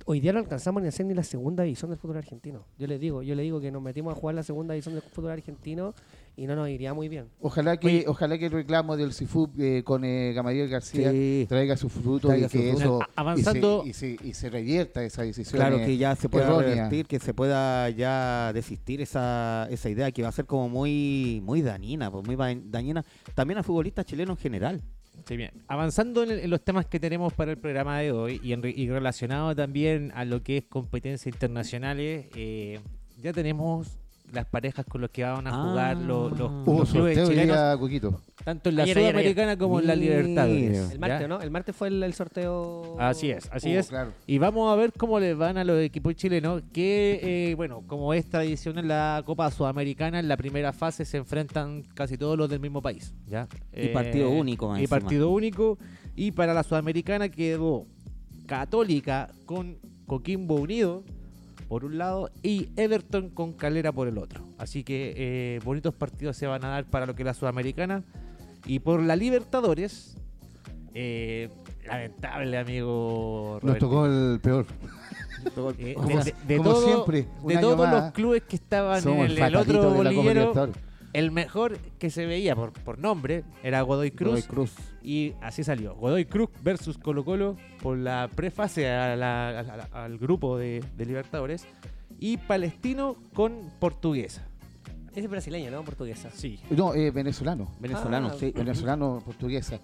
hoy 0.06 0.20
día 0.20 0.34
no 0.34 0.40
alcanzamos 0.40 0.82
ni 0.84 0.88
a 0.88 0.90
hacer 0.90 1.06
ni 1.06 1.14
la 1.16 1.24
segunda 1.24 1.64
división 1.64 1.90
del 1.90 1.98
fútbol 2.00 2.18
argentino. 2.18 2.66
Yo 2.78 2.86
les 2.88 3.00
digo, 3.00 3.24
yo 3.24 3.34
les 3.36 3.44
digo 3.44 3.60
que 3.60 3.72
nos 3.72 3.82
metimos 3.82 4.16
a 4.16 4.20
jugar 4.20 4.36
la 4.36 4.44
segunda 4.44 4.74
división 4.74 4.94
del 4.96 5.04
fútbol 5.04 5.32
argentino 5.32 5.94
y 6.38 6.46
no 6.46 6.56
nos 6.56 6.70
iría 6.70 6.94
muy 6.94 7.10
bien. 7.10 7.26
Ojalá 7.42 7.78
que, 7.78 7.88
Oye. 7.88 8.04
ojalá 8.08 8.38
que 8.38 8.46
el 8.46 8.52
reclamo 8.52 8.96
del 8.98 9.14
CIFUB 9.14 9.50
eh, 9.60 9.84
con 9.84 10.06
eh, 10.06 10.32
Gamaliel 10.34 10.70
García 10.70 11.12
Sí. 11.12 11.46
traiga 11.50 11.76
sus 11.76 11.92
frutos 11.92 12.30
Traiga 12.30 12.48
y 12.48 12.50
que 12.50 12.70
eso. 12.72 13.00
Avanzando- 13.16 13.84
y 13.86 13.94
se, 13.94 14.12
y 14.12 14.18
se, 14.18 14.28
y 14.28 14.34
se 14.34 14.50
revierta 14.50 15.04
esa 15.04 15.24
decisión. 15.24 15.60
Claro, 15.60 15.78
eh, 15.78 15.86
que 15.86 15.98
ya 15.98 16.16
se 16.16 16.30
pueda 16.30 16.46
errónea. 16.48 16.70
revertir, 16.76 17.08
que 17.08 17.20
se 17.20 17.34
pueda 17.34 17.90
ya 17.90 18.52
desistir 18.54 19.02
esa, 19.02 19.68
esa 19.72 19.90
idea 19.90 20.12
que 20.12 20.22
va 20.22 20.30
a 20.30 20.34
ser 20.34 20.46
como 20.46 20.70
muy 20.70 21.42
muy 21.44 21.62
dañina, 21.64 22.12
pues, 22.12 22.26
muy 22.26 22.36
dañina 22.66 23.04
también 23.34 23.58
a 23.58 23.64
futbolistas 23.64 24.06
chilenos 24.06 24.38
en 24.38 24.42
general. 24.44 24.82
Sí, 25.26 25.38
bien. 25.38 25.52
Avanzando 25.68 26.24
en, 26.24 26.50
los 26.50 26.62
temas 26.62 26.86
que 26.86 27.00
tenemos 27.00 27.34
para 27.34 27.52
el 27.52 27.58
programa 27.58 28.00
de 28.00 28.12
hoy 28.12 28.40
y, 28.44 28.54
en 28.54 28.62
y 28.66 28.90
relacionado 28.90 29.56
también 29.56 30.12
a 30.16 30.26
lo 30.26 30.42
que 30.42 30.58
es 30.58 30.64
competencias 30.66 31.34
internacionales, 31.34 32.28
eh, 32.36 32.80
ya 33.18 33.34
tenemos 33.34 33.98
las 34.32 34.46
parejas 34.46 34.86
con 34.86 35.02
los 35.02 35.10
que 35.10 35.24
van 35.24 35.46
a 35.48 35.52
jugar 35.52 35.98
Ah. 35.98 36.02
los, 36.02 36.38
los- 36.38 36.90
clubes 36.90 37.28
chilenos, 37.28 37.78
Cuquito. 37.78 38.22
tanto 38.44 38.70
en 38.70 38.76
la 38.78 38.84
Ayer, 38.84 38.98
ayer, 38.98 39.10
ayer. 39.10 39.14
Sudamericana 39.34 39.58
como 39.58 39.80
en 39.80 39.88
la. 39.88 39.96
Libertadores. 39.96 40.92
El 40.92 41.00
martes, 41.00 41.22
¿ya? 41.22 41.28
¿no? 41.28 41.42
El 41.42 41.52
martes 41.52 41.76
fue 41.76 41.88
el, 41.90 42.02
el 42.04 42.14
sorteo. 42.14 42.96
Así 43.00 43.30
es, 43.30 43.50
así 43.52 43.74
es. 43.76 43.88
claro. 43.90 44.14
Y 44.26 44.38
vamos 44.38 44.72
a 44.72 44.76
ver 44.76 44.94
cómo 44.94 45.20
les 45.20 45.38
van 45.38 45.58
a 45.58 45.64
los 45.64 45.80
equipos 45.82 46.16
chilenos 46.16 46.62
que, 46.74 47.20
eh, 47.52 47.56
bueno, 47.56 47.84
como 47.88 48.14
es 48.14 48.30
tradición 48.30 48.78
en 48.80 48.88
la 48.88 49.22
Copa 49.26 49.52
Sudamericana, 49.52 50.20
en 50.20 50.28
la 50.28 50.38
primera 50.38 50.72
fase 50.74 51.04
se 51.06 51.18
enfrentan 51.18 51.84
casi 51.94 52.18
todos 52.18 52.38
los 52.38 52.50
del 52.50 52.60
mismo 52.60 52.82
país. 52.82 53.14
¿ya? 53.28 53.48
Y 53.76 53.88
partido 53.90 54.30
único 54.30 54.76
Y 54.78 54.82
encima. 54.82 55.00
partido 55.00 55.30
único. 55.30 55.78
Y 56.16 56.32
para 56.32 56.54
la 56.54 56.64
Sudamericana 56.64 57.30
quedó 57.30 57.86
Católica 58.46 59.30
con 59.46 59.78
Coquimbo 60.08 60.56
Unido 60.56 61.04
por 61.72 61.86
un 61.86 61.98
lado 61.98 62.30
y 62.44 62.68
Everton 62.76 63.30
con 63.30 63.54
Calera 63.54 63.94
por 63.94 64.10
el 64.10 64.18
otro. 64.18 64.44
Así 64.58 64.84
que 64.84 65.14
eh, 65.16 65.60
bonitos 65.64 65.94
partidos 65.94 66.36
se 66.36 66.46
van 66.46 66.66
a 66.66 66.68
dar 66.68 66.84
para 66.84 67.06
lo 67.06 67.16
que 67.16 67.22
es 67.22 67.26
la 67.26 67.34
Sudamericana. 67.34 68.04
Y 68.66 68.80
por 68.80 69.02
la 69.02 69.16
Libertadores, 69.16 70.18
eh, 70.94 71.48
lamentable 71.88 72.58
amigo. 72.58 73.54
Nos 73.54 73.80
Roberto. 73.80 73.86
tocó 73.88 74.06
el 74.06 74.40
peor. 74.42 74.66
Eh, 75.80 75.96
Como- 75.96 76.08
de, 76.10 76.16
de- 76.26 76.36
de 76.46 76.58
como 76.58 76.70
todo- 76.70 76.86
siempre, 76.86 77.28
de 77.48 77.58
todos 77.58 77.90
los 77.90 78.12
clubes 78.12 78.44
que 78.44 78.58
estaban 78.58 79.08
en 79.08 79.20
el, 79.22 79.38
el 79.40 79.56
otro 79.56 79.82
de 79.92 79.98
bolillero. 79.98 80.54
El 81.14 81.32
mejor 81.32 81.78
que 82.00 82.10
se 82.10 82.26
veía 82.26 82.56
por, 82.56 82.72
por 82.72 82.98
nombre 83.00 83.44
era 83.64 83.82
Godoy 83.82 84.12
Cruz. 84.12 84.30
Godoy 84.32 84.42
Cruz. 84.44 84.74
Y 85.04 85.34
así 85.42 85.64
salió. 85.64 85.96
Godoy 85.96 86.26
Cruz 86.26 86.50
versus 86.64 86.98
Colo 86.98 87.26
Colo 87.26 87.58
por 87.82 87.98
la 87.98 88.30
prefase 88.34 88.90
a 88.90 89.16
la- 89.16 89.50
a 89.60 89.64
la- 89.64 89.90
al 89.92 90.18
grupo 90.18 90.58
de, 90.58 90.84
de 90.96 91.06
Libertadores. 91.06 91.66
Y 92.20 92.38
Palestino 92.38 93.16
con 93.34 93.72
Portuguesa. 93.80 94.48
Es 95.16 95.30
brasileña, 95.30 95.70
¿no? 95.72 95.84
Portuguesa. 95.84 96.30
Sí. 96.34 96.60
No, 96.70 96.94
eh, 96.94 97.12
venezolano. 97.12 97.68
Venezolano, 97.80 98.30
Ah, 98.32 98.36
sí. 98.40 98.52
Venezolano, 98.56 99.22
portuguesa. 99.26 99.80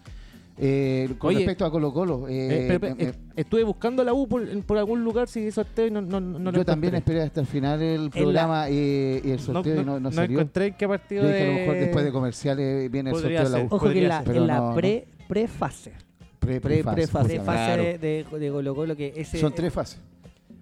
Eh, 0.60 1.13
con 1.20 1.30
Oye, 1.30 1.38
respecto 1.39 1.65
a 1.65 1.72
Colo 1.72 1.93
Colo, 1.93 2.28
Eh, 2.28 2.67
espera, 2.67 2.89
espera, 2.89 3.12
eh, 3.12 3.13
estuve 3.36 3.63
buscando 3.63 4.04
la 4.04 4.13
U 4.13 4.28
por, 4.28 4.78
algún 4.78 5.04
lugar 5.04 5.28
si 5.28 5.52
sorteo 5.52 5.86
y 5.88 5.91
no, 5.91 6.02
no, 6.02 6.20
no, 6.20 6.39
no 6.39 6.52
lo 6.52 6.58
yo 6.58 6.65
también 6.65 6.96
esperé 6.96 7.22
hasta 7.22 7.41
el 7.41 7.46
final 7.46 7.80
el 7.82 8.10
programa 8.10 8.67
eh, 8.70 9.22
y 9.24 9.30
el 9.32 9.39
sorteo 9.39 9.82
y 9.82 9.86
no, 9.86 10.00
no 10.00 10.12
salió. 10.12 10.39
encontré 10.39 10.67
en 10.67 10.74
qué 10.74 10.88
partido 10.88 11.22
Yo 11.24 11.28
dije, 11.30 11.43
a 11.43 11.48
lo 11.48 11.54
mejor 11.54 11.74
de- 11.76 11.80
después 11.82 12.06
de 12.06 12.12
comerciales 12.12 12.91
viene 12.91 13.10
el 13.12 13.15
sorteo 13.17 13.43
de 13.43 13.50
la. 13.50 13.63
U. 13.65 13.67
Ojo 13.70 13.89
que 13.89 14.00
en 14.02 14.08
la, 14.08 14.24
en 14.26 14.48
la 14.48 14.58
no, 14.58 14.70
no. 14.70 14.76
pre, 14.76 15.08
prefase. 15.28 15.91
Pre, 16.39 16.60
Pre- 16.60 16.84
prefase. 16.84 17.36
Prefase 17.36 17.43
Claro. 17.43 17.84
de, 17.84 17.98
de, 18.00 18.26
de 18.39 18.52
Colo 18.52 18.74
Colo 18.76 18.96
que 18.96 19.13
ese. 19.15 19.38
Son 19.39 19.54
tres 19.54 19.72
fases. 19.72 20.00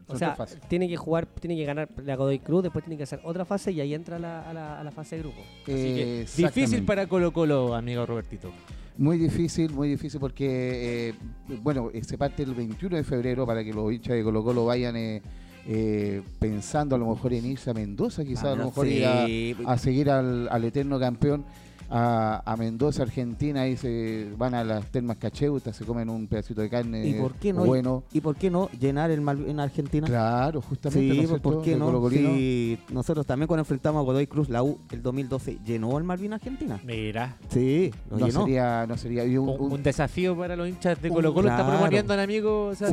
O 0.07 0.17
sea, 0.17 0.35
tiene 0.67 0.87
que 0.87 0.97
jugar, 0.97 1.25
tiene 1.25 1.55
que 1.55 1.63
ganar 1.65 1.89
la 2.03 2.15
Godoy 2.15 2.37
Cruz, 2.39 2.61
después 2.63 2.83
tiene 2.85 2.95
que 2.97 3.03
hacer 3.03 3.19
otra 3.23 3.43
fase 3.43 3.71
y 3.71 3.79
ahí 3.81 3.93
entra 3.95 4.19
la, 4.19 4.41
a, 4.47 4.53
la, 4.53 4.79
a 4.79 4.83
la 4.83 4.91
fase 4.91 5.15
de 5.15 5.21
grupo. 5.23 5.39
Así 5.63 5.71
que 5.73 6.21
Eh, 6.21 6.25
difícil 6.37 6.83
para 6.83 7.07
Colo 7.07 7.31
Colo, 7.33 7.73
amigo 7.73 8.05
Robertito. 8.05 8.51
Muy 8.97 9.17
difícil, 9.17 9.73
muy 9.73 9.89
difícil 9.89 10.21
porque, 10.21 11.09
eh, 11.09 11.13
bueno, 11.61 11.89
eh, 11.93 12.01
se 12.03 12.17
parte 12.17 12.43
el 12.43 12.53
21 12.53 12.95
de 12.95 13.03
febrero 13.03 13.45
para 13.45 13.61
que 13.61 13.73
los 13.73 13.91
hinchas 13.91 14.15
de 14.15 14.23
Colo 14.23 14.41
Colo 14.41 14.65
vayan 14.65 14.95
eh, 14.95 15.21
eh, 15.67 16.21
pensando 16.39 16.95
a 16.95 16.99
lo 16.99 17.07
mejor 17.07 17.33
en 17.33 17.45
irse 17.45 17.69
a 17.71 17.73
Mendoza, 17.73 18.23
quizás 18.23 18.45
a 18.45 18.55
lo 18.55 18.65
mejor 18.65 18.87
ir 18.87 19.05
a, 19.05 19.25
Sí. 19.25 19.55
a 19.65 19.77
seguir 19.77 20.09
al, 20.09 20.47
al 20.49 20.63
eterno 20.63 20.99
campeón 20.99 21.43
a, 21.87 22.41
a 22.51 22.57
Mendoza, 22.57 23.03
Argentina, 23.03 23.61
ahí 23.61 23.77
se 23.77 24.29
van 24.37 24.55
a 24.55 24.63
las 24.63 24.87
termas 24.87 25.17
cacheutas, 25.17 25.75
se 25.75 25.85
comen 25.85 26.09
un 26.09 26.25
pedacito 26.25 26.59
de 26.61 26.67
carne 26.67 27.07
¿Y 27.07 27.13
por 27.13 27.35
qué 27.35 27.53
no? 27.53 27.63
bueno. 27.63 28.03
¿Y 28.11 28.21
por 28.21 28.35
qué 28.37 28.49
no 28.49 28.69
llenar 28.79 29.11
el 29.11 29.21
Malvin 29.21 29.51
en 29.51 29.59
Argentina? 29.59 30.07
Claro, 30.07 30.61
justamente. 30.63 31.13
¿no 31.13 31.21
Sí, 31.21 31.27
pues, 31.27 31.41
¿por 31.41 31.61
qué 31.61 31.75
no? 31.75 32.09
Si 32.09 32.79
nosotros 32.91 33.23
también 33.27 33.45
cuando 33.47 33.61
enfrentamos 33.61 33.99
a 34.01 34.03
Godoy 34.03 34.25
Cruz, 34.25 34.49
la 34.49 34.63
U, 34.63 34.79
el 34.89 35.03
2012, 35.03 35.59
¿llenó 35.63 35.95
el 35.99 36.03
Malvin 36.03 36.33
Argentina? 36.33 36.79
Mira, 36.83 37.37
Sí, 37.49 37.91
No 38.09 38.17
llenó. 38.17 38.41
sería, 38.45 38.87
no 38.87 38.97
sería. 38.97 39.23
y 39.23 39.37
un- 39.37 39.49
un, 39.49 39.61
un- 39.61 39.71
un 39.73 39.83
desafío 39.83 40.35
para 40.35 40.55
los 40.55 40.67
hinchas 40.67 40.99
de 40.99 41.09
Colo 41.09 41.35
Colo. 41.35 41.49
Está 41.49 41.61
claro. 41.63 41.77
proponiendo 41.77 42.13
al 42.13 42.19
amigo. 42.19 42.71
Sí, 42.73 42.83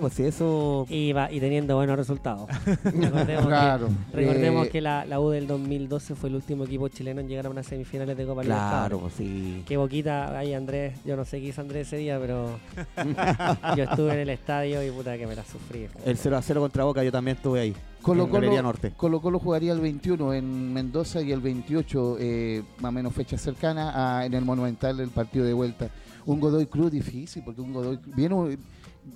pues 0.00 0.14
sí, 0.14 0.22
eso... 0.22 0.86
Y, 0.88 1.12
va, 1.12 1.30
y 1.30 1.38
teniendo 1.38 1.76
buenos 1.76 1.98
resultados. 1.98 2.17
recordemos 2.84 3.46
claro. 3.46 3.88
que, 4.10 4.16
recordemos 4.16 4.66
eh, 4.66 4.70
que 4.70 4.80
la, 4.80 5.04
la 5.04 5.20
U 5.20 5.30
del 5.30 5.46
2012 5.46 6.14
fue 6.14 6.28
el 6.28 6.34
último 6.36 6.64
equipo 6.64 6.88
chileno 6.88 7.20
en 7.20 7.28
llegar 7.28 7.46
a 7.46 7.50
unas 7.50 7.66
semifinales 7.66 8.16
de 8.16 8.26
Copa 8.26 8.42
Claro, 8.42 8.60
Libertadores. 8.60 8.98
pues 9.00 9.14
sí. 9.14 9.62
Qué 9.66 9.76
boquita, 9.76 10.38
ay 10.38 10.54
Andrés, 10.54 10.94
yo 11.04 11.16
no 11.16 11.24
sé 11.24 11.40
qué 11.40 11.46
hizo 11.48 11.60
Andrés 11.60 11.86
ese 11.86 11.96
día, 11.98 12.18
pero 12.20 12.58
yo 13.76 13.84
estuve 13.84 14.12
en 14.14 14.18
el 14.20 14.30
estadio 14.30 14.82
y 14.86 14.90
puta 14.90 15.16
que 15.16 15.26
me 15.26 15.34
la 15.36 15.44
sufrí. 15.44 15.86
El 16.04 16.16
0 16.16 16.36
a 16.36 16.42
0 16.42 16.60
contra 16.60 16.84
Boca, 16.84 17.02
yo 17.04 17.12
también 17.12 17.36
estuve 17.36 17.60
ahí. 17.60 17.74
Colo 18.02 18.28
Colo, 18.28 18.62
Norte. 18.62 18.92
Colo 18.96 19.20
Colo 19.20 19.38
jugaría 19.38 19.72
el 19.72 19.80
21 19.80 20.32
en 20.34 20.72
Mendoza 20.72 21.20
y 21.20 21.32
el 21.32 21.40
28, 21.40 22.16
eh, 22.20 22.62
más 22.80 22.90
o 22.90 22.92
menos 22.92 23.12
fecha 23.12 23.36
cercana, 23.36 24.18
a- 24.20 24.24
en 24.24 24.34
el 24.34 24.44
Monumental 24.44 25.00
el 25.00 25.10
partido 25.10 25.44
de 25.44 25.52
vuelta. 25.52 25.88
Un 26.28 26.40
Godoy 26.40 26.66
Cruz 26.66 26.92
difícil, 26.92 27.42
porque 27.42 27.62
un 27.62 27.72
Godoy, 27.72 27.98
viene 28.14 28.34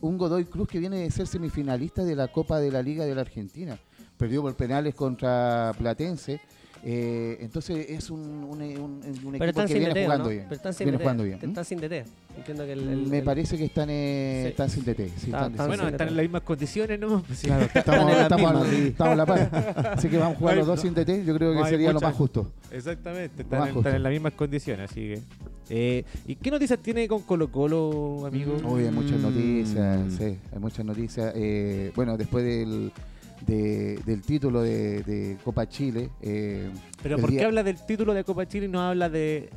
un, 0.00 0.16
Godoy 0.16 0.46
Cruz 0.46 0.66
que 0.66 0.78
viene 0.78 1.00
de 1.00 1.10
ser 1.10 1.26
semifinalista 1.26 2.04
de 2.04 2.16
la 2.16 2.28
Copa 2.28 2.58
de 2.58 2.70
la 2.70 2.80
Liga 2.80 3.04
de 3.04 3.14
la 3.14 3.20
Argentina. 3.20 3.78
Perdió 4.16 4.40
por 4.40 4.56
penales 4.56 4.94
contra 4.94 5.74
Platense. 5.76 6.40
Eh, 6.84 7.38
entonces 7.40 7.86
es 7.90 8.10
un, 8.10 8.20
un, 8.20 8.60
un- 8.60 9.00
un 9.24 9.34
equipo 9.36 9.64
que 9.66 9.74
viene 9.74 9.88
DT, 9.90 9.98
¿o 10.00 10.02
jugando 10.04 10.24
¿no? 10.24 10.30
bien. 10.30 10.42
Pero 10.48 10.54
están 10.56 10.74
sin 10.74 10.84
Viene 10.86 10.96
DT. 10.98 11.02
jugando 11.02 11.24
bien. 11.24 11.38
Están 11.42 11.64
sin 11.64 11.78
DT. 11.80 12.04
Entiendo 12.36 12.64
que 12.64 12.72
el, 12.72 12.88
el- 12.88 13.06
Me 13.06 13.18
el- 13.18 13.24
parece 13.24 13.56
que 13.58 13.64
están, 13.66 13.88
eh, 13.90 14.40
Sí. 14.44 14.48
están 14.50 14.70
sin 14.70 14.84
DT. 14.84 14.96
sí, 14.96 15.12
Está- 15.26 15.26
están- 15.38 15.50
están 15.52 15.66
Bueno, 15.68 15.84
sin 15.84 15.92
están 15.92 16.08
en 16.08 16.16
las 16.16 16.22
mismas 16.24 16.42
condiciones, 16.42 16.98
¿no? 17.00 17.24
Sí. 17.34 17.46
Claro, 17.46 17.64
estamos, 17.74 18.00
en 18.10 18.16
la 18.16 18.22
estamos 18.22 18.66
estamos 18.72 19.12
a 19.12 19.16
la 19.16 19.26
par. 19.26 19.92
Así 19.96 20.08
que 20.08 20.18
vamos 20.18 20.36
a 20.36 20.38
jugar 20.38 20.54
No 20.54 20.58
los 20.60 20.66
dos 20.68 20.80
sin 20.80 20.94
DT. 20.94 21.24
Yo 21.24 21.36
creo 21.36 21.52
que 21.52 21.58
no 21.60 21.66
sería 21.66 21.88
lo 21.88 21.94
mucha- 21.94 22.06
más 22.08 22.16
justo. 22.16 22.52
Exactamente, 22.72 23.36
Lo 23.36 23.42
están, 23.42 23.58
más 23.60 23.68
en- 23.68 23.74
justo. 23.74 23.88
están 23.88 23.96
en 23.96 24.02
las 24.02 24.12
mismas 24.12 24.32
condiciones, 24.32 24.90
así 24.90 25.00
que. 25.00 25.22
Eh, 25.70 26.04
¿Y 26.26 26.34
qué 26.34 26.50
noticias 26.50 26.78
tiene 26.80 27.06
con 27.06 27.22
Colo 27.22 27.50
Colo, 27.50 28.26
amigo? 28.26 28.56
Uy, 28.64 28.84
hay 28.86 28.90
muchas 28.90 29.18
Mm. 29.18 29.22
noticias, 29.22 30.12
sí, 30.18 30.24
hay 30.52 30.58
muchas 30.58 30.84
noticias. 30.84 31.32
Eh, 31.36 31.92
bueno, 31.94 32.16
después 32.16 32.44
del, 32.44 32.92
de- 33.46 33.98
del 34.06 34.22
título 34.22 34.62
de, 34.62 35.02
de 35.02 35.36
Copa 35.44 35.68
Chile. 35.68 36.10
eh, 36.20 36.70
Pero 37.02 37.18
¿por 37.18 37.30
qué 37.30 37.36
día- 37.36 37.46
habla 37.46 37.62
del 37.62 37.76
título 37.84 38.14
de 38.14 38.24
Copa 38.24 38.46
Chile 38.46 38.66
y 38.66 38.68
no 38.68 38.80
habla 38.80 39.08
de, 39.08 39.50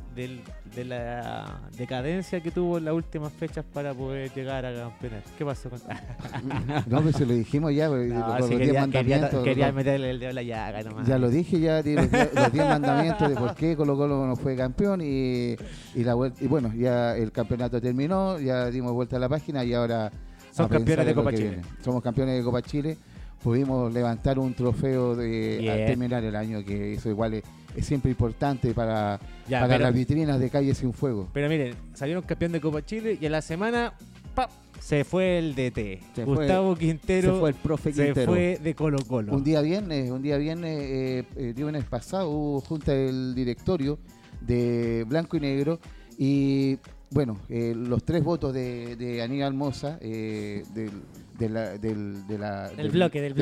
la 0.84 1.60
decadencia 1.76 2.40
que 2.40 2.50
tuvo 2.50 2.78
en 2.78 2.84
las 2.86 2.94
últimas 2.94 3.32
fechas 3.32 3.64
para 3.72 3.94
poder 3.94 4.32
llegar 4.34 4.66
a 4.66 4.74
campeonar? 4.74 5.22
¿Qué 5.38 5.44
pasó 5.44 5.70
con 5.70 5.80
No, 6.86 7.02
pues 7.02 7.16
se 7.16 7.26
lo 7.26 7.34
dijimos 7.34 7.72
ya, 7.74 7.88
pues, 7.88 8.08
No, 8.12 8.38
los 8.38 8.50
mandamientos. 8.50 9.44
quería 9.44 9.72
meterle 9.72 10.10
el 10.10 10.20
dedo 10.20 10.32
la 10.32 10.42
llaga 10.42 10.82
nomás. 10.82 11.06
Ya 11.06 11.18
lo 11.18 11.28
dije, 11.30 11.60
ya 11.60 11.76
los 11.76 11.84
diez- 11.84 12.32
los 12.34 12.52
10 12.52 12.66
mandamientos 12.68 13.28
de 13.28 13.34
por 13.36 13.54
qué 13.54 13.76
Colo 13.76 13.96
Colo 13.96 14.26
no 14.26 14.36
fue 14.36 14.56
campeón 14.56 15.00
y, 15.02 15.54
y 15.94 16.04
la 16.04 16.14
vuelta, 16.14 16.42
y 16.44 16.46
bueno, 16.48 16.72
ya 16.74 17.16
el 17.16 17.32
campeonato 17.32 17.80
terminó, 17.80 18.38
ya 18.40 18.66
dimos 18.70 18.92
vuelta 18.92 19.16
a 19.16 19.20
la 19.20 19.28
página 19.28 19.64
y 19.64 19.72
ahora 19.74 20.10
Son 20.52 20.68
campeones 20.68 21.06
de 21.06 21.14
Copa 21.14 21.30
Chile. 21.32 21.48
viene. 21.50 21.62
Somos 21.84 22.02
campeones 22.02 22.36
de 22.38 22.42
Copa 22.44 22.62
Chile, 22.62 22.96
pudimos 23.42 23.92
levantar 23.92 24.38
un 24.38 24.54
trofeo 24.54 25.14
de, 25.16 25.58
Bien. 25.60 25.72
al 25.72 25.86
terminar 25.86 26.24
el 26.24 26.34
año, 26.36 26.64
que 26.64 26.94
eso 26.94 27.08
igual 27.10 27.34
es, 27.34 27.44
es 27.76 27.86
siempre 27.86 28.10
importante 28.10 28.72
para, 28.74 29.20
Ya, 29.48 29.60
para 29.60 29.74
pero, 29.74 29.84
las 29.84 29.94
vitrinas 29.94 30.40
de 30.40 30.50
Calle 30.50 30.74
Sin 30.74 30.92
Fuego. 30.92 31.28
pero 31.32 31.48
miren, 31.48 31.74
salieron 31.94 32.22
campeón 32.24 32.52
de 32.52 32.60
Copa 32.60 32.84
Chile 32.84 33.18
y 33.20 33.26
a 33.26 33.30
la 33.30 33.42
semana 33.42 33.92
¡pap! 34.34 34.50
se 34.80 35.04
fue 35.04 35.38
el 35.38 35.54
DT. 35.54 36.00
Se 36.14 36.24
fue- 36.24 36.36
Gustavo 36.36 36.76
Quintero 36.76 37.34
Se 37.34 37.40
fue 37.40 37.48
el 37.50 37.54
profe 37.56 37.92
se 37.92 38.04
Quintero. 38.04 38.30
fue 38.32 38.58
de 38.62 38.74
Colo 38.74 38.98
Colo. 39.06 39.32
Un 39.34 39.42
día 39.42 39.60
viernes, 39.60 40.10
un 40.10 40.22
día 40.22 40.36
viernes, 40.36 40.78
eh, 40.80 41.24
eh, 41.36 41.52
viernes 41.56 41.84
pasado 41.84 42.28
hubo 42.30 42.60
junta 42.60 42.92
del 42.92 43.34
directorio 43.34 43.98
de 44.40 45.04
Blanco 45.08 45.36
y 45.36 45.40
Negro 45.40 45.80
y 46.18 46.78
bueno, 47.10 47.38
eh, 47.48 47.72
los 47.76 48.04
tres 48.04 48.22
votos 48.22 48.52
de, 48.52 48.96
de 48.96 49.22
Aníbal 49.22 49.54
Moza, 49.54 49.98
eh, 50.00 50.64
del, 50.74 50.90
de 51.38 51.48
la- 51.48 51.78
del, 51.78 52.26
de 52.26 52.38
la- 52.38 52.68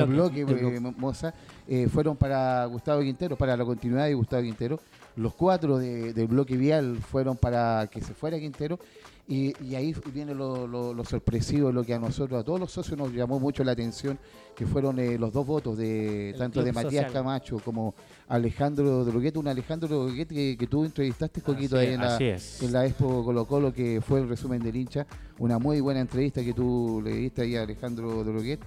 Del 0.06 0.14
bloque, 0.14 0.44
del 0.44 0.56
bloque. 0.60 0.76
eh, 0.76 0.94
Moza, 0.96 1.34
eh, 1.68 1.88
fueron 1.88 2.16
para 2.16 2.64
Gustavo 2.66 3.00
Quintero, 3.02 3.36
para 3.36 3.56
la 3.56 3.64
continuidad 3.64 4.06
de 4.06 4.14
Gustavo 4.14 4.42
Quintero. 4.42 4.80
Los 5.16 5.34
cuatro 5.34 5.78
de- 5.78 6.12
del 6.12 6.26
bloque 6.26 6.56
vial 6.56 6.96
fueron 6.98 7.36
para 7.36 7.88
que 7.90 8.00
se 8.00 8.14
fuera 8.14 8.38
Quintero. 8.38 8.78
Y, 9.26 9.54
y 9.64 9.74
ahí 9.74 9.94
viene 10.12 10.34
lo, 10.34 10.66
lo- 10.66 10.92
lo 10.92 11.04
sorpresivo, 11.04 11.72
lo 11.72 11.82
que 11.82 11.94
a 11.94 11.98
nosotros, 11.98 12.38
a 12.38 12.44
todos 12.44 12.60
los 12.60 12.70
socios 12.70 12.98
nos 12.98 13.10
llamó 13.10 13.40
mucho 13.40 13.64
la 13.64 13.72
atención, 13.72 14.18
que 14.54 14.66
fueron 14.66 14.98
eh, 14.98 15.16
los 15.18 15.32
dos 15.32 15.46
votos 15.46 15.78
de 15.78 16.30
El 16.30 16.36
tanto 16.36 16.62
de 16.62 16.72
Matías 16.72 17.06
social. 17.06 17.12
Camacho 17.12 17.58
como 17.64 17.94
Alejandro 18.28 19.02
Droguet, 19.04 19.36
un 19.38 19.48
Alejandro 19.48 19.88
Droguet 19.88 20.28
que, 20.28 20.56
que 20.58 20.66
tú 20.66 20.84
entrevistaste 20.84 21.40
Coquito 21.40 21.76
Así 21.76 21.86
ahí 21.86 21.94
en 21.94 22.00
la, 22.02 22.16
en 22.60 22.72
la 22.72 22.86
Expo 22.86 23.24
Colo 23.24 23.46
Colo, 23.46 23.72
que 23.72 24.02
fue 24.06 24.20
el 24.20 24.28
resumen 24.28 24.60
del 24.62 24.76
hincha, 24.76 25.06
una 25.38 25.58
muy 25.58 25.80
buena 25.80 26.00
entrevista 26.00 26.42
que 26.44 26.52
tú 26.52 27.00
le 27.02 27.12
diste 27.12 27.42
ahí 27.42 27.56
a 27.56 27.62
Alejandro 27.62 28.24
Droguet, 28.24 28.60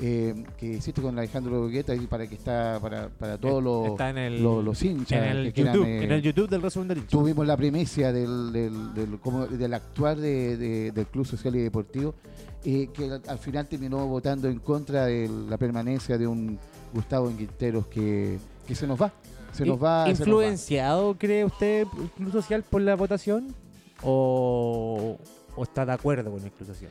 eh, 0.00 0.44
que 0.58 0.66
hiciste 0.66 1.02
con 1.02 1.18
Alejandro 1.18 1.56
Droguet 1.58 1.88
ahí 1.90 2.06
para 2.06 2.26
que 2.26 2.34
está 2.34 2.78
para, 2.80 3.08
para 3.08 3.36
todos 3.38 3.62
los, 3.62 3.88
Está 3.88 4.10
en 4.10 4.18
el, 4.18 4.42
los, 4.42 4.64
los 4.64 4.82
hinchas 4.82 5.18
en 5.22 5.36
el 5.36 5.44
que 5.46 5.52
quieran, 5.52 5.74
YouTube, 5.74 5.88
eh, 5.88 6.04
en 6.04 6.12
el 6.12 6.22
YouTube 6.22 6.48
del 6.48 6.62
resumen 6.62 6.88
del 6.88 6.98
hincha. 6.98 7.10
tuvimos 7.10 7.46
la 7.46 7.56
primicia 7.56 8.12
del, 8.12 8.52
del, 8.52 8.94
del, 8.94 9.18
como 9.20 9.46
del 9.46 9.74
actuar 9.74 10.16
de- 10.16 10.56
de- 10.56 10.92
del 10.92 11.06
Club 11.06 11.26
Social 11.26 11.54
y 11.56 11.60
Deportivo, 11.60 12.14
eh, 12.64 12.88
que 12.94 13.04
al, 13.04 13.22
al 13.26 13.38
final 13.38 13.66
terminó 13.66 14.06
votando 14.06 14.48
en 14.48 14.58
contra 14.60 15.06
de 15.06 15.28
la 15.48 15.56
permanencia 15.58 16.16
de 16.18 16.26
un 16.26 16.58
Gustavo 16.94 17.28
Quinteros 17.36 17.86
que, 17.88 18.38
que 18.66 18.74
se 18.74 18.86
nos 18.86 19.00
va. 19.00 19.12
Se 19.52 19.64
nos 19.64 19.82
va. 19.82 20.04
se 20.06 20.10
nos 20.10 20.18
va. 20.20 20.24
¿Influenciado, 20.32 21.16
cree 21.18 21.44
usted, 21.44 21.80
el 22.00 22.08
Club 22.10 22.32
Social 22.32 22.62
por 22.62 22.80
la 22.82 22.94
votación? 22.96 23.54
¿O, 24.02 25.18
o 25.56 25.62
está 25.62 25.84
de 25.84 25.92
acuerdo 25.92 26.30
con 26.30 26.42
el 26.42 26.50
Club 26.52 26.68
Social? 26.68 26.90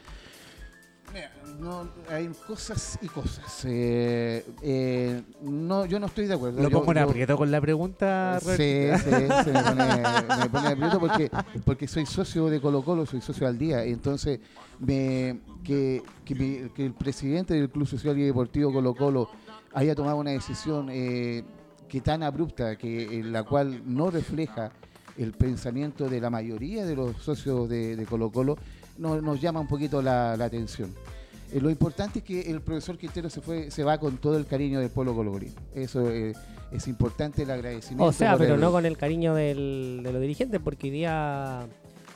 Mira, 1.13 1.31
no, 1.59 1.89
hay 2.09 2.29
cosas 2.47 2.99
y 3.01 3.07
cosas. 3.07 3.63
Eh, 3.65 4.45
eh, 4.61 5.21
no, 5.41 5.85
yo 5.85 5.99
no 5.99 6.05
estoy 6.07 6.27
de 6.27 6.33
acuerdo. 6.35 6.61
Lo 6.61 6.69
Yo- 6.69 6.79
pongo 6.79 6.91
en 6.91 6.97
yo- 6.99 7.09
aprieto 7.09 7.37
con 7.37 7.49
la 7.51 7.59
pregunta. 7.61 8.39
Sí, 8.41 8.47
sí, 8.47 9.09
se 9.43 9.51
me 9.51 9.63
pone, 9.63 9.85
me 10.39 10.49
pone 10.49 10.67
aprieto 10.69 10.99
porque, 10.99 11.31
porque 11.65 11.87
soy 11.87 12.05
socio 12.05 12.47
de 12.47 12.61
Colo 12.61 12.83
Colo, 12.83 13.05
soy 13.05 13.21
socio 13.21 13.47
al 13.47 13.57
día. 13.57 13.85
y 13.85 13.91
Entonces, 13.91 14.39
me, 14.79 15.39
que, 15.63 16.03
que, 16.25 16.35
mi- 16.35 16.69
que 16.69 16.85
el 16.85 16.93
presidente 16.93 17.53
del 17.55 17.69
Club 17.69 17.87
Social 17.87 18.17
y 18.17 18.23
Deportivo 18.23 18.71
Colo 18.71 18.93
Colo 18.93 19.29
haya 19.73 19.95
tomado 19.95 20.17
una 20.17 20.31
decisión 20.31 20.89
eh, 20.91 21.43
que 21.87 22.01
tan 22.01 22.23
abrupta, 22.23 22.75
que 22.77 23.19
en 23.19 23.31
la 23.33 23.43
cual 23.43 23.81
no 23.85 24.11
refleja 24.11 24.71
el 25.19 25.33
pensamiento 25.33 26.07
de 26.09 26.21
la 26.21 26.29
mayoría 26.29 26.85
de 26.85 26.95
los 26.95 27.17
socios 27.17 27.67
de, 27.69 27.95
de 27.95 28.05
Colo 28.05 28.31
Colo, 28.31 28.57
no- 28.97 29.21
nos 29.21 29.39
llama 29.41 29.59
un 29.59 29.67
poquito 29.67 30.01
la, 30.01 30.35
la 30.37 30.45
atención. 30.45 30.93
Eh, 31.51 31.59
lo 31.59 31.69
importante 31.69 32.19
es 32.19 32.25
que 32.25 32.41
el 32.49 32.61
profesor 32.61 32.97
Quintero 32.97 33.29
se 33.29 33.41
fue, 33.41 33.69
se 33.69 33.83
va 33.83 33.97
con 33.97 34.17
todo 34.17 34.37
el 34.37 34.45
cariño 34.45 34.79
del 34.79 34.89
pueblo 34.89 35.13
colocolino. 35.15 35.53
Eso 35.75 36.09
eh, 36.09 36.33
es 36.71 36.87
importante 36.87 37.43
el 37.43 37.51
agradecimiento. 37.51 38.05
O 38.05 38.13
sea, 38.13 38.37
pero 38.37 38.55
el- 38.55 38.61
no 38.61 38.71
con 38.71 38.85
el 38.85 38.97
cariño 38.97 39.33
del, 39.35 40.01
de 40.03 40.13
los 40.13 40.21
dirigentes, 40.21 40.61
porque 40.63 40.87
hoy 40.87 40.91
día 40.91 41.67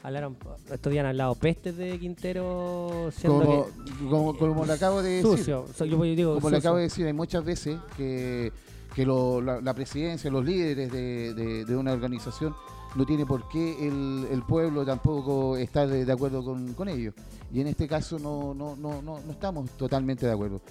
hablaron, 0.01 0.37
estos 0.71 0.91
días 0.91 1.03
han 1.03 1.09
hablado 1.09 1.35
pestes 1.35 1.75
de 1.75 1.97
Quintero 1.99 3.09
siendo 3.17 3.41
como, 3.43 3.65
que- 3.65 4.05
como, 4.09 4.37
como 4.37 4.65
le 4.65 4.73
acabo 4.73 5.01
de 5.01 5.09
decir, 5.21 5.37
sucio. 5.37 5.65
So- 5.75 5.85
yo 5.85 6.01
digo 6.03 6.35
como 6.35 6.41
sucio. 6.47 6.57
acabo 6.59 6.77
de 6.77 6.83
decir, 6.83 7.05
hay 7.07 7.13
muchas 7.13 7.43
veces 7.43 7.79
que, 7.97 8.51
que 8.95 9.05
lo- 9.05 9.41
la, 9.41 9.59
la 9.61 9.73
presidencia, 9.73 10.29
los 10.31 10.45
líderes 10.45 10.91
de, 10.91 11.33
de- 11.33 11.65
de 11.65 11.75
una 11.75 11.91
organización 11.91 12.53
no 12.95 13.05
tiene 13.05 13.25
por 13.25 13.47
qué 13.49 13.87
el, 13.87 14.43
pueblo 14.47 14.85
tampoco 14.85 15.57
estar 15.57 15.87
de, 15.87 16.11
acuerdo 16.11 16.43
con, 16.43 16.87
ellos. 16.89 17.13
Y 17.51 17.61
en 17.61 17.67
este 17.67 17.87
caso 17.87 18.19
no, 18.19 18.53
no, 18.53 18.75
no, 18.75 19.01
no, 19.01 19.17
estamos 19.31 19.69
totalmente 19.71 20.25
de 20.25 20.31
acuerdo. 20.31 20.61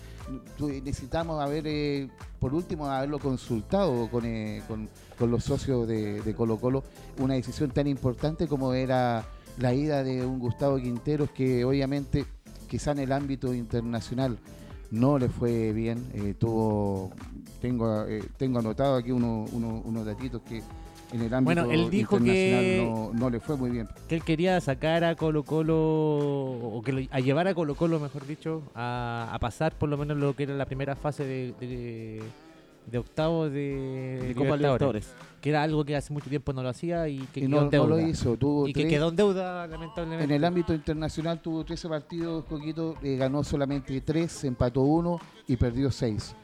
Tu- 0.57 0.69
Necesitamos 0.69 1.43
haber, 1.43 1.67
eh, 1.67 2.09
por 2.39 2.55
último, 2.55 2.87
haberlo 2.87 3.19
consultado 3.19 4.09
con, 4.11 4.25
eh, 4.25 4.63
con, 4.69 4.89
los 5.31 5.45
socios 5.45 5.87
de, 5.87 6.35
Colo 6.37 6.59
Colo, 6.59 6.83
una 7.19 7.35
decisión 7.35 7.71
tan 7.71 7.87
importante 7.87 8.49
como 8.49 8.73
era 8.75 9.25
la 9.59 9.73
ida 9.73 10.03
de 10.03 10.27
un 10.27 10.41
Gustavo 10.41 10.79
Quinteros 10.79 11.31
que 11.31 11.65
obviamente 11.65 12.25
quizá 12.69 12.91
en 12.91 13.01
el 13.01 13.13
ámbito 13.13 13.55
internacional 13.55 14.39
no 14.91 15.19
le 15.19 15.29
fue 15.29 15.73
bien. 15.73 16.05
eh, 16.15 16.35
tuvo, 16.39 17.11
tengo, 17.61 18.05
eh, 18.07 18.25
tengo 18.37 18.59
anotado 18.59 18.97
aquí 18.97 19.13
uno- 19.13 19.47
unos 19.53 20.05
datitos 20.05 20.43
que 20.43 20.63
en 21.13 21.21
el 21.23 21.35
ámbito 21.35 21.63
Bueno, 21.63 21.71
él 21.73 21.91
dijo 21.91 22.17
internacional 22.19 22.61
que- 22.65 22.91
no, 22.91 23.13
no 23.13 23.31
le 23.31 23.41
fue 23.41 23.57
muy 23.57 23.71
bien. 23.71 23.89
Que 24.09 24.15
él 24.17 24.23
quería 24.25 24.61
sacar 24.61 25.05
a 25.05 25.15
Colo 25.15 25.43
Colo, 25.45 25.77
o 25.79 26.83
que 26.85 26.93
lo- 26.93 27.03
a 27.11 27.21
llevar 27.21 27.49
a 27.49 27.55
Colo 27.55 27.75
Colo, 27.75 28.01
mejor 28.01 28.27
dicho, 28.27 28.63
a, 28.75 29.29
a 29.33 29.39
pasar 29.39 29.75
por 29.77 29.89
lo 29.89 29.97
menos 29.99 30.17
lo 30.17 30.35
que 30.35 30.45
era 30.45 30.55
la 30.55 30.67
primera 30.67 30.97
fase 30.97 31.25
de, 31.25 31.55
de, 31.61 32.23
de 32.91 32.99
octavos 32.99 33.51
de, 33.53 34.25
De 34.29 34.35
Copa 34.35 34.57
Libertadores. 34.57 35.13
Que 35.43 35.51
era 35.51 35.63
algo 35.65 35.85
que 35.85 35.95
hace 35.97 36.13
mucho 36.13 36.31
tiempo 36.31 36.53
no 36.53 36.63
lo 36.63 36.69
hacía 36.71 37.09
y 37.09 37.19
que 37.35 37.41
Y 37.41 37.47
quedó 37.49 37.61
no, 37.61 37.63
en 37.65 37.71
no 37.73 37.87
lo 37.89 38.01
hizo. 38.01 38.37
Tuvo 38.37 38.69
y 38.69 38.73
que 38.73 38.87
quedó 38.87 39.09
en 39.11 39.17
deuda, 39.17 39.67
lamentablemente. 39.67 40.25
en 40.25 40.31
el 40.31 40.45
ámbito 40.45 40.73
internacional 40.73 41.43
tuvo 41.43 41.65
13 41.65 41.89
partidos, 41.89 42.45
Coquito, 42.45 42.95
eh, 43.03 43.17
ganó 43.17 43.43
solamente 43.43 44.01
3, 44.01 44.45
empató 44.45 44.83
1 44.83 45.19
y 45.49 45.57
perdió 45.57 45.91
6. 45.91 46.37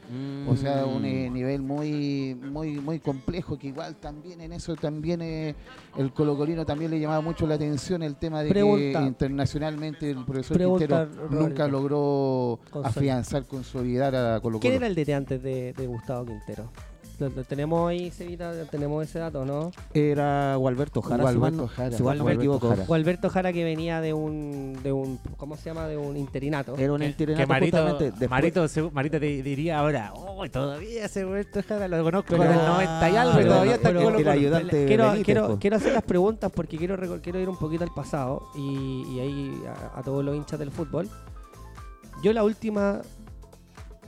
O 0.49 0.55
sea, 0.57 0.85
un 0.85 1.05
eh, 1.05 1.29
Mm. 1.29 1.33
nivel 1.33 1.61
muy 1.61 2.35
muy 2.35 2.79
muy 2.81 2.99
complejo 2.99 3.57
que 3.57 3.67
igual 3.67 3.95
también 3.95 4.41
en 4.41 4.51
eso 4.51 4.75
también 4.75 5.21
eh, 5.21 5.55
el 5.97 6.11
colocolino 6.11 6.65
también 6.65 6.91
le 6.91 6.99
llamaba 6.99 7.21
mucho 7.21 7.47
la 7.47 7.55
atención 7.55 8.03
el 8.03 8.15
tema 8.17 8.41
de 8.43 8.49
Pregunta. 8.49 8.99
que 8.99 9.05
internacionalmente 9.05 10.09
el 10.11 10.25
profesor 10.25 10.57
Pregunta, 10.57 10.85
Quintero 11.05 11.05
Roberto. 11.27 11.47
nunca 11.47 11.67
logró 11.67 12.59
Consolidar. 12.69 12.89
afianzar, 12.97 13.45
consolidar 13.45 14.13
a 14.15 14.39
Colo 14.41 14.59
¿Quién 14.59 14.73
Colo. 14.73 14.85
era 14.85 14.87
el 14.87 14.95
DT 14.95 15.13
antes 15.13 15.41
de, 15.41 15.71
de 15.73 15.87
Gustavo 15.87 16.25
Quintero? 16.25 16.69
Tenemos 17.47 17.89
ahí, 17.89 18.09
Cevita, 18.11 18.53
tenemos 18.71 19.03
ese 19.03 19.19
dato, 19.19 19.45
¿no? 19.45 19.71
Era 19.93 20.55
Gualberto 20.55 21.01
Jara. 21.01 21.21
Gualberto 21.23 21.57
no- 21.57 21.67
Jara, 21.67 21.97
si 21.97 22.03
mal 22.03 22.17
no 22.17 22.23
me 22.23 22.31
Gualberto 22.35 22.41
equivoco. 22.41 22.69
Jara. 22.69 22.85
O 22.87 22.93
Alberto 22.93 23.29
Jara 23.29 23.53
que 23.53 23.63
venía 23.63 24.01
de 24.01 24.13
un, 24.13 24.79
de 24.81 24.91
un, 24.91 25.19
¿cómo 25.37 25.57
se 25.57 25.65
llama? 25.65 25.87
De 25.87 25.97
un 25.97 26.15
interinato. 26.17 26.75
Era 26.77 26.93
un 26.93 27.03
interinato 27.03 27.43
que 27.43 27.47
Marito, 27.47 27.77
justamente 27.77 28.05
después- 28.11 28.29
Marito, 28.29 28.65
Marito 28.93 29.19
te 29.19 29.41
diría 29.43 29.79
ahora, 29.79 30.11
oh, 30.15 30.47
todavía 30.49 31.05
ese 31.05 31.25
vuelto 31.25 31.61
Jara 31.67 31.87
lo 31.87 32.03
conozco 32.03 32.27
Pero- 32.29 32.43
con 32.43 32.51
el 32.53 32.65
90 32.65 33.09
y 33.09 33.15
algo, 33.15 33.33
pero- 33.33 33.45
y 33.45 33.49
todavía 33.49 33.75
está 33.75 33.89
pero- 33.89 34.17
el 34.17 34.27
ayudante 34.27 34.85
quiero, 34.85 35.03
Benítez, 35.05 35.25
quiero, 35.25 35.47
po. 35.47 35.57
quiero 35.59 35.75
hacer 35.75 35.93
las 35.93 36.03
preguntas 36.03 36.51
porque 36.55 36.77
quiero, 36.77 37.21
quiero 37.21 37.39
ir 37.39 37.49
un 37.49 37.57
poquito 37.57 37.83
al 37.83 37.93
pasado 37.93 38.43
y, 38.55 39.03
y 39.15 39.19
ahí 39.19 39.63
a, 39.67 39.99
a 39.99 40.03
todos 40.03 40.23
los 40.23 40.35
hinchas 40.35 40.57
del 40.59 40.71
fútbol. 40.71 41.09
Yo 42.21 42.33
la 42.33 42.43
última 42.43 43.01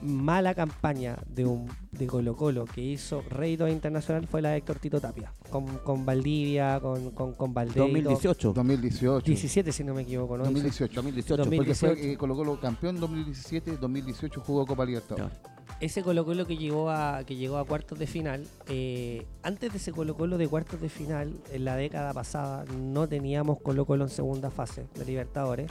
mala 0.01 0.53
campaña 0.55 1.17
de 1.27 1.45
un 1.45 1.69
de 1.91 2.07
Colo 2.07 2.35
Colo 2.35 2.65
que 2.65 2.81
hizo 2.81 3.21
rédito 3.29 3.67
internacional 3.67 4.25
fue 4.27 4.41
la 4.41 4.49
de 4.49 4.57
Héctor 4.57 4.79
Tito 4.79 4.99
Tapia 4.99 5.33
con, 5.49 5.65
con 5.79 6.05
Valdivia, 6.05 6.79
con, 6.79 7.11
con, 7.11 7.33
con 7.33 7.53
Valdés 7.53 7.75
y 7.75 7.77
todo. 7.79 7.87
2018. 7.87 8.53
2018. 8.53 9.25
17 9.25 9.71
si 9.71 9.83
no 9.83 9.93
me 9.93 10.01
equivoco, 10.03 10.37
¿no? 10.37 10.43
2018. 10.45 10.93
2018. 10.95 11.37
Dos 11.37 11.47
mil- 11.47 11.57
Porque 11.59 11.75
fue 11.75 11.89
2018. 11.89 12.13
eh, 12.13 12.17
Colo 12.17 12.35
Colo 12.35 12.59
campeón 12.59 12.99
2017, 12.99 13.77
2018 13.77 14.41
jugó 14.41 14.65
Copa 14.65 14.85
Libertadores. 14.85 15.37
ese 15.79 16.01
Colo 16.03 16.25
Colo 16.25 16.47
que 16.47 16.57
llegó 16.57 16.89
a 16.89 17.23
que 17.25 17.35
llegó 17.35 17.57
a 17.57 17.65
cuartos 17.65 17.99
de 17.99 18.07
final 18.07 18.45
eh, 18.67 19.25
antes 19.43 19.71
de 19.71 19.77
ese 19.77 19.91
Colo 19.91 20.15
Colo 20.15 20.37
de 20.37 20.47
cuartos 20.47 20.79
de 20.81 20.89
final 20.89 21.33
en 21.51 21.65
la 21.65 21.75
década 21.75 22.13
pasada 22.13 22.65
no 22.79 23.07
teníamos 23.07 23.59
Colo 23.61 23.85
Colo 23.85 24.05
en 24.05 24.09
segunda 24.09 24.49
fase 24.49 24.85
de 24.95 25.05
Libertadores 25.05 25.69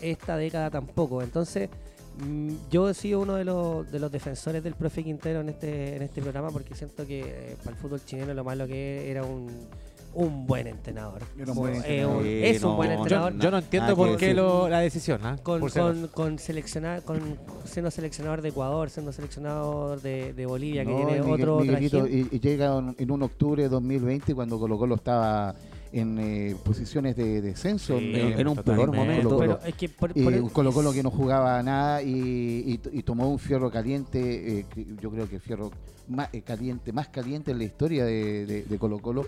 esta 0.00 0.36
década 0.36 0.70
tampoco 0.70 1.22
entonces 1.22 1.68
Yo 2.70 2.88
he 2.88 2.94
sido 2.94 3.20
uno 3.20 3.34
de 3.34 3.44
los, 3.44 3.90
de 3.90 3.98
los 3.98 4.10
defensores 4.12 4.62
del 4.62 4.74
profe 4.74 5.02
Quintero 5.02 5.40
en 5.40 5.48
este, 5.48 5.96
en 5.96 6.02
este 6.02 6.22
programa 6.22 6.50
porque 6.50 6.74
siento 6.74 7.06
que 7.06 7.20
eh, 7.22 7.56
para 7.64 7.76
el 7.76 7.82
fútbol 7.82 8.00
chileno 8.04 8.32
lo 8.34 8.44
malo 8.44 8.66
que 8.68 9.10
era 9.10 9.24
un, 9.24 9.48
un 10.14 10.46
buen 10.46 10.68
entrenador. 10.68 11.22
Era 11.36 11.50
un 11.50 11.58
buen 11.58 11.74
Eh, 11.74 11.76
entrenador. 11.78 12.16
un- 12.18 12.22
Sí, 12.22 12.40
es 12.44 12.62
un 12.62 12.76
buen 12.76 12.90
Yo, 12.90 12.96
entrenador. 12.98 13.32
yo 13.38 13.50
no 13.50 13.58
entiendo 13.58 13.86
Nada 13.88 13.96
por 13.96 14.16
qué 14.16 14.32
lo- 14.32 14.68
la 14.68 14.78
decisión, 14.78 15.20
¿ah? 15.24 15.36
con, 15.42 15.68
con, 15.68 16.06
con 16.08 16.38
seleccionar, 16.38 17.02
con 17.02 17.20
siendo 17.64 17.90
seleccionador 17.90 18.42
de 18.42 18.50
Ecuador, 18.50 18.90
siendo 18.90 19.12
seleccionador 19.12 20.00
de, 20.00 20.32
de 20.34 20.46
Bolivia, 20.46 20.84
que 20.84 20.94
tiene 20.94 21.20
Miguel- 21.20 21.32
otro 21.48 21.60
Miguelito, 21.60 22.06
y, 22.06 22.28
y 22.30 22.38
llega 22.38 22.78
en, 22.78 22.94
en 22.96 23.10
un 23.10 23.24
octubre 23.24 23.64
de 23.64 23.68
2020 23.68 24.34
cuando 24.36 24.56
Colo 24.60 24.78
Colo 24.78 24.94
estaba 24.94 25.52
en 25.94 26.18
eh, 26.18 26.56
posiciones 26.64 27.14
de 27.16 27.40
descenso. 27.40 27.98
Sí, 27.98 28.12
en- 28.14 28.38
en, 28.40 28.48
un 28.48 28.56
peor 28.56 28.92
momento. 28.92 29.28
Colo-Colo. 29.28 29.58
Pero 29.58 29.68
es 29.68 29.74
que 29.76 29.88
por, 29.88 30.12
por- 30.12 30.32
un 30.34 30.48
Colo 30.48 30.72
Colo 30.72 30.92
que 30.92 31.02
no 31.02 31.10
jugaba 31.10 31.62
nada 31.62 32.02
y, 32.02 32.10
y- 32.12 32.80
y 32.98 33.02
tomó 33.02 33.30
un 33.30 33.38
fierro 33.38 33.70
caliente, 33.70 34.58
eh, 34.60 34.66
que 34.68 34.86
yo 35.00 35.10
creo 35.10 35.28
que 35.28 35.38
fierro 35.38 35.70
más 36.08 36.28
eh, 36.34 36.42
caliente, 36.42 36.92
más 36.92 37.08
caliente 37.08 37.52
en 37.52 37.58
la 37.58 37.64
historia 37.64 38.04
de, 38.04 38.44
de- 38.44 38.62
de 38.64 38.78
Colo 38.78 38.98
Colo. 38.98 39.24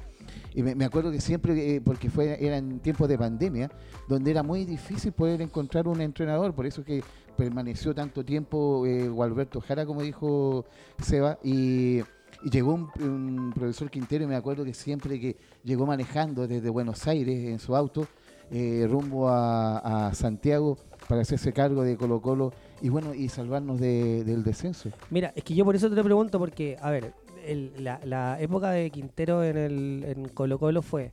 Y 0.54 0.62
me, 0.62 0.74
me 0.74 0.84
acuerdo 0.84 1.10
que 1.12 1.20
siempre, 1.20 1.76
eh, 1.76 1.80
porque 1.80 2.10
fue 2.10 2.44
eran 2.44 2.80
tiempos 2.80 3.08
de 3.08 3.16
pandemia, 3.16 3.70
donde 4.08 4.30
era 4.30 4.42
muy 4.42 4.64
difícil 4.64 5.12
poder 5.12 5.40
encontrar 5.42 5.86
un 5.86 6.00
entrenador, 6.00 6.52
por 6.54 6.66
eso 6.66 6.82
que 6.84 7.02
permaneció 7.36 7.94
tanto 7.94 8.24
tiempo 8.24 8.84
eh, 8.86 9.08
Gualberto 9.08 9.60
Jara, 9.60 9.84
como 9.86 10.02
dijo 10.02 10.64
Seba, 11.00 11.38
y, 11.44 12.00
y 12.45 12.51
llegó 12.51 12.74
un, 12.74 12.89
un 13.03 13.53
profesor 13.55 13.91
Quintero, 13.91 14.24
y 14.24 14.26
me 14.26 14.37
acuerdo 14.37 14.64
que 14.64 14.74
siempre 14.74 15.18
que 15.20 15.37
llegó 15.64 15.87
manejando 15.87 16.47
desde 16.47 16.68
Buenos 16.70 17.07
Aires 17.07 17.49
en 17.49 17.59
su 17.59 17.74
auto, 17.76 18.07
eh, 18.51 18.87
rumbo 18.89 19.28
a, 19.28 20.07
a 20.09 20.14
Santiago 20.14 20.78
para 21.09 21.22
hacerse 21.22 21.53
cargo 21.53 21.82
de 21.82 21.97
Colo 21.97 22.20
Colo 22.20 22.53
y 22.80 22.89
bueno 22.89 23.12
y 23.14 23.28
salvarnos 23.28 23.80
de- 23.80 24.22
del 24.24 24.45
descenso. 24.45 24.91
Mira, 25.11 25.32
es 25.34 25.43
que 25.43 25.55
yo 25.55 25.64
por 25.64 25.74
eso 25.74 25.89
te 25.91 25.97
lo 25.97 26.05
pregunto, 26.05 26.39
porque, 26.39 26.76
a 26.80 26.91
ver, 26.91 27.12
el- 27.45 27.72
la, 27.82 28.01
la 28.05 28.41
época 28.41 28.70
de 28.70 28.91
Quintero 28.91 29.43
en, 29.43 29.57
el, 29.57 30.05
en 30.07 30.28
Colo 30.28 30.59
Colo 30.59 30.82
fue 30.82 31.12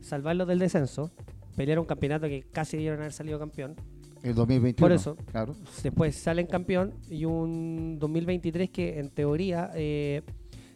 salvarlos 0.00 0.48
del 0.48 0.58
descenso, 0.58 1.10
pelear 1.56 1.78
un 1.78 1.84
campeonato 1.86 2.26
que 2.26 2.42
casi 2.50 2.76
debieron 2.78 3.00
haber 3.00 3.12
salido 3.12 3.38
campeón, 3.38 3.74
El 4.22 4.34
2021. 4.34 4.76
Por 4.86 4.92
eso. 4.92 5.16
Claro. 5.30 5.54
después 5.82 6.16
salen 6.16 6.46
campeón 6.46 6.94
y 7.10 7.24
un 7.26 7.98
2023 7.98 8.70
que 8.70 8.98
en 8.98 9.10
teoría, 9.10 9.70
eh, 9.74 10.22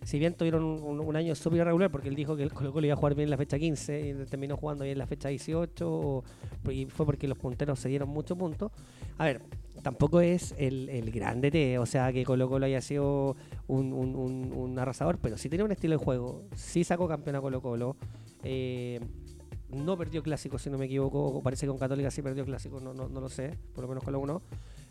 si 0.06 0.20
bien 0.20 0.34
tuvieron 0.34 0.62
un, 0.62 1.16
año 1.16 1.34
súper 1.34 1.62
irregular, 1.62 1.90
porque 1.90 2.08
él 2.08 2.14
dijo 2.14 2.36
que 2.36 2.44
el 2.44 2.52
Colo 2.52 2.72
Colo 2.72 2.86
iba 2.86 2.94
a 2.94 2.96
jugar 2.96 3.16
bien 3.16 3.26
en 3.26 3.30
la 3.30 3.36
fecha 3.36 3.58
15 3.58 4.08
y 4.08 4.14
terminó 4.26 4.56
jugando 4.56 4.84
bien 4.84 4.92
en 4.92 4.98
la 4.98 5.06
fecha 5.08 5.30
18, 5.30 5.90
o- 5.90 6.24
y 6.70 6.86
fue 6.86 7.04
porque 7.04 7.26
los 7.26 7.36
punteros 7.36 7.80
se 7.80 7.88
dieron 7.88 8.08
muchos 8.08 8.38
puntos. 8.38 8.70
A 9.18 9.24
ver, 9.24 9.42
tampoco 9.82 10.20
es 10.20 10.54
el, 10.58 10.88
el 10.90 11.10
grande 11.10 11.50
T, 11.50 11.76
o 11.80 11.86
sea, 11.86 12.12
que 12.12 12.22
Colo 12.24 12.48
Colo 12.48 12.66
haya 12.66 12.80
sido 12.80 13.34
un, 13.66 13.92
un- 13.92 14.78
arrasador, 14.78 15.18
pero 15.18 15.36
sí 15.38 15.48
tiene 15.48 15.64
un 15.64 15.72
estilo 15.72 15.98
de 15.98 16.04
juego, 16.04 16.44
sí 16.54 16.84
sacó 16.84 17.08
campeón 17.08 17.34
a 17.34 17.40
Colo 17.40 17.60
Colo. 17.60 17.96
eh, 18.44 19.00
no 19.70 19.96
perdió 19.96 20.22
clásico, 20.22 20.56
si 20.60 20.70
no 20.70 20.78
me 20.78 20.84
equivoco. 20.84 21.42
Parece 21.42 21.66
que 21.66 21.70
con 21.70 21.78
Católica 21.78 22.12
sí 22.12 22.22
perdió 22.22 22.44
clásico, 22.44 22.78
no, 22.78 22.94
no, 22.94 23.08
no 23.08 23.20
lo 23.20 23.28
sé, 23.28 23.58
por 23.74 23.82
lo 23.82 23.88
menos 23.88 24.06
la 24.06 24.18
1. 24.18 24.42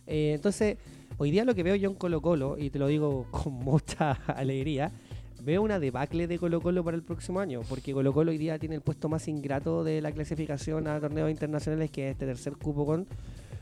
Eh, 0.08 0.34
entonces, 0.36 0.78
hoy 1.18 1.32
día 1.32 1.46
lo 1.46 1.56
que 1.56 1.64
veo 1.64 1.76
yo 1.76 1.90
en 1.90 1.96
Colo 1.96 2.22
Colo, 2.22 2.58
y 2.58 2.70
te 2.70 2.80
lo 2.80 2.88
digo 2.88 3.26
con 3.32 3.54
mucha 3.64 4.12
alegría, 4.28 4.92
veo 5.46 5.62
una 5.62 5.80
debacle 5.80 6.26
de 6.26 6.40
Colo 6.40 6.60
Colo 6.60 6.84
para 6.84 6.98
el 6.98 7.04
próximo 7.04 7.40
año, 7.40 7.62
porque 7.70 7.94
Colo 7.94 8.14
Colo 8.14 8.32
hoy 8.32 8.40
día 8.40 8.58
tiene 8.58 8.76
el 8.76 8.82
puesto 8.82 9.10
más 9.10 9.28
ingrato 9.28 9.84
de 9.84 10.02
la 10.02 10.12
clasificación 10.12 10.88
a 10.88 11.00
torneos 11.00 11.30
internacionales, 11.30 11.92
que 11.92 12.08
es 12.08 12.14
este 12.14 12.26
tercer 12.26 12.54
cupo 12.54 12.86
con, 12.86 13.06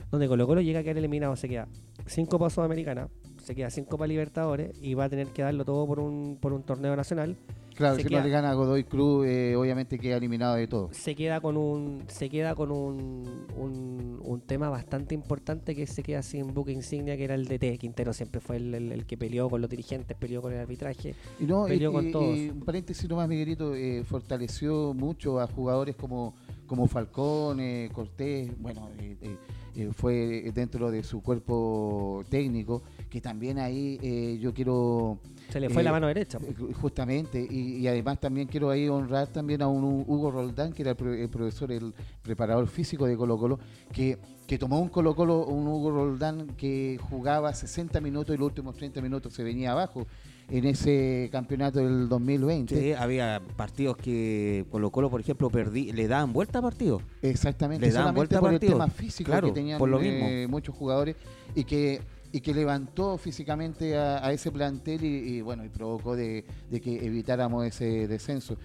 donde 0.10 0.30
Colo 0.30 0.48
Colo 0.48 0.62
llega 0.62 0.80
a 0.80 0.84
quedar 0.84 0.98
eliminado, 0.98 1.36
se 1.36 1.50
queda 1.50 1.68
cinco 2.06 2.40
para 2.40 2.50
Sudamericana, 2.50 3.10
se 3.44 3.54
queda 3.56 3.70
cinco 3.70 3.98
para 3.98 4.08
Libertadores, 4.08 4.72
y 4.82 4.94
va 4.94 5.06
a 5.06 5.10
tener 5.10 5.28
que 5.28 5.42
darlo 5.44 5.66
todo 5.66 5.86
por 5.86 6.00
un, 6.00 6.38
por 6.40 6.54
un 6.54 6.64
torneo 6.64 6.96
nacional. 6.96 7.36
Claro, 7.76 7.96
Se 7.96 8.04
si 8.04 8.08
queda- 8.10 8.20
no 8.20 8.26
le 8.26 8.32
gana 8.32 8.52
a 8.52 8.54
Godoy 8.54 8.84
Cruz, 8.84 9.26
eh, 9.26 9.56
obviamente 9.56 9.98
queda 9.98 10.18
eliminado 10.18 10.56
de 10.56 10.68
todo. 10.68 10.90
se 10.92 11.16
queda 11.16 11.42
con 11.42 11.58
un 11.58 12.04
se 12.08 12.30
queda 12.30 12.54
con 12.54 12.70
un, 12.72 13.48
un, 13.58 14.22
un 14.24 14.42
tema 14.42 14.70
bastante 14.70 15.16
importante 15.16 15.76
que 15.76 15.88
se 15.88 16.04
queda 16.04 16.22
sin 16.22 16.54
buque 16.54 16.72
insignia 16.72 17.18
que 17.18 17.24
era 17.24 17.34
el 17.34 17.48
DT 17.48 17.80
Quintero 17.80 18.14
siempre 18.14 18.42
fue 18.42 18.58
el, 18.58 18.76
el- 18.76 18.92
el 18.92 19.06
que 19.08 19.18
peleó 19.18 19.50
con 19.50 19.60
los 19.60 19.70
dirigentes 19.72 20.16
peleó 20.16 20.40
con 20.44 20.54
el 20.54 20.60
arbitraje 20.60 21.16
Y 21.40 21.46
no, 21.46 21.66
y, 21.68 21.72
Peleó 21.72 21.92
con 21.92 22.08
y- 22.10 22.12
todos. 22.12 22.38
y 22.38 22.50
un 22.52 22.60
paréntesis 22.62 23.10
nomás, 23.10 23.28
Miguelito, 23.28 23.74
eh, 23.74 24.04
fortaleció 24.06 24.94
mucho 24.94 25.40
a 25.40 25.48
jugadores 25.48 25.96
como, 25.96 26.36
como 26.68 26.86
Falcón, 26.86 27.60
eh, 27.60 27.90
Cortés, 27.92 28.52
bueno, 28.60 28.90
eh, 29.00 29.36
eh, 29.76 29.84
eh, 29.84 29.90
fue 29.94 30.52
dentro 30.54 30.90
de 30.92 31.04
su 31.04 31.22
cuerpo 31.22 32.24
técnico, 32.30 32.84
que 33.10 33.22
también 33.22 33.60
ahí 33.60 34.00
eh, 34.02 34.38
yo 34.42 34.54
quiero 34.54 35.20
se 35.50 35.60
le 35.60 35.70
fue 35.70 35.82
Eh, 35.82 35.86
la 35.86 35.92
mano 35.92 36.08
derecha 36.08 36.40
Eh, 36.42 36.74
Justamente, 36.74 37.46
y, 37.50 37.78
y 37.78 37.88
además 37.88 38.20
también 38.20 38.48
quiero 38.48 38.70
ahí 38.70 38.88
honrar 38.88 39.28
también 39.28 39.62
a 39.62 39.68
un 39.68 39.84
Hu- 39.84 40.06
Hugo 40.08 40.32
Roldán, 40.32 40.74
que 40.74 40.82
era 40.84 40.92
el 40.92 41.30
profesor, 41.30 41.72
el 41.72 41.94
preparador 42.22 42.68
físico 42.68 43.06
de 43.06 43.16
Colo 43.18 43.38
Colo, 43.38 43.60
que, 43.92 44.18
que 44.48 44.58
tomó 44.58 44.80
un 44.80 44.90
Colo 44.90 45.16
Colo, 45.16 45.46
un 45.46 45.68
Hugo 45.68 45.92
Roldán 45.92 46.48
que 46.58 47.00
jugaba 47.10 47.54
60 47.54 48.00
minutos 48.02 48.36
y 48.36 48.38
los 48.38 48.48
últimos 48.48 48.76
30 48.76 49.02
minutos 49.02 49.34
se 49.34 49.44
venía 49.44 49.72
abajo 49.72 50.06
en 50.54 50.66
ese 50.66 51.30
campeonato 51.32 51.80
del 51.80 52.08
2020. 52.08 52.80
Sí, 52.80 52.94
había 52.94 53.42
partidos 53.56 53.98
que 53.98 54.66
Colo 54.70 54.92
Colo, 54.92 55.10
por 55.10 55.20
ejemplo, 55.20 55.50
perdí, 55.50 55.92
le 55.92 56.08
daban 56.08 56.32
vuelta 56.32 56.60
a 56.60 56.62
partidos. 56.62 57.02
Exactamente, 57.24 57.84
Le 57.88 57.92
dan 57.92 58.04
solamente 58.04 58.18
vuelta 58.20 58.38
a 58.38 58.40
por 58.42 58.54
el 58.54 58.60
tema 58.60 58.88
físico 58.88 59.32
Claro, 59.32 59.48
que 59.48 59.54
tenían 59.54 59.80
por 59.80 59.90
lo 59.90 60.00
eh, 60.00 60.46
muchos 60.48 60.76
jugadores 60.76 61.16
y 61.56 61.64
que 61.64 62.02
y 62.32 62.42
que 62.42 62.54
levantó 62.54 63.18
físicamente 63.18 63.98
a, 63.98 64.24
a 64.26 64.32
ese 64.32 64.52
plantel 64.52 65.04
y, 65.04 65.08
y, 65.38 65.42
bueno 65.42 65.66
y 65.66 65.70
provocó 65.70 66.16
de, 66.16 66.46
de 66.70 66.82
que 66.82 67.04
evitáramos 67.04 67.66
ese 67.66 68.08
descenso. 68.08 68.56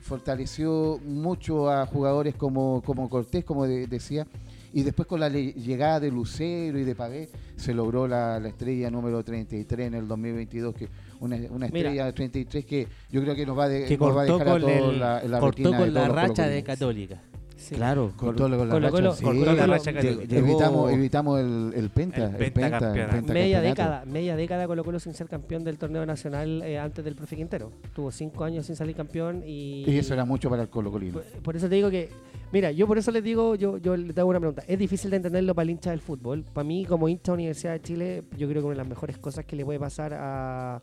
Fortaleció 0.00 1.00
mucho 1.04 1.70
a 1.70 1.84
jugadores 1.86 2.34
como, 2.34 2.82
como 2.84 3.08
Cortés, 3.08 3.44
como 3.44 3.66
de- 3.66 3.86
decía, 3.86 4.26
y 4.72 4.82
después 4.82 5.06
con 5.08 5.20
la 5.20 5.28
le- 5.28 5.52
llegada 5.52 6.00
de 6.00 6.10
Lucero 6.10 6.78
y 6.78 6.84
de 6.84 6.94
Pavé 6.94 7.28
se 7.56 7.72
logró 7.74 8.06
la, 8.06 8.38
la 8.38 8.48
estrella 8.48 8.90
número 8.90 9.22
33 9.24 9.86
en 9.88 9.94
el 9.94 10.06
2022, 10.08 10.74
que 10.74 10.88
una, 11.20 11.36
una 11.50 11.68
Mira. 11.68 11.88
estrella 11.90 12.12
33 12.12 12.64
que 12.64 12.86
yo 13.10 13.22
creo 13.22 13.34
que 13.34 13.46
nos 13.46 13.58
va, 13.58 13.64
a 13.64 13.68
de- 13.68 13.84
que 13.86 13.96
nos 13.98 14.16
va 14.16 14.22
a 14.22 14.24
dejar 14.24 14.48
a 14.48 14.58
todos 14.60 14.72
el- 14.72 14.98
la, 15.00 15.22
la 15.24 15.40
cortó 15.40 15.70
con 15.70 15.80
de 15.80 15.90
la 15.90 16.08
racha 16.08 16.46
de. 16.46 16.62
Católica. 16.62 17.20
Sí. 17.58 17.74
Claro. 17.74 18.12
Con 18.16 18.36
la 18.36 18.56
Colo- 18.56 18.78
racha, 18.78 18.90
Colo- 18.90 19.12
sí. 19.14 19.24
cortó 19.24 19.44
la 19.44 19.52
Colo- 19.66 19.72
racha 19.74 19.90
Evitamos, 19.90 20.92
evitamos 20.92 21.40
el, 21.40 21.72
el 21.74 21.90
penta, 21.90 22.16
El 22.16 22.22
el, 22.24 22.30
penta, 22.30 22.44
el 22.46 22.52
pentacampeonato. 22.52 22.94
pentacampeonato. 22.94 23.32
media 23.32 23.60
década 23.60 24.04
media 24.06 24.36
década 24.36 24.66
Colo 24.68 24.84
Colo 24.84 25.00
sin 25.00 25.12
ser 25.14 25.26
campeón 25.28 25.64
del 25.64 25.76
torneo 25.76 26.06
nacional 26.06 26.62
eh, 26.62 26.78
antes 26.78 27.04
del 27.04 27.16
profe 27.16 27.34
Quintero 27.34 27.72
tuvo 27.94 28.12
cinco 28.12 28.44
años 28.44 28.64
sin 28.66 28.76
salir 28.76 28.94
campeón 28.94 29.42
y 29.44 29.84
Y 29.90 29.98
eso 29.98 30.14
era 30.14 30.24
mucho 30.24 30.48
para 30.48 30.62
el 30.62 30.68
Colo 30.68 30.92
Colino. 30.92 31.14
Por, 31.14 31.24
por 31.42 31.56
eso 31.56 31.68
te 31.68 31.74
digo 31.74 31.90
que, 31.90 32.10
mira, 32.52 32.70
yo 32.70 32.86
por 32.86 32.96
eso 32.96 33.10
les 33.10 33.24
digo, 33.24 33.56
yo, 33.56 33.76
yo 33.78 33.96
les 33.96 34.16
hago 34.16 34.30
una 34.30 34.38
pregunta. 34.38 34.62
Es 34.68 34.78
difícil 34.78 35.10
de 35.10 35.16
entenderlo 35.16 35.52
para 35.54 35.64
el 35.64 35.70
hincha 35.70 35.90
del 35.90 36.00
fútbol. 36.00 36.44
Para 36.52 36.64
mí, 36.64 36.84
como 36.84 37.08
hincha 37.08 37.32
de 37.32 37.34
Universidad 37.34 37.72
de 37.72 37.80
Chile, 37.82 38.22
yo 38.36 38.48
creo 38.48 38.62
que 38.62 38.66
una 38.66 38.74
de 38.74 38.78
las 38.82 38.88
mejores 38.88 39.18
cosas 39.18 39.44
que 39.44 39.56
le 39.56 39.64
puede 39.64 39.80
pasar 39.80 40.14
a, 40.14 40.80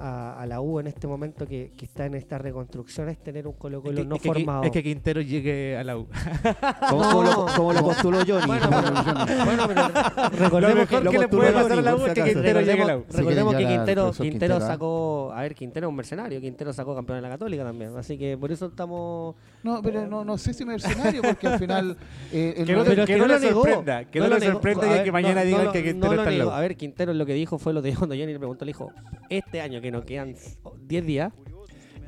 a, 0.00 0.40
a 0.40 0.46
la 0.46 0.60
U 0.60 0.80
en 0.80 0.86
este 0.86 1.06
momento 1.06 1.46
que, 1.46 1.72
que 1.76 1.84
está 1.84 2.06
en 2.06 2.14
esta 2.14 2.38
reconstrucción 2.38 3.08
es 3.10 3.18
tener 3.22 3.46
un 3.46 3.52
Colo 3.52 3.82
Colo 3.82 3.92
es, 3.98 4.00
que, 4.00 4.08
no 4.08 4.16
es 4.16 4.22
que- 4.22 4.28
formado. 4.28 4.62
es 4.64 4.70
que 4.70 4.82
Quintero 4.82 5.20
llegue 5.20 5.76
a 5.76 5.84
la 5.84 5.98
U. 5.98 6.06
Como, 6.88 7.02
como 7.10 7.22
lo, 7.22 7.46
como 7.56 7.72
lo 7.72 7.80
postuló 7.82 8.18
Johnny. 8.26 8.46
Bueno, 8.46 8.68
pero- 8.70 9.44
bueno, 9.44 9.64
pero 9.68 10.28
recordemos 10.30 10.74
Lo 10.74 10.80
mejor 10.80 11.02
que, 11.02 11.08
que 11.10 11.18
le 11.18 11.28
puede 11.28 11.52
pasar 11.52 11.72
a 11.78 11.82
la 11.82 11.96
U 11.96 12.06
es 12.06 12.12
que. 12.14 12.24
Quintero 12.24 12.60
llegue 12.60 12.82
a 12.82 12.86
la 12.86 12.96
U. 12.98 13.04
recordemos, 13.10 13.54
que 13.54 13.66
Quintero, 13.66 14.12
Quintero 14.12 14.56
¿ah? 14.56 14.60
sacó, 14.60 15.32
a 15.34 15.42
ver, 15.42 15.54
Quintero 15.54 15.86
es 15.86 15.90
un 15.90 15.96
mercenario, 15.96 16.40
Quintero 16.40 16.72
sacó 16.72 16.94
campeón 16.94 17.18
de 17.18 17.22
la 17.22 17.28
Católica 17.28 17.62
también, 17.64 17.96
así 17.96 18.16
que 18.18 18.36
por 18.38 18.50
eso 18.52 18.66
estamos 18.66 19.34
No, 19.62 19.82
pero 19.82 20.06
no, 20.06 20.24
no 20.24 20.38
sé 20.38 20.54
si 20.54 20.64
mercenario, 20.64 21.20
porque 21.22 21.46
al 21.46 21.58
final. 21.58 21.96
eh, 22.32 22.54
el 22.56 22.66
Que 22.66 22.72
no, 22.72 22.84
Pero 22.84 23.04
que 23.06 23.12
que 23.12 23.18
no 23.18 23.26
lo 23.26 23.38
negó, 23.38 23.62
sorprenda. 23.62 24.04
Que 24.04 24.18
no, 24.20 24.28
lo 24.28 24.40
sorprenda 24.40 24.90
A 24.94 24.98
que, 24.98 25.04
que 25.04 25.12
mañana 25.12 25.40
no- 25.42 25.46
digan 25.46 25.64
no 25.66 25.72
que 25.72 25.82
Quintero 25.84 26.08
no 26.10 26.14
lo 26.16 26.22
está 26.22 26.32
en 26.32 26.38
la 26.38 26.44
negó. 26.44 26.50
U. 26.56 26.58
A 26.58 26.60
ver, 26.60 26.76
Quintero 26.76 27.12
lo 27.12 27.26
que 27.26 27.34
dijo 27.34 27.58
fue 27.58 27.72
lo 27.74 27.82
de 27.82 27.94
cuando 27.94 28.14
Johnny 28.14 28.32
le 28.32 28.38
preguntó, 28.38 28.64
le 28.64 28.70
dijo, 28.70 28.90
este 29.28 29.60
año 29.60 29.80
que 29.80 29.90
nos 29.90 30.04
quedan 30.04 30.34
10 30.86 31.06
días 31.06 31.32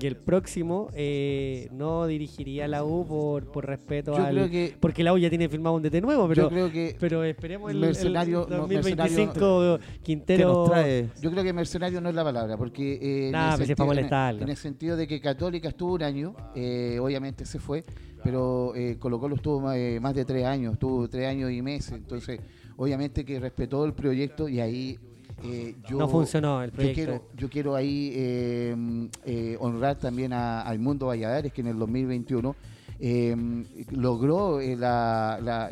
y 0.01 0.07
el 0.07 0.17
próximo 0.17 0.89
eh, 0.95 1.69
no 1.73 2.07
dirigiría 2.07 2.67
la 2.67 2.85
U 2.85 3.07
por, 3.07 3.51
por 3.53 3.67
respeto 3.67 4.17
Yo 4.17 4.25
al... 4.25 4.35
creo 4.35 4.51
que. 4.51 4.77
Porque 4.81 5.05
la 5.05 5.13
U 5.13 5.19
ya 5.19 5.29
tiene 5.29 5.49
firmado 5.49 5.77
un 5.77 5.83
DT 5.83 6.01
nuevo, 6.03 6.27
pero, 6.29 6.43
yo 6.45 6.49
creo 6.49 6.73
que. 6.73 6.97
pero 6.99 7.23
esperemos 7.25 7.71
el, 7.71 7.79
Mercenario- 7.79 8.45
el 8.47 8.51
no, 8.51 8.57
2025 8.69 9.79
que 9.79 10.01
Quintero... 10.03 10.49
nos 10.53 10.71
trae. 10.71 11.09
Yo 11.21 11.31
creo 11.31 11.45
que 11.45 11.53
mercenario 11.53 12.01
no 12.01 12.09
es 12.09 12.15
la 12.15 12.25
palabra, 12.25 12.57
porque 12.57 12.95
eh, 12.95 13.27
en, 13.27 13.33
Nah, 13.33 13.51
el 13.53 13.57
si 13.59 13.63
es 13.63 13.67
sentido, 13.69 13.87
para 13.89 14.31
en- 14.31 14.43
en 14.43 14.49
el 14.49 14.57
sentido 14.57 14.97
de 14.97 15.07
que 15.07 15.21
Católica 15.21 15.69
estuvo 15.69 15.95
un 15.95 16.03
año, 16.03 16.35
eh, 16.55 16.99
obviamente 17.01 17.45
se 17.47 17.59
fue, 17.61 17.85
pero 18.25 18.75
eh, 18.75 18.97
Colo 18.99 19.21
Colo 19.21 19.37
estuvo 19.37 19.61
más, 19.61 19.77
eh, 19.77 19.99
más 20.01 20.15
de 20.15 20.25
tres 20.25 20.45
años, 20.45 20.75
estuvo 20.75 21.09
tres 21.09 21.29
años 21.29 21.51
y 21.51 21.63
meses, 21.63 21.93
entonces 21.93 22.41
obviamente 22.77 23.25
que 23.25 23.39
respetó 23.39 23.85
el 23.85 23.93
proyecto 23.95 24.49
y 24.49 24.61
ahí 24.61 24.99
eh, 25.45 25.75
yo... 25.89 25.99
no 25.99 26.09
funcionó 26.09 26.63
el 26.63 26.71
Yo 26.71 26.75
proyecto. 26.77 26.95
quiero, 26.97 27.23
yo 27.37 27.49
quiero 27.51 27.75
ahí 27.75 28.13
eh, 28.15 29.09
eh, 29.25 29.57
honrar 29.61 29.97
también 29.99 30.33
a, 30.33 30.63
al 30.63 30.79
Mundo 30.79 31.07
Valladares, 31.07 31.53
que 31.53 31.61
en 31.63 31.69
el 31.69 31.79
2021 31.79 32.55
eh, 33.05 33.35
logró 33.91 34.61
la- 34.61 35.39
la, 35.43 35.71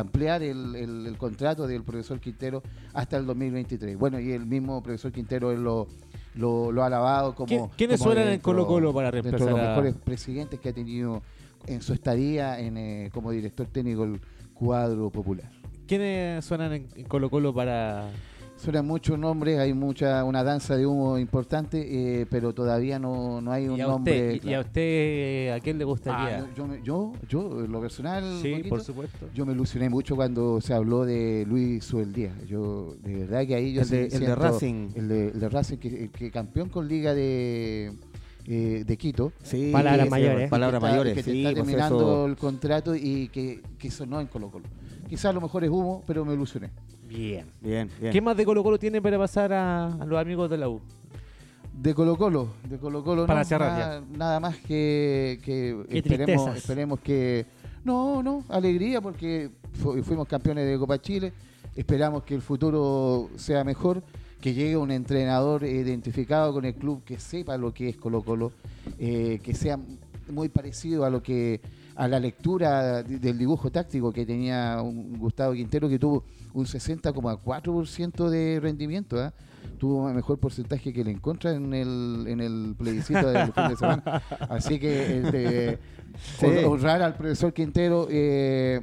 ampliar 0.00 0.42
el, 0.42 0.76
el- 0.76 1.06
el 1.06 1.16
contrato 1.18 1.66
del 1.66 1.82
profesor 1.82 2.20
Quintero 2.20 2.62
hasta 2.94 3.16
el 3.16 3.26
2023. 3.26 3.98
Bueno, 3.98 4.20
y 4.20 4.30
el 4.32 4.46
mismo 4.46 4.82
profesor 4.82 5.10
Quintero 5.10 5.50
él 5.50 5.62
lo, 5.64 5.88
lo, 6.34 6.70
lo 6.70 6.82
ha 6.82 6.86
alabado 6.86 7.34
como... 7.34 7.48
¿Quién- 7.48 7.68
quiénes 7.76 7.98
como 7.98 8.12
suenan 8.12 8.32
en 8.32 8.40
Colo-Colo 8.40 8.92
para 8.94 9.10
dentro 9.10 9.30
de 9.32 9.36
reemplazar 9.38 9.56
los 9.58 9.66
a- 9.66 9.70
mejores 9.70 9.94
presidentes 10.04 10.60
que 10.60 10.68
ha 10.68 10.72
tenido 10.72 11.22
en 11.66 11.82
su 11.82 11.92
estadía 11.92 12.60
en, 12.60 13.10
como 13.10 13.30
director 13.32 13.66
técnico 13.66 14.02
del 14.06 14.20
cuadro 14.54 15.10
popular. 15.10 15.50
¿Quiénes 15.88 16.44
suenan 16.44 16.72
en, 16.72 16.86
en 16.94 17.04
Colo 17.06 17.28
Colo 17.28 17.52
para...? 17.52 18.08
Suenan 18.58 18.86
muchos 18.88 19.16
nombres, 19.16 19.56
hay 19.58 19.72
mucha 19.72 20.24
una 20.24 20.42
danza 20.42 20.76
de 20.76 20.84
humo 20.84 21.16
importante, 21.16 22.20
eh, 22.22 22.26
pero 22.28 22.52
todavía 22.52 22.98
no, 22.98 23.40
no 23.40 23.52
hay 23.52 23.68
un 23.68 23.78
¿Y 23.78 23.80
a, 23.82 23.86
nombre. 23.86 24.12
usted, 24.14 24.32
y- 24.32 24.36
y 24.36 24.40
claro. 24.40 24.58
a 24.58 24.60
usted 24.62 25.50
a 25.52 25.60
quién 25.60 25.78
le 25.78 25.84
gustaría? 25.84 26.38
Ah, 26.40 26.46
yo, 26.48 26.54
yo, 26.56 26.66
me- 26.66 26.82
yo, 26.82 27.12
yo, 27.28 27.64
en 27.64 27.70
lo 27.70 27.80
personal, 27.80 28.24
sí, 28.42 28.64
por 28.68 28.80
supuesto. 28.80 29.26
yo 29.32 29.46
me 29.46 29.52
ilusioné 29.52 29.88
mucho 29.88 30.16
cuando 30.16 30.60
se 30.60 30.74
habló 30.74 31.04
de 31.04 31.44
Luis 31.48 31.84
Sueldía. 31.84 32.32
Yo, 32.48 32.96
de 33.00 33.14
verdad 33.26 33.46
que 33.46 33.54
ahí 33.54 33.72
yo 33.74 33.82
El 33.82 33.88
de, 33.90 34.06
el 34.06 34.20
de 34.20 34.34
Racing. 34.34 34.88
El 34.96 35.08
de, 35.08 35.28
el 35.28 35.38
de 35.40 35.48
Racing, 35.48 35.76
que, 35.76 36.10
que 36.10 36.30
campeón 36.32 36.68
con 36.68 36.88
Liga 36.88 37.14
de, 37.14 37.92
eh, 38.44 38.82
de 38.84 38.96
Quito. 38.96 39.32
Sí, 39.40 39.70
Palabras 39.72 40.10
mayores. 40.10 40.50
Palabras 40.50 40.80
que 40.80 40.86
está- 40.86 40.90
mayores, 40.90 41.14
Que 41.14 41.22
te 41.22 41.38
está 41.42 41.54
terminando 41.54 41.96
eso- 42.00 42.26
el 42.26 42.36
contrato 42.36 42.96
y 42.96 43.28
que, 43.28 43.62
que 43.78 43.88
sonó 43.92 44.20
en 44.20 44.26
Colo 44.26 44.50
Colo. 44.50 44.64
Quizás 45.08 45.26
a 45.26 45.32
lo 45.32 45.40
mejor 45.40 45.64
es 45.64 45.70
humo, 45.70 46.02
pero 46.06 46.24
me 46.24 46.34
ilusioné. 46.34 46.70
Bien. 47.08 47.46
Bien, 47.60 47.90
bien. 48.00 48.12
¿Qué 48.12 48.20
más 48.20 48.36
de 48.36 48.44
Colo 48.44 48.62
Colo 48.62 48.78
tiene 48.78 49.00
para 49.00 49.16
pasar 49.18 49.52
a, 49.52 49.86
a 49.86 50.04
los 50.04 50.18
amigos 50.20 50.50
de 50.50 50.58
la 50.58 50.68
U? 50.68 50.80
De 51.72 51.94
Colo 51.94 52.16
Colo, 52.16 52.48
de 52.68 52.76
Colo 52.78 53.02
Colo, 53.04 53.26
Para 53.26 53.40
no, 53.40 53.44
cerrar 53.46 53.78
nada, 53.78 54.02
nada 54.16 54.40
más 54.40 54.56
que, 54.58 55.38
que 55.44 55.76
Qué 55.88 55.98
esperemos, 55.98 56.56
esperemos 56.56 57.00
que... 57.00 57.46
No, 57.84 58.22
no, 58.22 58.44
alegría 58.48 59.00
porque 59.00 59.50
fu- 59.74 60.02
fuimos 60.02 60.26
campeones 60.26 60.66
de 60.68 60.76
Copa 60.76 61.00
Chile, 61.00 61.32
esperamos 61.76 62.24
que 62.24 62.34
el 62.34 62.42
futuro 62.42 63.30
sea 63.36 63.62
mejor, 63.64 64.02
que 64.40 64.52
llegue 64.52 64.76
un 64.76 64.90
entrenador 64.90 65.62
identificado 65.64 66.52
con 66.52 66.64
el 66.64 66.74
club, 66.74 67.04
que 67.04 67.18
sepa 67.18 67.56
lo 67.56 67.72
que 67.72 67.88
es 67.90 67.96
Colo 67.96 68.22
Colo, 68.22 68.52
eh, 68.98 69.38
que 69.42 69.54
sea 69.54 69.78
muy 70.30 70.48
parecido 70.48 71.04
a 71.04 71.10
lo 71.10 71.22
que 71.22 71.60
a 71.98 72.06
la 72.08 72.20
lectura 72.20 73.02
de- 73.02 73.18
del 73.18 73.36
dibujo 73.36 73.70
táctico 73.72 74.12
que 74.12 74.24
tenía 74.24 74.80
un 74.82 75.18
Gustavo 75.18 75.52
Quintero, 75.52 75.88
que 75.88 75.98
tuvo 75.98 76.24
un 76.54 76.64
60,4% 76.64 78.28
de 78.30 78.60
rendimiento, 78.60 79.20
¿ah? 79.20 79.32
tuvo 79.78 80.04
un 80.04 80.14
mejor 80.14 80.38
porcentaje 80.38 80.92
que 80.92 81.00
el 81.02 81.08
en 81.08 81.18
contra 81.18 81.52
en 81.52 81.72
el, 81.74 82.24
en 82.28 82.40
el 82.40 82.74
plebiscito 82.78 83.28
del 83.28 83.52
fin 83.52 83.68
de 83.68 83.76
semana. 83.76 84.22
Así 84.48 84.78
que 84.78 85.18
este, 85.18 85.78
Sí. 86.40 86.46
honrar 86.64 87.02
al 87.02 87.14
profesor 87.14 87.52
Quintero 87.52 88.08
eh, 88.10 88.80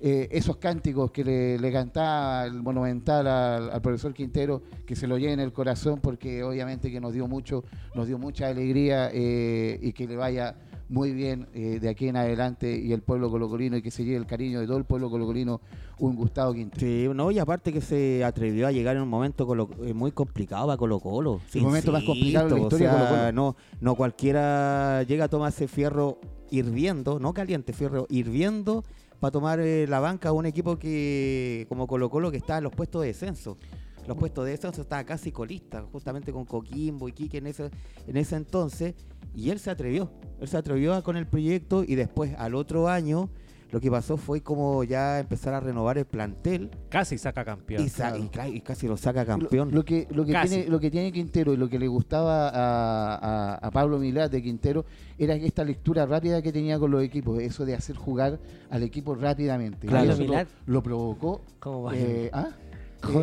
eh, 0.00 0.28
esos 0.30 0.56
cánticos 0.58 1.10
que 1.10 1.24
le, 1.24 1.58
le 1.58 1.72
cantaba 1.72 2.44
el 2.44 2.62
monumental 2.62 3.26
al, 3.26 3.70
al 3.70 3.80
profesor 3.80 4.12
Quintero, 4.12 4.62
que 4.84 4.94
se 4.96 5.06
lo 5.06 5.16
lleve 5.16 5.32
en 5.32 5.40
el 5.40 5.52
corazón 5.52 6.00
porque 6.02 6.42
obviamente 6.42 6.90
que 6.90 7.00
nos 7.00 7.12
dio 7.14 7.28
mucho, 7.28 7.64
nos 7.94 8.06
dio 8.08 8.18
mucha 8.18 8.48
alegría 8.48 9.10
eh, 9.12 9.78
y 9.80 9.92
que 9.92 10.06
le 10.06 10.16
vaya 10.16 10.54
muy 10.88 11.12
bien 11.12 11.48
eh, 11.52 11.78
de 11.80 11.88
aquí 11.88 12.06
en 12.08 12.16
adelante 12.16 12.78
y 12.78 12.92
el 12.92 13.02
pueblo 13.02 13.30
colocolino 13.30 13.76
y 13.76 13.82
que 13.82 13.90
se 13.90 14.04
lleve 14.04 14.16
el 14.18 14.26
cariño 14.26 14.60
de 14.60 14.66
todo 14.66 14.76
el 14.76 14.84
pueblo 14.84 15.10
colocolino 15.10 15.60
un 15.98 16.14
Gustavo 16.14 16.52
Quintero. 16.54 16.80
Sí, 16.80 17.08
no, 17.16 17.30
y 17.30 17.38
aparte 17.38 17.72
que 17.72 17.80
se 17.80 18.22
atrevió 18.24 18.66
a 18.68 18.72
llegar 18.72 18.96
en 18.96 19.02
un 19.02 19.08
momento 19.08 19.46
colo- 19.46 19.68
eh, 19.84 19.94
muy 19.94 20.12
complicado 20.12 20.66
para 20.66 20.76
Colo 20.76 21.00
Colo. 21.00 21.40
El 21.54 21.62
momento 21.62 21.90
más 21.92 22.04
complicado 22.04 22.48
de 22.48 22.54
la 22.54 22.60
historia 22.60 22.92
de 22.92 22.98
Colo-Colo. 22.98 23.32
No, 23.32 23.56
no 23.80 23.94
cualquiera 23.96 25.02
llega 25.04 25.24
a 25.24 25.28
tomarse 25.28 25.66
fierro 25.68 26.20
hirviendo, 26.50 27.18
no 27.18 27.34
caliente, 27.34 27.72
fierro 27.72 28.06
hirviendo 28.08 28.84
para 29.18 29.32
tomar 29.32 29.58
eh, 29.60 29.86
la 29.88 29.98
banca 30.00 30.28
a 30.28 30.32
un 30.32 30.46
equipo 30.46 30.78
que 30.78 31.66
como 31.68 31.86
Colo 31.86 32.10
Colo 32.10 32.30
que 32.30 32.36
está 32.36 32.58
en 32.58 32.64
los 32.64 32.72
puestos 32.72 33.00
de 33.02 33.08
descenso. 33.08 33.56
Los 34.06 34.16
puestos 34.16 34.44
de 34.44 34.52
descenso 34.52 34.82
estaba 34.82 35.02
casi 35.02 35.32
colista, 35.32 35.82
justamente 35.90 36.32
con 36.32 36.44
Coquimbo 36.44 37.08
y 37.08 37.12
Quique 37.12 37.38
en 37.38 37.48
ese, 37.48 37.70
en 38.06 38.16
ese 38.16 38.36
entonces. 38.36 38.94
Y 39.36 39.50
él 39.50 39.58
se 39.60 39.70
atrevió, 39.70 40.10
él 40.40 40.48
se 40.48 40.56
atrevió 40.56 40.94
a- 40.94 41.02
con 41.02 41.16
el 41.16 41.26
proyecto 41.26 41.84
y 41.86 41.94
después 41.94 42.34
al 42.38 42.54
otro 42.54 42.88
año 42.88 43.28
lo 43.72 43.80
que 43.80 43.90
pasó 43.90 44.16
fue 44.16 44.40
como 44.42 44.84
ya 44.84 45.18
empezar 45.18 45.52
a 45.52 45.58
renovar 45.60 45.98
el 45.98 46.04
plantel 46.06 46.70
Casi 46.88 47.18
saca 47.18 47.44
campeón. 47.44 47.82
y, 47.84 47.88
sa- 47.88 48.10
claro. 48.12 48.24
y 48.24 48.28
cla- 48.28 48.56
y 48.56 48.60
casi 48.60 48.86
lo 48.86 48.96
saca 48.96 49.26
campeón. 49.26 49.70
Lo, 49.70 49.78
lo 49.78 49.84
que, 49.84 50.06
lo, 50.10 50.24
que 50.24 50.32
tiene, 50.40 50.66
lo 50.68 50.78
que 50.80 50.90
tiene 50.90 51.10
Quintero 51.12 51.52
y 51.52 51.56
lo 51.56 51.68
que 51.68 51.78
le 51.78 51.88
gustaba 51.88 52.48
a, 52.48 53.14
a- 53.16 53.54
a 53.56 53.70
Pablo 53.72 53.98
Milad 53.98 54.30
de 54.30 54.40
Quintero 54.42 54.84
era 55.18 55.34
esta 55.34 55.64
lectura 55.64 56.06
rápida 56.06 56.40
que 56.40 56.52
tenía 56.52 56.78
con 56.78 56.90
los 56.92 57.02
equipos, 57.02 57.40
eso 57.40 57.66
de 57.66 57.74
hacer 57.74 57.96
jugar 57.96 58.38
al 58.70 58.82
equipo 58.84 59.14
rápidamente. 59.16 59.86
Claro. 59.88 60.04
Y 60.06 60.08
eso 60.10 60.18
Pablo 60.18 60.32
Milad. 60.32 60.46
lo, 60.66 60.72
lo 60.72 60.82
provocó 60.82 61.40
¿Cómo 61.58 61.82
va? 61.82 61.92
eh, 61.96 62.30
¿ah? 62.32 62.50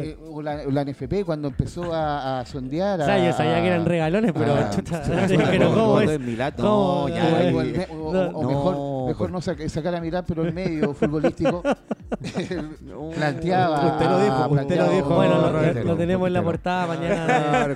Eh, 0.02 0.18
o 0.32 0.42
la, 0.42 0.62
o 0.68 0.72
la 0.72 0.86
NFP 0.86 1.26
cuando 1.26 1.48
empezó 1.50 1.94
a, 1.94 2.40
a 2.40 2.46
sondear. 2.46 3.02
O 3.02 3.06
sea, 3.06 3.18
yo 3.26 3.34
sabía 3.34 3.60
que 3.62 3.68
eran 3.68 3.82
a- 3.82 3.86
regalones, 3.86 4.32
pero 4.34 4.54
Ah, 4.56 4.70
chuta, 4.70 5.02
pero 5.06 5.70
¿cómo 5.74 6.00
es? 6.02 6.20
no, 6.58 7.10
ya, 7.10 7.26
o, 7.26 7.58
o- 7.94 8.08
o- 8.10 8.14
No, 8.14 8.22
o 8.40 8.44
mejor, 8.48 8.76
no, 9.04 9.08
mejor 9.10 9.32
pues. 9.32 9.32
no 9.32 9.42
sa- 9.42 9.70
sacar 9.70 9.96
a 9.96 10.02
mirar, 10.02 10.24
pero 10.28 10.44
el 10.44 10.54
medio 10.54 10.94
futbolístico 10.94 11.62
planteaba. 13.16 13.86
Usted 13.94 14.06
lo 14.06 14.20
dijo, 14.24 14.48
usted 14.50 14.78
lo 14.78 14.90
dijo, 14.92 15.16
Bueno, 15.16 15.42
lo, 15.42 15.52
Roberto, 15.52 15.84
lo 15.84 15.96
tenemos 15.96 16.28
en 16.28 16.34
la 16.34 16.44
portada 16.44 16.88
mañana. 16.88 17.66
El 17.66 17.76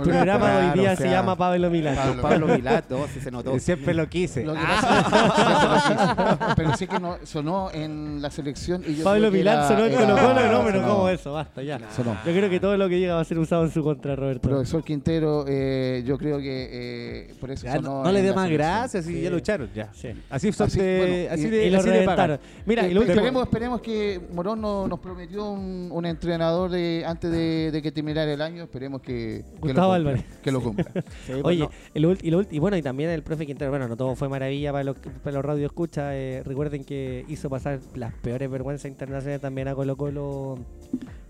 programa 0.00 0.50
de 0.50 0.66
hoy 0.70 0.78
día 0.78 0.92
o 0.92 0.96
se 0.96 1.08
llama 1.10 1.36
Pablo 1.36 1.70
Milán. 1.70 1.96
Pablo. 1.96 2.22
Pablo 2.22 2.46
Milán, 2.48 2.84
no, 2.88 3.06
sí 3.12 3.20
se 3.20 3.30
notó. 3.30 3.58
Siempre 3.58 3.94
lo 3.94 4.08
quise. 4.08 4.44
Lo 4.44 4.54
que 4.54 4.60
pasa- 4.60 6.54
pero 6.56 6.76
sí 6.76 6.86
que 6.86 6.98
no, 6.98 7.16
sonó 7.24 7.70
en 7.72 8.20
la 8.22 8.30
selección 8.30 8.82
y 8.86 8.96
yo 8.96 9.04
Pablo 9.04 9.28
era- 9.28 9.68
sonó 9.68 9.84
en 9.86 9.94
Colo 9.94 10.16
Colo, 10.16 10.52
no, 10.52 10.64
pero. 10.64 10.82
¿cómo 10.82 11.08
eso? 11.08 11.32
Basta, 11.32 11.62
ya. 11.62 11.78
Sonó. 11.94 12.14
Yo 12.24 12.32
creo 12.32 12.50
que 12.50 12.60
todo 12.60 12.76
lo 12.76 12.88
que 12.88 12.98
llega 12.98 13.14
va 13.14 13.20
a 13.20 13.24
ser 13.24 13.38
usado 13.38 13.64
en 13.64 13.70
su 13.70 13.82
contra, 13.82 14.16
Roberto. 14.16 14.48
Profesor 14.48 14.82
Quintero, 14.84 15.44
eh, 15.48 16.02
yo 16.06 16.18
creo 16.18 16.38
que 16.38 16.68
eh, 17.30 17.34
por 17.40 17.50
eso 17.50 17.64
Ya, 17.66 17.74
sonó 17.76 17.90
no, 17.98 18.04
no 18.04 18.12
le 18.12 18.22
dé 18.22 18.32
más 18.32 18.48
gracias 18.50 19.06
y 19.08 19.14
Sí. 19.14 19.20
ya 19.22 19.30
lucharon 19.30 19.68
ya. 19.74 19.88
Sí. 19.92 20.08
Así 20.30 20.49
Así, 20.58 20.80
de, 20.80 20.98
bueno, 20.98 21.34
así 21.34 21.46
y- 21.46 21.50
de, 21.50 21.68
y 21.68 21.74
así 21.74 21.86
de 21.88 21.92
reventaron. 22.00 22.40
Mira, 22.66 22.86
Eh, 22.86 22.90
y 22.90 22.94
lo 22.94 23.00
último. 23.00 23.14
esperemos, 23.16 23.42
esperemos 23.44 23.80
que 23.80 24.20
Morón 24.32 24.60
no- 24.60 24.88
nos 24.88 24.98
prometió 25.00 25.50
un, 25.50 25.88
un 25.92 26.06
entrenador 26.06 26.70
de, 26.70 27.04
antes 27.06 27.30
de, 27.30 27.70
de 27.70 27.82
que 27.82 27.92
terminara 27.92 28.32
el 28.32 28.40
año. 28.42 28.64
Esperemos 28.64 29.00
que, 29.02 29.42
que, 29.44 29.58
Gustavo 29.60 29.68
lo, 29.70 29.72
cumpla, 29.72 29.94
Álvarez. 29.96 30.24
que 30.42 30.52
lo 30.52 30.60
cumpla. 30.62 30.84
Sí, 31.26 31.32
Oye, 31.42 31.58
no. 31.60 31.70
el 31.94 32.04
ult- 32.06 32.20
y, 32.22 32.30
lo 32.30 32.40
ult- 32.42 32.48
y 32.50 32.58
bueno, 32.58 32.76
y 32.76 32.82
también 32.82 33.10
el 33.10 33.22
profe 33.22 33.46
Quintero, 33.46 33.70
bueno, 33.70 33.88
no 33.88 33.96
todo 33.96 34.14
fue 34.16 34.28
maravilla 34.28 34.72
para 34.72 34.84
los, 34.84 34.96
para 35.22 35.36
los 35.36 35.44
radio 35.44 35.66
escucha. 35.66 36.10
recuerden 36.44 36.84
que 36.84 37.24
hizo 37.28 37.48
pasar 37.50 37.80
las 37.94 38.12
peores 38.14 38.50
vergüenzas 38.50 38.90
internacionales 38.90 39.40
también 39.40 39.68
a 39.68 39.74
Colo 39.74 39.96
Colo 39.96 40.58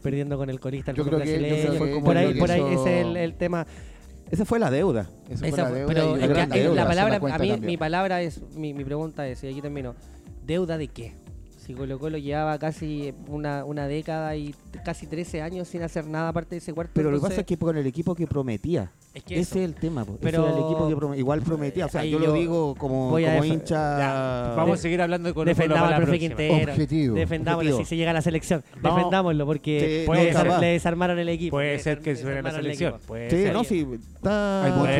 perdiendo 0.02 0.36
con 0.38 0.48
el 0.50 0.60
colista 0.60 0.90
el 0.92 0.96
Yo 0.96 1.04
creo 1.04 1.18
que- 1.20 1.26
yo 1.26 1.38
brasileño. 1.38 1.70
creo 1.78 1.94
que 1.98 2.00
por 2.04 2.16
ahí, 2.16 2.34
por 2.34 2.50
ahí 2.50 2.60
hizo- 2.60 2.82
ese 2.82 3.00
es 3.00 3.06
el, 3.06 3.16
el 3.16 3.34
tema. 3.34 3.66
Esa 4.30 4.44
fue 4.44 4.58
la 4.58 4.70
deuda. 4.70 5.08
Esa 5.28 5.48
fue 5.48 5.58
la 5.58 5.70
deuda 5.70 5.86
pero 5.86 6.16
la 6.16 6.46
deuda, 6.46 6.86
palabra, 6.86 7.16
a 7.34 7.38
mí 7.38 7.56
mi 7.60 7.76
palabra 7.76 8.22
es, 8.22 8.40
mi, 8.54 8.74
mi 8.74 8.84
pregunta 8.84 9.26
es, 9.26 9.42
y 9.44 9.48
aquí 9.48 9.60
termino, 9.60 9.94
¿deuda 10.46 10.78
de 10.78 10.88
qué? 10.88 11.14
Si 11.70 11.76
Colo 11.76 12.00
Colo 12.00 12.18
llevaba 12.18 12.58
casi 12.58 13.14
una, 13.28 13.64
una 13.64 13.86
década 13.86 14.34
y 14.34 14.52
casi 14.84 15.06
13 15.06 15.40
años 15.40 15.68
sin 15.68 15.82
hacer 15.82 16.04
nada 16.04 16.30
aparte 16.30 16.56
de 16.56 16.58
ese 16.58 16.72
cuarto. 16.72 16.90
Pero 16.94 17.10
lo 17.12 17.18
que 17.18 17.20
pasa 17.22 17.34
entonces- 17.34 17.38
es 17.52 17.58
que 17.58 17.64
con 17.64 17.76
el 17.76 17.86
equipo 17.86 18.12
que 18.16 18.26
prometía. 18.26 18.90
es 19.14 19.22
que 19.24 19.34
Ese 19.34 19.42
eso. 19.42 19.58
es 19.60 19.64
el 19.66 19.74
tema. 19.74 20.04
po. 20.04 20.12
Ese 20.14 20.20
Pero- 20.22 20.48
era 20.48 20.56
el 20.56 20.64
equipo 20.64 21.10
que 21.12 21.18
igual 21.18 21.42
prometía. 21.42 21.86
O 21.86 21.88
sea, 21.88 22.04
yo, 22.04 22.18
yo 22.18 22.26
lo 22.26 22.32
digo 22.32 22.74
como, 22.76 23.10
como 23.10 23.44
hincha. 23.44 23.98
Ya, 23.98 24.54
vamos 24.56 24.78
a 24.80 24.82
seguir 24.82 25.00
hablando 25.00 25.28
de 25.28 25.32
Colo 25.34 25.44
Colo 25.44 25.54
Defendamos 25.56 25.84
al 25.84 25.90
la 25.90 25.96
profe. 26.04 26.18
Quintero. 26.18 26.72
Objetivo. 26.72 27.14
Defendámoslo 27.14 27.70
Objetivo. 27.70 27.84
si 27.84 27.88
se 27.88 27.96
llega 27.96 28.10
a 28.10 28.14
la 28.14 28.22
selección. 28.22 28.64
Vamos. 28.80 28.96
Defendámoslo 28.98 29.46
porque 29.46 30.06
Sí, 30.06 30.12
le, 30.60 30.66
desarmaron 30.66 31.18
el 31.20 31.28
equipo. 31.28 31.56
Puede 31.56 31.78
ser 31.78 32.00
que 32.00 32.16
se 32.16 32.24
vea 32.24 32.38
en 32.38 32.44
la 32.44 32.50
selección. 32.52 32.94
Puede 33.06 33.30
Sí, 33.30 33.36
ser. 33.36 33.52
no, 33.52 33.62
sí. 33.64 33.86
Está... 34.16 34.64
Hay, 34.64 34.72
mucho, 34.72 34.90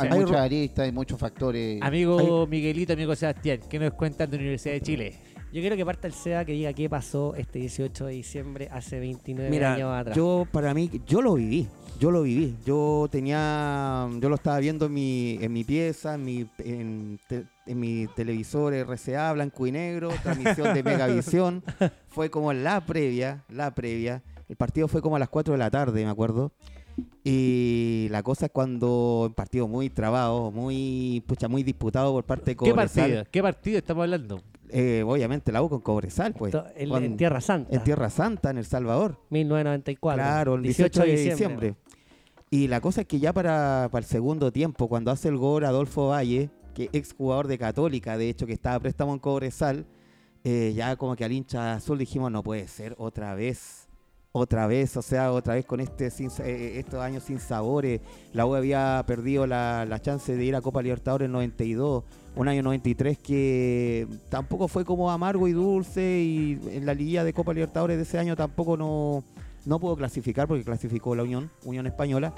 hay 0.00 0.08
hay 0.08 0.18
muchas 0.20 0.36
aristas, 0.36 0.84
hay 0.84 0.92
muchos 0.92 1.18
factores. 1.18 1.82
Amigo 1.82 2.46
Miguelito, 2.46 2.92
amigo 2.92 3.14
Sebastián, 3.16 3.60
¿qué 3.68 3.78
nos 3.80 3.94
cuentan 3.94 4.30
de 4.30 4.36
la 4.36 4.40
Universidad 4.42 4.74
de 4.74 4.80
Chile? 4.80 5.14
Yo 5.52 5.60
quiero 5.60 5.74
que 5.76 5.84
parta 5.84 6.06
el 6.06 6.12
SEA 6.14 6.44
que 6.44 6.52
diga 6.52 6.72
qué 6.72 6.88
pasó 6.88 7.34
este 7.34 7.58
18 7.58 8.06
de 8.06 8.12
diciembre 8.12 8.68
hace 8.70 9.00
29 9.00 9.50
Mira, 9.50 9.74
años 9.74 9.92
atrás. 9.92 10.16
yo 10.16 10.46
para 10.52 10.72
mí, 10.74 10.88
yo 11.08 11.20
lo 11.22 11.34
viví, 11.34 11.66
yo 11.98 12.12
lo 12.12 12.22
viví. 12.22 12.54
Yo 12.64 13.08
tenía, 13.10 14.08
yo 14.20 14.28
lo 14.28 14.36
estaba 14.36 14.60
viendo 14.60 14.86
en 14.86 14.94
mi, 14.94 15.38
en 15.40 15.52
mi 15.52 15.64
pieza, 15.64 16.14
en 16.14 16.24
mi, 16.24 16.46
en, 16.58 17.18
te- 17.28 17.46
en 17.66 17.80
mi 17.80 18.06
televisor 18.14 18.72
RCA, 18.74 19.32
blanco 19.32 19.66
y 19.66 19.72
negro, 19.72 20.10
transmisión 20.22 20.72
de 20.72 20.82
Megavisión. 20.84 21.64
Fue 22.10 22.30
como 22.30 22.52
la 22.52 22.80
previa, 22.86 23.42
la 23.48 23.74
previa. 23.74 24.22
El 24.48 24.54
partido 24.54 24.86
fue 24.86 25.02
como 25.02 25.16
a 25.16 25.18
las 25.18 25.28
4 25.30 25.52
de 25.54 25.58
la 25.58 25.70
tarde, 25.70 26.04
me 26.04 26.10
acuerdo. 26.10 26.52
Y 27.24 28.06
la 28.10 28.22
cosa 28.22 28.46
es 28.46 28.52
cuando 28.52 29.24
un 29.26 29.34
partido 29.34 29.66
muy 29.66 29.90
trabado, 29.90 30.50
muy, 30.52 31.22
pucha, 31.26 31.48
muy 31.48 31.62
disputado 31.64 32.12
por 32.12 32.22
parte 32.24 32.52
de 32.52 32.52
¿Qué 32.52 32.70
Cobresal. 32.70 33.02
partido? 33.04 33.24
¿Qué 33.30 33.42
partido 33.42 33.78
estamos 33.78 34.02
hablando? 34.04 34.40
Eh, 34.72 35.02
obviamente 35.06 35.52
la 35.52 35.62
U 35.62 35.68
con 35.68 35.80
Cobresal, 35.80 36.32
pues. 36.34 36.54
El- 36.76 36.92
en 36.92 37.16
Tierra 37.16 37.40
Santa. 37.40 37.74
en 37.76 37.82
Tierra 37.84 38.10
Santa, 38.10 38.50
en 38.50 38.58
El 38.58 38.64
Salvador. 38.64 39.18
1994. 39.30 40.22
Claro, 40.22 40.54
el 40.54 40.62
18 40.62 41.02
de 41.02 41.06
diciembre. 41.30 41.74
Y 42.50 42.66
la 42.68 42.80
cosa 42.80 43.02
es 43.02 43.06
que 43.06 43.20
ya 43.20 43.32
para, 43.32 43.88
para 43.92 44.04
el 44.04 44.08
segundo 44.10 44.50
tiempo, 44.52 44.88
cuando 44.88 45.10
hace 45.10 45.28
el 45.28 45.36
gol 45.36 45.64
Adolfo 45.64 46.08
Valle, 46.08 46.50
que 46.74 46.88
ex 46.92 47.12
jugador 47.14 47.46
de 47.46 47.58
Católica, 47.58 48.16
de 48.18 48.28
hecho, 48.28 48.46
que 48.46 48.52
estaba 48.52 48.76
a 48.76 48.80
préstamo 48.80 49.12
en 49.12 49.18
Cobresal, 49.20 49.86
eh, 50.42 50.72
ya 50.74 50.96
como 50.96 51.14
que 51.16 51.24
al 51.24 51.32
hincha 51.32 51.74
azul 51.74 51.98
dijimos, 51.98 52.30
no 52.32 52.42
puede 52.42 52.66
ser 52.66 52.94
otra 52.98 53.34
vez, 53.34 53.88
otra 54.32 54.66
vez, 54.66 54.96
o 54.96 55.02
sea, 55.02 55.32
otra 55.32 55.54
vez 55.54 55.64
con 55.66 55.80
este 55.80 56.10
sin 56.10 56.30
sa- 56.30 56.46
eh, 56.46 56.78
estos 56.78 57.00
años 57.00 57.24
sin 57.24 57.38
sabores. 57.38 58.00
La 58.32 58.46
U 58.46 58.54
había 58.54 59.02
perdido 59.06 59.46
la, 59.46 59.84
la 59.88 60.00
chance 60.00 60.34
de 60.34 60.44
ir 60.44 60.56
a 60.56 60.60
Copa 60.60 60.82
Libertadores 60.82 61.26
en 61.26 61.32
92, 61.32 62.04
un 62.36 62.48
año 62.48 62.62
93 62.62 63.18
que 63.18 64.06
tampoco 64.28 64.68
fue 64.68 64.84
como 64.84 65.10
amargo 65.10 65.48
y 65.48 65.52
dulce 65.52 66.20
y 66.20 66.58
en 66.70 66.86
la 66.86 66.94
liguilla 66.94 67.24
de 67.24 67.32
Copa 67.32 67.52
Libertadores 67.52 67.96
de 67.96 68.04
ese 68.04 68.18
año 68.18 68.36
tampoco 68.36 68.76
no, 68.76 69.24
no 69.66 69.78
pudo 69.80 69.96
clasificar 69.96 70.46
porque 70.48 70.64
clasificó 70.64 71.14
la 71.14 71.22
Unión, 71.24 71.50
Unión 71.64 71.86
Española. 71.86 72.34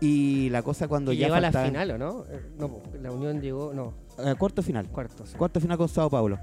Y 0.00 0.48
la 0.50 0.62
cosa 0.62 0.86
cuando 0.86 1.12
ya 1.12 1.26
llegó 1.26 1.34
a 1.34 1.40
la 1.40 1.50
final, 1.50 1.90
¿o 1.90 1.98
no? 1.98 2.24
Eh, 2.30 2.40
No, 2.56 2.70
la 3.02 3.10
Unión 3.10 3.40
llegó, 3.40 3.72
no, 3.74 3.94
eh, 4.18 4.34
cuarto 4.38 4.62
final. 4.62 4.88
cuartos. 4.88 5.34
Cuarto 5.36 5.60
final 5.60 5.76
con 5.76 5.88
Sao 5.88 6.08
Paulo. 6.08 6.38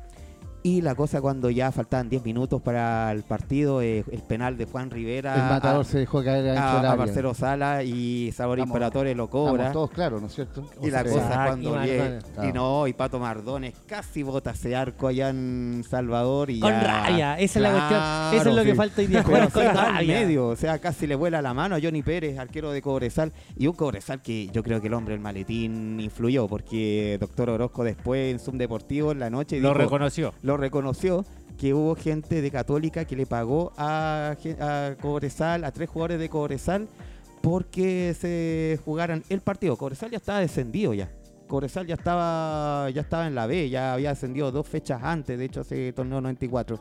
Y 0.65 0.81
la 0.81 0.95
cosa 0.95 1.21
cuando 1.21 1.51
ya 1.51 1.71
faltaban 1.71 2.09
10 2.09 2.25
minutos 2.25 2.59
para 2.59 3.11
el 3.11 3.21
partido, 3.21 3.83
eh, 3.83 4.03
el 4.11 4.23
penal 4.23 4.57
de 4.57 4.65
Juan 4.65 4.89
Rivera 4.89 5.35
El 5.35 5.41
matador 5.43 5.81
a, 5.81 5.83
se 5.87 5.99
dejó 5.99 6.23
caer 6.23 6.57
a- 6.57 6.91
a. 6.91 6.95
Marcelo 6.95 7.35
Sala 7.35 7.83
y 7.83 8.31
Sabor 8.31 8.57
Estamos- 8.57 8.73
Imperatore 8.75 9.13
lo 9.13 9.29
cobra. 9.29 9.71
todos 9.71 9.91
claros, 9.91 10.21
¿no 10.21 10.27
es 10.27 10.33
cierto? 10.33 10.67
Y 10.81 10.89
la 10.89 11.03
cosa 11.03 11.17
Isaac 11.17 11.45
cuando 11.49 11.69
y 11.69 11.71
Mardones. 11.73 12.23
y 12.23 12.33
Claro. 12.33 12.53
no, 12.55 12.87
y 12.87 12.93
Pato 12.93 13.19
Mardones 13.19 13.75
casi 13.85 14.23
bota 14.23 14.51
ese 14.51 14.75
arco 14.75 15.05
allá 15.07 15.29
en 15.29 15.83
Salvador 15.87 16.49
y 16.49 16.59
Con 16.59 16.71
ya- 16.71 16.81
rabia, 16.81 17.39
esa 17.39 17.59
es 17.59 17.61
la 17.63 17.69
cuestión. 17.71 17.99
Eso 17.99 18.35
es 18.37 18.41
Claro, 18.41 18.55
lo 18.57 18.63
que 18.63 18.71
sí. 18.71 18.75
falta 18.77 19.01
hoy 19.01 19.07
día, 19.07 19.23
jugar 19.23 19.51
con 19.51 19.67
al 19.67 19.75
rabia. 19.77 20.19
medio, 20.19 20.47
o 20.47 20.55
sea, 20.55 20.79
casi 20.79 21.05
le 21.05 21.13
vuela 21.13 21.43
la 21.43 21.53
mano 21.53 21.75
a 21.75 21.79
Johnny 21.79 22.01
Pérez, 22.01 22.39
arquero 22.39 22.71
de 22.71 22.81
Cobresal, 22.81 23.31
y 23.55 23.67
un 23.67 23.75
Cobresal 23.75 24.19
que 24.23 24.47
yo 24.47 24.63
creo 24.63 24.81
que 24.81 24.87
el 24.87 24.95
hombre 24.95 25.13
el 25.13 25.19
maletín 25.19 25.99
influyó, 25.99 26.47
porque 26.47 27.17
Doctor 27.19 27.51
Orozco 27.51 27.83
después 27.83 28.33
en 28.33 28.39
Zoom 28.39 28.57
Deportivo 28.57 29.11
en 29.11 29.19
la 29.19 29.29
noche 29.29 29.59
Lo 29.59 29.69
dijo- 29.69 29.77
reconoció. 29.81 30.33
lo 30.41 30.54
reconoció 30.57 31.25
que 31.57 31.73
hubo 31.73 31.95
gente 31.95 32.41
de 32.41 32.51
Católica 32.51 33.05
que 33.05 33.15
le 33.15 33.25
pagó 33.25 33.71
a, 33.77 34.35
a 34.59 34.95
Cobresal, 35.01 35.63
a 35.63 35.71
tres 35.71 35.89
jugadores 35.89 36.19
de 36.19 36.29
Cobresal, 36.29 36.87
porque 37.41 38.15
se 38.19 38.79
jugaran 38.83 39.23
el 39.29 39.41
partido. 39.41 39.77
Cobresal 39.77 40.11
ya 40.11 40.17
estaba 40.17 40.39
descendido 40.39 40.93
ya. 40.93 41.11
Cobresal 41.47 41.85
ya 41.85 41.93
estaba, 41.93 42.89
ya 42.89 43.01
estaba 43.01 43.27
en 43.27 43.35
la 43.35 43.45
B, 43.45 43.69
ya 43.69 43.93
había 43.93 44.11
ascendido 44.11 44.51
dos 44.51 44.67
fechas 44.67 45.03
antes, 45.03 45.37
de 45.37 45.45
hecho 45.45 45.61
ese 45.61 45.93
torneo 45.93 46.19
94. 46.21 46.79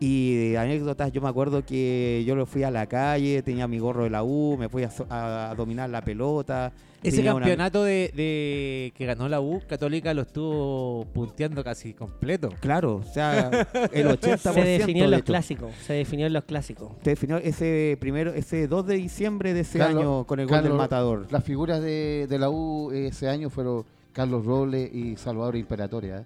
Y 0.00 0.50
de 0.50 0.58
anécdotas, 0.58 1.10
yo 1.10 1.20
me 1.20 1.28
acuerdo 1.28 1.64
que 1.66 2.22
yo 2.24 2.36
lo 2.36 2.46
fui 2.46 2.62
a 2.62 2.70
la 2.70 2.86
calle, 2.86 3.42
tenía 3.42 3.66
mi 3.66 3.80
gorro 3.80 4.04
de 4.04 4.10
la 4.10 4.22
U, 4.22 4.56
me 4.56 4.68
fui 4.68 4.84
a, 4.84 4.90
so- 4.90 5.06
a- 5.10 5.50
a 5.50 5.54
dominar 5.56 5.90
la 5.90 6.02
pelota. 6.02 6.72
Ese 7.02 7.20
una- 7.20 7.32
campeonato 7.34 7.82
de, 7.82 8.12
de- 8.14 8.92
que 8.96 9.06
ganó 9.06 9.28
la 9.28 9.40
U 9.40 9.60
Católica 9.68 10.14
lo 10.14 10.22
estuvo 10.22 11.04
punteando 11.12 11.64
casi 11.64 11.94
completo. 11.94 12.48
Claro, 12.60 12.96
o 12.96 13.02
sea, 13.12 13.50
el 13.92 14.06
80%. 14.06 14.38
Se 14.54 14.60
definió 14.64 15.04
en 15.04 15.10
de 15.10 15.16
los 15.16 15.24
clásicos. 15.24 15.70
Se 15.84 15.92
definió 15.94 16.26
en 16.26 16.32
los 16.32 16.44
clásicos. 16.44 16.92
Se 17.02 17.10
definió 17.10 17.38
ese 17.38 17.96
primero, 18.00 18.32
ese 18.34 18.68
2 18.68 18.86
de 18.86 18.94
diciembre 18.94 19.52
de 19.52 19.60
ese 19.60 19.78
Carlos- 19.80 20.00
año 20.02 20.24
con 20.28 20.38
el 20.38 20.46
gol 20.46 20.62
del 20.62 20.74
matador. 20.74 21.26
Las 21.30 21.42
figuras 21.42 21.80
de, 21.82 22.26
de 22.28 22.38
la 22.38 22.50
U 22.50 22.92
ese 22.92 23.28
año 23.28 23.50
fueron 23.50 23.84
Carlos 24.12 24.44
Robles 24.44 24.92
y 24.94 25.16
Salvador 25.16 25.56
Imperatoria. 25.56 26.18
¿eh? 26.18 26.24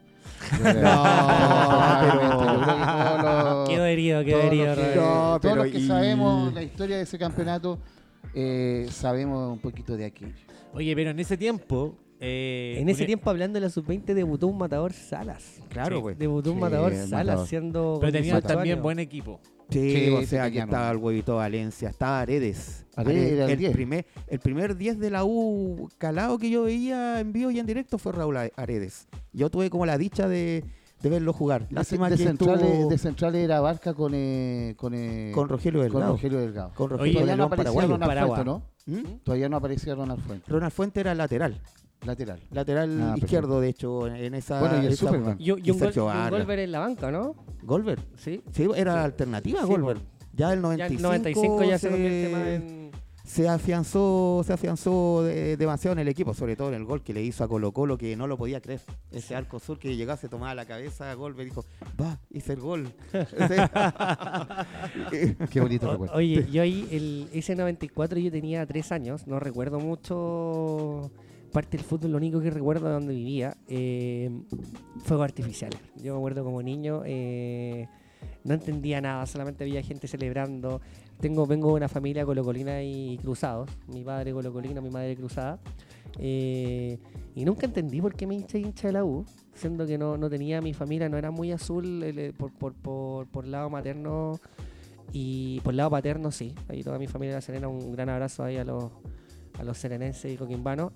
Los- 3.23 3.69
Quedó 3.69 3.85
herido, 3.87 4.25
quedó 4.25 4.39
todos 4.39 4.53
herido. 4.53 4.67
los 4.67 4.77
que- 4.77 4.83
Robert. 4.95 4.97
No, 4.97 5.41
todos 5.41 5.57
los 5.57 5.67
que 5.69 5.79
y- 5.79 5.87
sabemos 5.87 6.53
la 6.55 6.63
historia 6.63 6.97
de 6.97 7.03
ese 7.03 7.19
campeonato 7.19 7.79
eh, 8.35 8.87
sabemos 8.91 9.53
un 9.53 9.59
poquito 9.59 9.97
de 9.97 10.07
aquí. 10.07 10.27
Oye, 10.75 10.95
pero 10.95 11.11
en 11.11 11.19
ese 11.21 11.37
tiempo. 11.37 11.97
Eh, 12.23 12.77
En 12.79 12.89
ese 12.89 13.05
tiempo, 13.05 13.29
hablando 13.29 13.57
de 13.57 13.61
la 13.61 13.71
sub-20, 13.71 14.15
debutó 14.15 14.47
un 14.47 14.57
matador 14.59 14.93
Salas. 14.93 15.61
Claro, 15.69 15.97
Sí. 15.97 16.03
pues. 16.03 16.19
Debutó 16.19 16.51
un 16.53 16.57
Sí, 16.57 16.61
matador 16.63 16.93
Salas 16.95 17.11
matador. 17.27 17.47
siendo. 17.49 17.81
Pero 18.01 18.13
con 18.13 18.13
tenía 18.13 18.33
18 18.35 18.47
también 18.49 18.75
años. 18.75 18.83
buen 18.83 18.99
equipo. 18.99 19.41
Sí, 19.71 19.91
Sí, 19.95 20.11
o 20.11 20.21
sí, 20.21 20.27
sea, 20.27 20.45
aquí 20.45 20.59
estaba 20.59 20.91
el 20.91 20.99
huevito 20.99 21.37
Valencia, 21.37 21.89
estaba 21.89 22.21
Aredes. 22.21 22.85
Aredes 22.95 23.33
era 23.33 23.45
el 23.47 23.51
el, 23.53 23.59
10. 23.59 23.73
primer, 23.73 24.07
el 24.29 24.39
primer 24.39 24.77
10 24.77 24.99
de 24.99 25.11
la 25.11 25.25
U 25.25 25.89
calado 25.99 26.39
que 26.39 26.51
yo 26.51 26.65
veía 26.65 27.21
en 27.21 27.33
vivo 27.33 27.51
y 27.51 27.59
en 27.59 27.65
directo 27.67 27.97
fue 27.97 28.13
Raúl 28.13 28.37
Aredes. 28.57 29.09
Yo 29.33 29.49
tuve 29.51 29.71
como 29.71 29.87
la 29.87 29.97
dicha 29.97 30.29
de, 30.29 30.63
de 31.01 31.09
verlo 31.09 31.33
jugar. 31.33 31.69
De, 31.69 31.75
Lástima 31.75 32.11
de 32.11 32.19
que 32.19 32.25
centrales, 32.25 32.63
estuvo 32.69 32.91
de 32.91 32.99
centrales 32.99 33.43
era 33.45 33.61
Barca 33.61 33.95
con, 33.95 34.13
eh, 34.15 34.75
con, 34.77 34.93
eh, 34.95 35.33
con 35.35 35.49
Rogelio 35.49 35.81
con 35.81 35.91
Delgado. 35.91 36.13
Rogelio 36.13 36.39
Delgado. 36.41 36.73
Con 36.75 36.93
Oye, 36.93 36.97
Rogelio 36.99 37.13
Todavía 37.21 37.37
no 37.37 37.45
aparecía. 37.45 37.81
Ronald. 37.81 38.27
Fuente, 38.27 38.45
¿no? 38.45 38.63
¿Mm? 38.85 39.15
Todavía 39.25 39.49
no 39.49 39.57
aparecía 39.57 39.95
Ronald 39.95 40.21
Fuente. 40.23 40.51
Ronald 40.51 40.73
Fuente 40.73 41.01
era 41.01 41.15
lateral. 41.15 41.63
Lateral. 42.05 42.41
Lateral 42.51 42.91
Ah, 42.91 42.97
perfecto. 43.05 43.25
izquierdo, 43.27 43.61
de 43.61 43.69
hecho, 43.69 44.07
en 44.09 44.35
esa. 44.35 44.61
Bueno, 44.61 44.83
y 44.83 44.87
el 44.87 44.93
esa- 44.93 45.07
Superman. 45.07 45.37
Y, 45.39 45.45
y 45.47 45.51
un, 45.71 45.79
gol. 45.79 46.31
Golver 46.31 46.59
en 46.59 46.73
la 46.73 46.79
banca, 46.81 47.11
¿no? 47.11 47.35
Golver. 47.63 48.01
Sí. 48.17 48.43
Sí, 48.53 48.67
era 48.75 48.97
la 48.97 49.05
alternativa, 49.05 49.61
Sí, 49.63 49.67
Golver. 49.69 49.97
pues. 49.99 50.09
Ya 50.35 50.53
el 50.53 50.59
Ya 50.59 50.63
95, 50.63 50.97
el 50.97 51.03
95 51.03 51.65
ya 51.65 51.79
se 51.79 51.87
se, 51.87 51.91
convierte 51.93 52.29
más 52.33 52.47
en. 52.49 52.91
se 53.25 53.49
afianzó, 53.49 54.43
se 54.47 54.53
afianzó 54.55 55.23
de- 55.25 55.57
demasiado 55.59 55.93
en 55.93 55.99
el 55.99 56.09
equipo, 56.09 56.33
sobre 56.35 56.57
todo 56.57 56.69
en 56.69 56.75
el 56.75 56.85
gol 56.85 57.03
que 57.03 57.13
le 57.13 57.23
hizo 57.23 57.45
a 57.45 57.49
Colo 57.49 57.71
Colo, 57.73 57.99
que 57.99 58.17
no 58.17 58.27
lo 58.27 58.39
podía 58.39 58.61
creer. 58.63 58.81
Ese 59.11 59.35
arco 59.37 59.59
sur 59.61 59.79
que 59.79 59.95
llegaba, 59.95 60.17
se 60.17 60.29
tomaba 60.31 60.55
la 60.55 60.65
cabeza, 60.65 61.13
Golver 61.15 61.45
dijo, 61.45 61.65
va, 62.01 62.19
hice 62.31 62.55
el 62.55 62.61
gol. 62.61 62.89
Qué 65.51 65.61
bonito 65.61 65.91
recuerdo. 65.91 66.15
oye, 66.15 66.47
yo 66.51 66.63
ahí, 66.63 66.87
el, 66.91 67.29
ese 67.33 67.55
94 67.55 68.19
yo 68.19 68.31
tenía 68.31 68.67
tres 68.67 68.93
años, 68.93 69.27
no 69.27 69.39
recuerdo 69.39 69.79
mucho 69.81 71.11
parte 71.53 71.77
del 71.77 71.87
fútbol, 71.87 72.13
lo 72.13 72.17
único 72.17 72.41
que 72.41 72.51
recuerdo 72.51 72.87
de 72.89 72.93
donde 72.95 73.15
vivía, 73.15 73.57
eh, 73.69 74.31
fuegos 75.05 75.25
artificiales. 75.25 75.79
Yo 75.97 76.15
me 76.15 76.19
acuerdo 76.19 76.45
como 76.45 76.63
niño, 76.63 77.03
eh, 77.05 77.87
no 78.45 78.55
entendía 78.55 79.01
nada, 79.01 79.27
solamente 79.27 79.65
había 79.65 79.83
gente 79.83 80.09
celebrando. 80.09 80.81
Tengo, 81.21 81.47
vengo 81.47 81.69
de 81.69 81.75
una 81.75 81.89
familia 81.89 82.25
colocolina 82.25 82.83
y 82.83 83.19
cruzados, 83.19 83.71
mi 83.87 84.03
padre 84.03 84.33
colocolino, 84.33 84.83
mi 84.83 84.91
madre 84.91 85.15
cruzada. 85.15 85.61
eh, 86.19 86.99
y 87.35 87.45
nunca 87.45 87.67
entendí 87.67 88.01
por 88.01 88.15
qué 88.15 88.27
me 88.27 88.35
hincha 88.35 88.59
hincha 88.59 88.89
de 88.89 88.93
la 88.93 89.05
U, 89.05 89.25
siendo 89.55 89.87
que 89.87 89.97
no, 89.97 90.17
no 90.19 90.29
tenía 90.29 90.61
mi 90.61 90.75
familia, 90.75 91.09
no 91.09 91.17
era 91.17 91.31
muy 91.31 91.53
azul 91.53 92.03
eh, 92.03 92.33
por, 92.37 92.53
por, 92.53 92.75
por, 92.75 93.27
por 93.29 93.47
lado 93.47 93.71
materno 93.71 94.39
y 95.13 95.61
por 95.61 95.75
lado 95.75 95.91
paterno 95.91 96.31
sí. 96.31 96.55
Ahí 96.69 96.83
toda 96.83 96.99
mi 96.99 97.07
familia 97.07 97.35
de 97.35 97.37
La 97.39 97.41
Serena, 97.41 97.69
un 97.69 97.93
gran 97.93 98.09
abrazo 98.09 98.45
ahí 98.45 98.57
a 98.57 98.65
los, 98.65 98.91
a 99.59 99.63
los 99.63 99.79
serenenses 99.79 100.33
y 100.33 100.37
coquimbanos. 100.37 100.93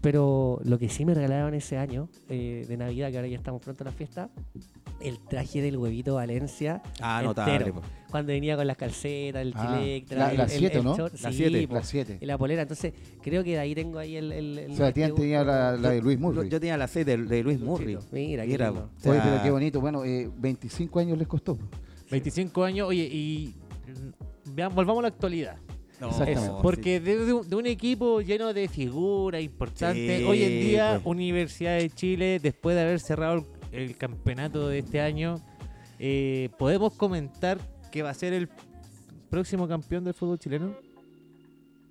Pero 0.00 0.60
lo 0.64 0.78
que 0.78 0.88
sí 0.88 1.04
me 1.04 1.12
regalaron 1.14 1.52
ese 1.54 1.76
año 1.76 2.08
eh, 2.30 2.64
de 2.66 2.76
Navidad, 2.76 3.10
que 3.10 3.16
ahora 3.18 3.28
ya 3.28 3.36
estamos 3.36 3.60
pronto 3.60 3.84
a 3.84 3.86
la 3.86 3.92
fiesta, 3.92 4.30
el 5.00 5.18
traje 5.18 5.60
del 5.60 5.76
huevito 5.76 6.14
Valencia. 6.14 6.82
ah, 7.00 7.20
notable. 7.22 7.72
Cuando 8.10 8.32
venía 8.32 8.56
con 8.56 8.66
las 8.66 8.76
calcetas, 8.78 9.42
el 9.42 9.52
Ah, 9.54 9.78
Tilectra, 9.78 10.18
la- 10.18 10.30
el- 10.32 10.36
la 10.38 10.44
el- 10.44 10.50
siete, 10.50 10.78
el 10.78 10.84
¿no? 10.84 10.96
short, 10.96 11.14
La 11.20 11.30
sí, 11.30 11.36
siete, 11.36 11.68
po, 11.68 11.74
Las 11.74 11.88
7. 11.88 12.18
y 12.20 12.26
la 12.26 12.38
polera. 12.38 12.62
Entonces, 12.62 12.94
creo 13.22 13.44
que 13.44 13.50
de 13.52 13.58
ahí 13.58 13.74
tengo 13.74 13.98
ahí 13.98 14.16
el. 14.16 14.32
el, 14.32 14.58
el 14.58 14.74
Sebastián 14.74 15.10
este 15.10 15.20
tenía 15.20 15.44
la, 15.44 15.76
la 15.76 15.90
de 15.90 16.00
Luis 16.00 16.18
Murray. 16.18 16.48
Yo 16.48 16.58
tenía 16.58 16.76
la 16.78 16.88
sed 16.88 17.04
de, 17.06 17.16
de 17.18 17.42
Luis 17.42 17.60
Murray. 17.60 17.98
Mira, 18.10 18.44
qué 18.44 18.48
Mira, 18.52 18.70
o 18.72 18.90
sea, 18.96 19.12
Oye, 19.12 19.20
pero 19.22 19.42
qué 19.42 19.50
bonito. 19.50 19.80
Bueno, 19.82 20.04
eh, 20.04 20.30
25 20.34 20.98
años 20.98 21.18
les 21.18 21.28
costó. 21.28 21.58
25 22.10 22.64
años, 22.64 22.88
oye, 22.88 23.04
y 23.04 23.54
mm, 23.86 24.54
veamos, 24.54 24.74
volvamos 24.74 25.00
a 25.00 25.02
la 25.02 25.08
actualidad. 25.08 25.56
No, 26.00 26.08
Exactamente. 26.08 26.54
Porque 26.62 27.00
de, 27.00 27.32
un- 27.34 27.48
de 27.48 27.56
un 27.56 27.66
equipo 27.66 28.20
lleno 28.20 28.52
de 28.54 28.68
figuras 28.68 29.42
importantes, 29.42 30.18
Sí, 30.20 30.24
hoy 30.24 30.42
en 30.42 30.60
día 30.60 30.90
pues. 31.02 31.06
Universidad 31.06 31.78
de 31.78 31.90
Chile, 31.90 32.38
después 32.42 32.74
de 32.76 32.82
haber 32.82 33.00
cerrado 33.00 33.46
el, 33.72 33.80
el 33.82 33.96
campeonato 33.96 34.68
de 34.68 34.78
este 34.80 35.00
año, 35.00 35.40
eh, 35.98 36.48
¿podemos 36.58 36.94
comentar 36.94 37.58
que 37.92 38.02
va 38.02 38.10
a 38.10 38.14
ser 38.14 38.32
el 38.32 38.48
próximo 39.28 39.68
campeón 39.68 40.04
del 40.04 40.14
fútbol 40.14 40.38
chileno? 40.38 40.74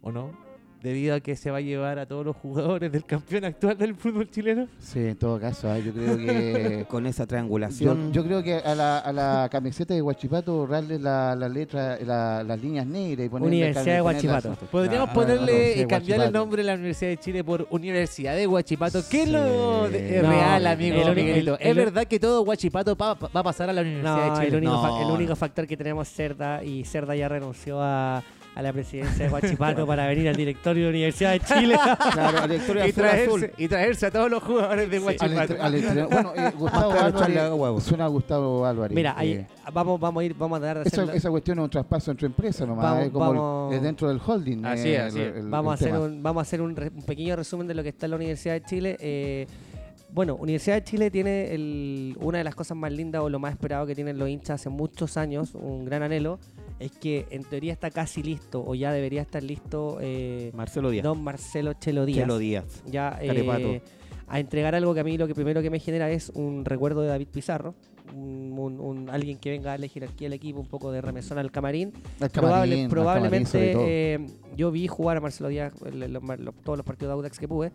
¿O 0.01 0.11
no? 0.11 0.48
Debido 0.81 1.13
a 1.15 1.19
que 1.19 1.35
se 1.35 1.51
va 1.51 1.57
a 1.57 1.61
llevar 1.61 1.99
a 1.99 2.05
todos 2.05 2.25
los 2.25 2.35
jugadores 2.37 2.89
del 2.89 3.03
campeón 3.03 3.43
actual 3.43 3.77
del 3.77 3.95
fútbol 3.95 4.29
chileno. 4.31 4.67
Sí, 4.79 4.99
en 4.99 5.17
todo 5.17 5.37
caso, 5.37 5.69
ah, 5.69 5.77
yo 5.77 5.91
creo 5.91 6.15
que... 6.17 6.85
Con 6.89 7.05
esa 7.05 7.27
triangulación. 7.27 8.13
yo 8.13 8.23
creo 8.23 8.41
que 8.41 8.55
a 8.55 8.73
la, 8.75 8.99
a 8.99 9.11
la 9.11 9.49
camiseta 9.51 9.93
de 9.93 9.99
Guachipato 9.99 10.53
borrarle 10.53 10.97
la, 10.97 11.35
la 11.35 11.49
letra, 11.49 11.97
la- 12.05 12.43
las 12.45 12.61
líneas 12.61 12.85
negras 12.87 13.25
y 13.25 13.29
ponerle... 13.29 13.57
Universidad 13.57 13.95
de 13.95 14.01
Guachipato. 14.01 14.55
Podríamos 14.71 15.09
Ah, 15.09 15.13
ponerle 15.13 15.71
y 15.81 15.85
cambiar 15.85 16.19
el 16.19 16.25
Huachipato. 16.27 16.31
nombre 16.31 16.61
de 16.63 16.67
la 16.67 16.73
Universidad 16.75 17.09
de 17.09 17.17
Chile 17.17 17.43
por 17.43 17.67
Universidad 17.71 18.35
de 18.35 18.45
Guachipato. 18.45 19.01
¿Qué 19.09 19.19
es 19.23 19.25
Sí. 19.25 19.31
lo 19.31 19.89
de- 19.89 20.17
eh, 20.19 20.21
No, 20.21 20.29
real, 20.29 20.61
el 20.61 20.67
amigo 20.67 20.95
único- 20.97 21.13
Miguelito? 21.13 21.55
el- 21.55 21.61
¿Es 21.61 21.67
el- 21.67 21.75
verdad 21.75 22.05
que 22.05 22.19
todo 22.19 22.43
Guachipato 22.45 22.95
va, 22.95 23.15
va 23.15 23.29
a 23.41 23.43
pasar 23.43 23.69
a 23.69 23.73
la 23.73 23.81
Universidad 23.81 24.15
No, 24.15 24.23
de 24.23 24.39
el 24.39 24.45
Chile? 24.45 24.57
único, 24.59 24.71
No, 24.73 24.81
fa- 24.81 25.01
el 25.03 25.11
único 25.11 25.35
factor 25.35 25.67
que 25.67 25.75
tenemos 25.75 26.07
es 26.07 26.13
Cerda 26.15 26.63
y 26.63 26.85
Cerda 26.85 27.15
ya 27.17 27.27
renunció 27.27 27.81
a, 27.81 28.23
a 28.59 28.61
la 28.61 28.73
presidencia 28.73 29.23
de 29.25 29.29
Guachipato 29.29 29.87
para 29.87 30.05
venir 30.07 30.27
al 30.29 30.35
directorio 30.35 30.85
de 30.85 30.91
la 30.91 30.95
Universidad 30.97 31.31
de 31.31 31.39
Chile. 31.39 31.75
Claro, 32.11 32.53
y, 32.53 32.57
azul 32.57 32.75
traerse, 32.93 33.23
azul. 33.25 33.51
y 33.57 33.67
traerse 33.67 34.05
a 34.07 34.11
todos 34.11 34.29
los 34.29 34.43
jugadores 34.43 34.89
de 34.89 34.99
Guachipato. 34.99 35.55
al 35.61 35.71
bueno, 36.09 36.33
eh, 36.35 36.51
Gustavo 36.57 36.91
Álvarez, 36.91 37.83
suena 37.83 38.05
a 38.05 38.07
Gustavo 38.07 38.65
Álvarez. 38.65 38.95
Mira, 38.95 39.13
ahí 39.17 39.31
eh, 39.33 39.47
vamos, 39.73 39.99
vamos 39.99 40.21
a 40.21 40.25
ir, 40.25 40.35
vamos 40.37 40.57
a 40.57 40.59
dar 40.61 40.77
esa, 40.85 41.03
esa 41.13 41.29
cuestión 41.29 41.59
es 41.59 41.63
un 41.63 41.69
traspaso 41.69 42.11
entre 42.11 42.27
empresas 42.27 42.67
nomás, 42.67 42.83
Vamos- 42.85 43.05
eh, 43.05 43.11
como 43.11 43.25
vamos- 43.69 43.81
dentro 43.81 44.07
del 44.09 44.19
holding. 44.25 44.65
Así 44.65 44.89
eh, 44.89 44.95
es, 44.97 45.01
así 45.01 45.19
el- 45.19 45.27
es. 45.29 45.35
el- 45.37 45.49
vamos 45.49 45.71
a 45.71 45.73
hacer 45.75 45.93
un, 45.97 46.21
vamos 46.23 46.41
a 46.41 46.43
hacer 46.43 46.61
un, 46.61 46.75
re- 46.75 46.91
un 46.93 47.03
pequeño 47.03 47.35
resumen 47.35 47.67
de 47.67 47.73
lo 47.75 47.83
que 47.83 47.89
está 47.89 48.05
en 48.05 48.09
la 48.11 48.15
Universidad 48.17 48.53
de 48.55 48.63
Chile. 48.63 48.97
Eh, 48.99 49.47
Bueno, 50.11 50.35
Universidad 50.35 50.75
de 50.77 50.83
Chile 50.83 51.11
tiene 51.11 51.53
el- 51.53 52.17
una 52.19 52.39
de 52.39 52.43
las 52.43 52.55
cosas 52.55 52.75
más 52.75 52.91
lindas 52.91 53.21
o 53.21 53.29
lo 53.29 53.37
más 53.39 53.51
esperado 53.51 53.85
que 53.85 53.93
tienen 53.93 54.17
los 54.17 54.27
hinchas 54.27 54.59
hace 54.61 54.69
muchos 54.69 55.17
años, 55.17 55.53
un 55.53 55.85
gran 55.85 56.01
anhelo, 56.01 56.39
es 56.79 56.91
que 56.91 57.27
en 57.31 57.43
teoría 57.43 57.73
está 57.73 57.91
casi 57.91 58.23
listo 58.23 58.63
o 58.65 58.73
ya 58.75 58.91
debería 58.91 59.21
estar 59.21 59.43
listo 59.43 59.97
eh, 60.01 60.51
Marcelo 60.55 60.89
Díaz. 60.89 61.03
don 61.03 61.21
Marcelo 61.23 61.73
Chelo 61.73 62.05
Díaz. 62.05 62.19
Chelo 62.23 62.37
Díaz. 62.37 62.83
ya 62.85 63.17
eh, 63.21 63.81
a 64.27 64.39
entregar 64.39 64.75
algo 64.75 64.93
que 64.93 64.99
a 64.99 65.03
mí 65.03 65.17
lo 65.17 65.27
que 65.27 65.33
primero 65.35 65.61
que 65.61 65.69
me 65.69 65.79
genera 65.79 66.09
es 66.11 66.29
un 66.35 66.63
recuerdo 66.63 67.01
de 67.01 67.07
David 67.07 67.27
Pizarro, 67.33 67.73
un, 68.15 68.53
un- 68.57 68.79
un- 68.79 69.09
alguien 69.09 69.37
que 69.39 69.49
venga 69.49 69.71
a 69.71 69.73
darle 69.73 69.89
jerarquía 69.89 70.27
al 70.27 70.33
equipo, 70.33 70.59
un 70.59 70.67
poco 70.67 70.91
de 70.91 71.01
remesón 71.01 71.37
al 71.39 71.51
camarín. 71.51 71.91
Probable- 72.19 72.31
camarín, 72.31 72.89
probablemente 72.89 73.73
eh, 74.13 74.27
yo 74.55 74.71
vi 74.71 74.87
jugar 74.87 75.17
a 75.17 75.21
Marcelo 75.21 75.49
Díaz 75.49 75.73
los- 75.81 76.55
todos 76.63 76.77
los 76.77 76.85
partidos 76.85 77.09
de 77.09 77.13
Audax 77.13 77.39
que 77.39 77.47
pude. 77.47 77.71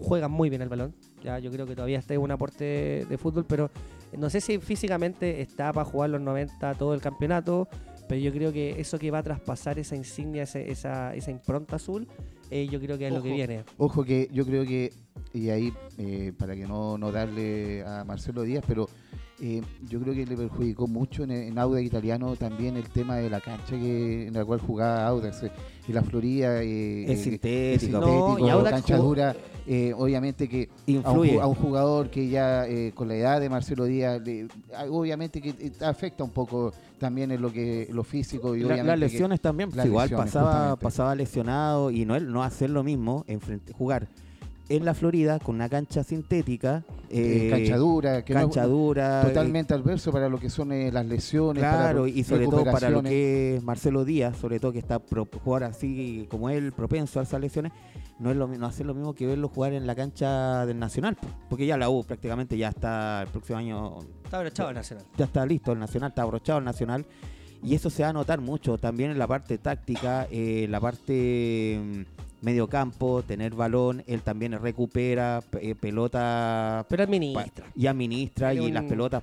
Juega 0.00 0.28
muy 0.28 0.48
bien 0.48 0.62
el 0.62 0.68
balón. 0.68 0.94
Ya 1.22 1.38
yo 1.40 1.50
creo 1.50 1.66
que 1.66 1.74
todavía 1.74 1.98
está 1.98 2.14
en 2.14 2.20
un 2.20 2.30
aporte 2.30 3.04
de 3.08 3.18
fútbol, 3.18 3.44
pero 3.46 3.70
no 4.16 4.30
sé 4.30 4.40
si 4.40 4.58
físicamente 4.60 5.40
está 5.42 5.72
para 5.72 5.84
jugar 5.84 6.10
los 6.10 6.20
90 6.22 6.74
todo 6.74 6.94
el 6.94 7.00
campeonato. 7.00 7.68
Pero 8.08 8.20
yo 8.20 8.32
creo 8.32 8.52
que 8.52 8.80
eso 8.80 8.98
que 8.98 9.10
va 9.10 9.18
a 9.18 9.22
traspasar 9.22 9.78
esa 9.78 9.94
insignia, 9.96 10.44
ese- 10.44 10.70
esa, 10.70 11.14
esa 11.14 11.30
impronta 11.30 11.76
azul, 11.76 12.06
eh, 12.50 12.66
yo 12.70 12.80
creo 12.80 12.96
que 12.98 13.06
es 13.08 13.12
lo 13.12 13.22
que 13.22 13.28
viene. 13.32 13.64
Ojo 13.76 14.02
que 14.04 14.28
yo 14.32 14.46
creo 14.46 14.64
que, 14.64 14.92
y 15.34 15.50
ahí, 15.50 15.72
eh, 15.98 16.32
para 16.38 16.54
que 16.56 16.66
no, 16.66 16.96
no 16.96 17.12
darle 17.12 17.84
a 17.84 18.04
Marcelo 18.04 18.42
Díaz, 18.42 18.64
pero 18.66 18.88
eh, 19.40 19.60
yo 19.88 20.00
creo 20.00 20.14
que 20.14 20.24
le 20.26 20.36
perjudicó 20.36 20.86
mucho 20.88 21.22
en, 21.24 21.30
en 21.30 21.58
Audax 21.58 21.84
italiano 21.84 22.34
también 22.36 22.76
el 22.76 22.88
tema 22.88 23.16
de 23.18 23.28
la 23.30 23.40
cancha 23.40 23.76
que, 23.78 24.26
en 24.28 24.34
la 24.34 24.44
cual 24.44 24.58
jugaba 24.60 25.06
Audax. 25.06 25.42
eh, 25.44 25.50
y 25.86 25.92
la 25.92 26.02
Florida 26.02 26.62
eh, 26.62 27.04
Es 27.12 27.20
eh, 27.20 27.22
sintético. 27.24 28.00
No, 28.00 28.38
y 28.46 28.50
Audax 28.50 28.70
cancha 28.76 28.96
dura. 28.96 29.36
eh, 29.66 29.92
obviamente 29.96 30.48
que 30.48 30.68
a 31.04 31.10
un, 31.12 31.40
a 31.42 31.46
un 31.46 31.54
jugador 31.54 32.08
que 32.10 32.28
ya 32.28 32.66
eh, 32.66 32.92
con 32.94 33.06
la 33.08 33.14
edad 33.16 33.40
de 33.40 33.48
Marcelo 33.50 33.84
Díaz, 33.84 34.20
le- 34.22 34.48
obviamente 34.90 35.40
que 35.42 35.50
eh, 35.50 35.72
afecta 35.82 36.24
un 36.24 36.30
poco 36.30 36.72
también 36.98 37.30
en 37.30 37.40
lo 37.40 37.52
que 37.52 37.88
lo 37.92 38.04
físico 38.04 38.54
y 38.54 38.60
La- 38.60 38.66
obviamente 38.66 38.86
las 38.86 38.98
que- 38.98 39.12
lesiones 39.14 39.40
también, 39.40 39.68
pues, 39.70 39.76
las 39.78 39.86
igual 39.86 40.04
lesiones, 40.10 40.26
pasaba, 40.26 40.52
justamente. 40.52 40.82
pasaba 40.84 41.14
lesionado 41.14 41.90
y 41.90 42.04
no 42.04 42.16
él 42.16 42.30
no 42.32 42.42
hacer 42.42 42.70
lo 42.70 42.82
mismo, 42.82 43.24
enfrente- 43.28 43.72
jugar 43.72 44.08
en 44.68 44.84
la 44.84 44.92
Florida 44.94 45.38
con 45.38 45.54
una 45.54 45.68
cancha 45.68 46.04
sintética, 46.04 46.84
eh, 47.10 47.46
eh, 47.46 47.50
cancha 47.50 47.76
dura, 47.78 48.22
que 48.24 48.34
no- 48.34 48.40
cancha 48.40 48.66
dura, 48.66 49.22
totalmente 49.26 49.72
adverso 49.72 50.12
para 50.12 50.28
lo 50.28 50.38
que 50.38 50.50
son 50.50 50.72
eh, 50.72 50.92
las 50.92 51.06
lesiones, 51.06 51.62
Claro, 51.62 52.00
para 52.02 52.08
y 52.10 52.22
sobre 52.24 52.44
todo 52.46 52.64
para 52.64 52.90
lo 52.90 53.02
que 53.02 53.56
es 53.56 53.62
Marcelo 53.62 54.04
Díaz, 54.04 54.36
sobre 54.36 54.60
todo 54.60 54.72
que 54.72 54.78
está 54.78 54.98
pro, 54.98 55.26
jugar 55.42 55.64
así 55.64 56.26
como 56.30 56.50
él, 56.50 56.72
propenso 56.72 57.18
a 57.18 57.22
esas 57.22 57.40
lesiones, 57.40 57.72
no 58.18 58.30
es 58.30 58.36
lo 58.36 58.46
no 58.48 58.66
hacer 58.66 58.84
lo 58.84 58.94
mismo 58.94 59.14
que 59.14 59.26
verlo 59.26 59.48
jugar 59.48 59.72
en 59.72 59.86
la 59.86 59.94
cancha 59.94 60.66
del 60.66 60.78
Nacional, 60.78 61.16
po, 61.16 61.28
porque 61.48 61.64
ya 61.66 61.76
la 61.78 61.88
U 61.88 62.04
prácticamente 62.04 62.58
ya 62.58 62.68
está 62.68 63.22
el 63.22 63.28
próximo 63.28 63.58
año 63.58 63.98
Está 64.24 64.38
abrochado 64.38 64.68
el 64.68 64.74
Nacional. 64.74 65.04
ya 65.16 65.24
está 65.24 65.46
listo 65.46 65.72
el 65.72 65.78
Nacional, 65.78 66.10
está 66.10 66.22
abrochado 66.22 66.58
el 66.58 66.64
Nacional. 66.66 67.06
Y 67.62 67.74
eso 67.74 67.90
se 67.90 68.04
va 68.04 68.10
a 68.10 68.12
notar 68.12 68.40
mucho 68.40 68.78
también 68.78 69.10
en 69.10 69.18
la 69.18 69.26
parte 69.26 69.58
táctica, 69.58 70.28
eh, 70.30 70.66
la 70.70 70.78
parte 70.80 71.80
mm, 71.82 72.02
medio 72.40 72.66
campo, 72.68 73.22
tener 73.22 73.54
balón, 73.54 74.02
él 74.06 74.22
también 74.22 74.52
recupera 74.60 75.40
pe- 75.50 75.70
eh, 75.70 75.74
pelota 75.74 76.86
Pero 76.88 77.02
administra. 77.04 77.64
y 77.74 77.86
administra 77.86 78.54
y 78.54 78.70
las 78.70 78.82
un- 78.84 78.88
pelotas 78.88 79.22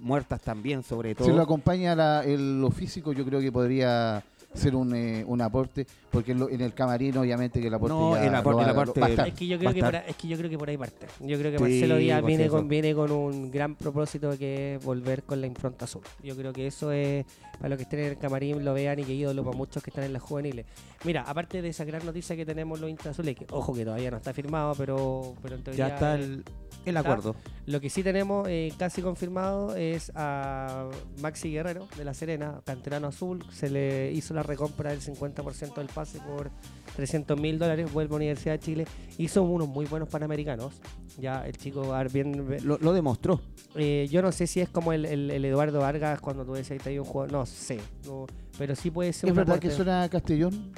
muertas 0.00 0.40
también 0.42 0.82
sobre 0.82 1.14
todo. 1.14 1.26
Si 1.26 1.32
lo 1.34 1.42
acompaña 1.42 1.94
la- 1.96 2.22
el- 2.24 2.60
lo 2.60 2.70
físico, 2.70 3.12
yo 3.12 3.24
creo 3.24 3.40
que 3.40 3.50
podría 3.50 4.22
ser 4.54 4.74
un, 4.76 4.94
eh, 4.94 5.24
un 5.26 5.40
aporte, 5.40 5.86
porque 6.10 6.32
en, 6.32 6.38
lo- 6.38 6.48
en 6.48 6.60
el 6.60 6.72
camarín 6.74 7.16
obviamente 7.18 7.60
que 7.60 7.66
el 7.66 7.74
aporte 7.74 7.94
No, 7.94 8.14
ya 8.14 8.26
el 8.26 8.34
aporte- 8.34 9.00
el. 9.12 9.20
Es 9.28 9.34
que 9.34 9.46
yo 9.46 9.58
creo 9.58 9.74
que 9.74 9.80
por 9.82 9.94
es 9.96 10.16
que 10.16 10.28
yo 10.28 10.36
creo 10.38 10.48
que 10.50 10.58
por 10.58 10.68
ahí 10.68 10.76
parte. 10.78 11.06
Yo 11.20 11.38
creo 11.38 11.50
que 11.52 11.58
Sí, 11.58 11.62
Marcelo 11.64 11.96
Díaz 11.96 12.24
viene 12.24 12.44
eso. 12.44 12.52
con, 12.56 12.68
viene 12.68 12.94
con 12.94 13.10
un 13.10 13.50
gran 13.50 13.74
propósito 13.74 14.38
que 14.38 14.76
es 14.76 14.84
volver 14.84 15.24
con 15.24 15.40
la 15.40 15.46
impronta 15.46 15.84
azul. 15.86 16.02
Yo 16.22 16.36
creo 16.36 16.52
que 16.52 16.66
eso 16.66 16.92
es 16.92 17.24
para 17.58 17.68
los 17.70 17.76
que 17.78 17.82
estén 17.82 18.00
en 18.00 18.06
el 18.06 18.18
camarín 18.18 18.64
lo 18.64 18.74
vean 18.74 18.98
y 19.00 19.04
que 19.04 19.12
ídolo 19.14 19.44
para 19.44 19.56
muchos 19.56 19.82
que 19.82 19.90
están 19.90 20.04
en 20.04 20.12
las 20.12 20.22
juveniles. 20.22 20.66
Mira, 21.04 21.22
aparte 21.22 21.60
de 21.60 21.68
esa 21.68 21.84
gran 21.84 22.04
noticia 22.06 22.34
que 22.36 22.46
tenemos 22.46 22.80
los 22.80 22.88
hinchas 22.88 23.08
azules, 23.08 23.36
que 23.36 23.46
ojo 23.50 23.74
que 23.74 23.84
todavía 23.84 24.10
no 24.10 24.16
está 24.18 24.32
firmado, 24.32 24.74
pero, 24.76 25.34
pero 25.42 25.56
en 25.56 25.62
teoría 25.64 25.88
ya 25.88 25.94
está 25.94 26.14
eh, 26.16 26.22
el, 26.22 26.44
el 26.86 26.96
acuerdo. 26.96 27.34
lo 27.66 27.80
que 27.80 27.90
sí 27.90 28.02
tenemos 28.02 28.46
eh, 28.48 28.72
casi 28.78 29.02
confirmado 29.02 29.74
es 29.76 30.10
a 30.14 30.88
Maxi 31.20 31.50
Guerrero 31.52 31.88
de 31.96 32.04
La 32.04 32.14
Serena, 32.14 32.60
canterano 32.64 33.08
azul. 33.08 33.44
Se 33.52 33.68
le 33.68 34.12
hizo 34.12 34.32
la 34.34 34.42
recompra 34.44 34.90
del 34.90 35.00
50% 35.00 35.74
del 35.74 35.86
pase 35.88 36.20
por 36.20 36.50
300 36.96 37.38
mil 37.40 37.58
dólares. 37.58 37.92
Vuelve 37.92 38.14
a 38.14 38.16
Universidad 38.16 38.52
de 38.54 38.58
Chile. 38.60 38.86
Hizo 39.18 39.42
unos 39.42 39.68
muy 39.68 39.86
buenos 39.86 40.08
panamericanos. 40.08 40.74
Ya 41.18 41.46
el 41.46 41.56
chico 41.56 41.92
bien. 42.12 42.58
Lo, 42.64 42.78
lo 42.78 42.92
demostró. 42.92 43.40
eh, 43.76 44.08
yo 44.10 44.22
no 44.22 44.30
sé 44.32 44.46
si 44.46 44.60
es 44.60 44.68
como 44.68 44.92
el, 44.92 45.04
el- 45.04 45.30
el 45.30 45.44
Eduardo 45.44 45.80
Vargas 45.80 46.20
cuando 46.20 46.44
tú 46.44 46.52
decías 46.54 46.86
hay 46.86 46.98
un 46.98 47.04
jugador. 47.04 47.32
No 47.32 47.46
sé. 47.46 47.80
no, 48.06 48.26
pero 48.58 48.74
sí 48.76 48.90
puede 48.90 49.12
ser 49.12 49.30
¿Es 49.30 49.36
verdad 49.36 49.58
que 49.58 49.70
suena 49.70 50.08
Castellón? 50.08 50.72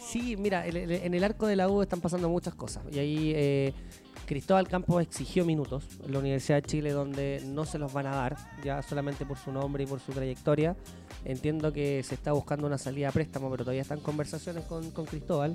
Sí, 0.00 0.36
mira, 0.38 0.66
el- 0.66 0.76
el- 0.76 0.90
en 0.90 1.14
el 1.14 1.22
arco 1.24 1.46
de 1.46 1.56
la 1.56 1.68
U 1.68 1.82
están 1.82 2.00
pasando 2.00 2.28
muchas 2.28 2.54
cosas. 2.54 2.82
Y 2.90 2.98
ahí 2.98 3.32
eh, 3.34 3.72
Cristóbal 4.28 4.68
Campos 4.68 5.00
exigió 5.02 5.46
minutos 5.46 5.84
en 6.04 6.12
la 6.12 6.18
Universidad 6.18 6.56
de 6.56 6.62
Chile 6.68 6.90
donde 6.92 7.42
no 7.46 7.64
se 7.64 7.78
los 7.78 7.90
van 7.94 8.06
a 8.06 8.10
dar, 8.14 8.36
ya 8.62 8.82
solamente 8.82 9.24
por 9.24 9.38
su 9.38 9.50
nombre 9.50 9.84
y 9.84 9.86
por 9.86 10.00
su 10.00 10.12
trayectoria. 10.12 10.76
Entiendo 11.24 11.72
que 11.72 12.02
se 12.02 12.14
está 12.14 12.32
buscando 12.32 12.66
una 12.66 12.76
salida 12.76 13.08
a 13.08 13.12
préstamo, 13.12 13.50
pero 13.50 13.64
todavía 13.64 13.80
están 13.80 14.00
conversaciones 14.00 14.64
con, 14.66 14.90
Cristóbal. 15.06 15.54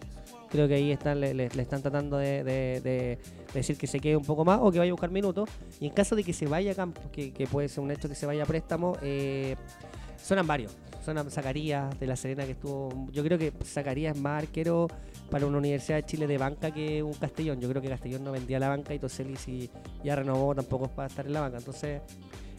Creo 0.50 0.68
que 0.68 0.74
ahí 0.74 0.92
están, 0.92 1.20
le, 1.22 1.46
están 1.46 1.84
tratando 1.84 2.18
de, 2.18 2.44
de- 2.44 2.82
de 2.82 3.20
decir 3.54 3.78
que 3.78 3.86
se 3.86 4.00
quede 4.00 4.18
un 4.18 4.26
poco 4.26 4.44
más 4.44 4.60
o 4.60 4.72
que 4.72 4.80
vaya 4.80 4.90
a 4.92 4.94
buscar 4.94 5.12
minutos. 5.12 5.48
Y 5.80 5.86
en 5.86 5.94
caso 5.94 6.16
de 6.16 6.24
que 6.24 6.34
se 6.34 6.48
vaya 6.48 6.72
a 6.72 6.76
Campos, 6.76 7.04
que, 7.12 7.32
que 7.32 7.46
puede 7.46 7.70
ser 7.70 7.84
un 7.84 7.92
hecho 7.92 8.10
que 8.10 8.16
se 8.16 8.26
vaya 8.26 8.42
a 8.42 8.46
préstamo, 8.48 8.98
eh, 9.04 9.56
Suenan 10.22 10.48
varios. 10.48 10.76
Suenan 11.04 11.30
Zacarías 11.30 12.00
de 12.00 12.08
la 12.08 12.16
Serena 12.16 12.46
que 12.46 12.54
estuvo. 12.54 13.08
Yo 13.12 13.24
creo 13.24 13.38
que 13.38 13.52
Zacarías 13.66 14.16
es 14.16 14.22
más 14.22 14.42
arquero 14.44 14.88
para 15.34 15.48
una 15.48 15.58
Universidad 15.58 15.98
de 15.98 16.06
Chile 16.06 16.28
de 16.28 16.38
banca 16.38 16.70
que 16.72 17.02
un 17.02 17.14
Castellón. 17.16 17.60
Yo 17.60 17.68
creo 17.68 17.82
que 17.82 17.90
Castellón 17.90 18.24
no 18.24 18.32
vendía 18.32 18.60
la 18.60 18.70
banca 18.70 18.94
y 18.94 19.00
Toseli 19.00 19.36
si 19.36 19.68
ya 20.04 20.16
renovó 20.16 20.54
tampoco 20.54 20.86
es 20.86 20.92
para 20.92 21.08
estar 21.08 21.26
en 21.26 21.34
la 21.34 21.42
banca. 21.42 21.58
Entonces 21.58 22.02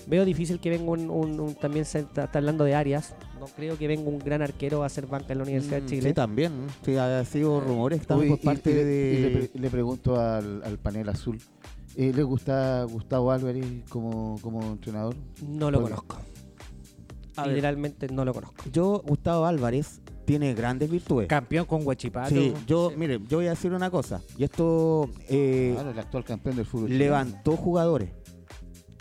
veo 0.09 0.25
difícil 0.25 0.59
que 0.59 0.71
venga 0.71 0.91
un, 0.91 1.09
un- 1.09 1.39
un- 1.39 1.55
también 1.55 1.85
se 1.85 2.01
está, 2.01 2.25
está 2.25 2.41
hablando 2.41 2.65
de 2.65 2.75
Arias. 2.75 3.15
No 3.39 3.47
creo 3.47 3.79
que 3.79 3.87
venga 3.87 4.09
un 4.11 4.19
gran 4.19 4.43
arquero 4.43 4.83
a 4.83 4.87
hacer 4.87 5.07
banca 5.07 5.33
en 5.35 5.39
la 5.39 5.45
Universidad 5.45 5.77
de 5.77 5.83
Mm, 5.83 5.87
Chile. 5.87 6.09
Sí, 6.09 6.15
también. 6.15 6.53
Sí, 6.85 6.97
ha 6.97 7.25
sido 7.25 7.61
rumores 7.61 8.05
también 8.09 8.31
por 8.31 8.41
parte 8.41 8.71
y, 8.71 8.73
y 8.73 8.77
le- 8.77 8.85
de... 8.85 9.15
y 9.15 9.23
le, 9.23 9.31
pre- 9.49 9.61
le 9.61 9.71
pregunto 9.71 10.21
al, 10.21 10.61
al 10.65 10.77
panel 10.79 11.09
azul. 11.11 11.39
eh, 11.97 12.13
¿Le 12.13 12.23
gusta 12.25 12.83
Gustavo 12.91 13.31
Álvarez 13.31 13.65
como, 13.89 14.37
como 14.43 14.63
entrenador? 14.65 15.15
no 15.47 15.71
lo 15.71 15.81
conozco. 15.81 16.17
A 17.37 17.43
ver. 17.45 17.53
Literalmente 17.55 18.09
no 18.09 18.25
lo 18.25 18.35
conozco. 18.35 18.65
Yo, 18.73 19.01
Gustavo 19.07 19.45
Álvarez, 19.47 20.01
tiene 20.25 20.55
grandes 20.55 20.91
virtudes. 20.91 21.29
Campeón 21.29 21.67
con 21.67 21.87
Huachipato. 21.87 22.31
Sí, 22.31 22.53
yo, 22.67 22.91
Sí. 22.91 22.97
mire, 22.97 23.21
yo 23.29 23.39
voy 23.39 23.47
a 23.47 23.51
decir 23.51 23.73
una 23.73 23.91
cosa. 23.91 24.21
Y 24.39 24.45
esto 24.45 25.09
eh, 25.29 25.73
Claro, 25.75 25.91
el 25.91 25.99
actual 25.99 26.25
campeón 26.25 26.57
del 26.57 26.67
fútbol. 26.67 26.87
chileno. 26.89 27.05
levantó 27.05 27.57
jugadores. 27.57 28.11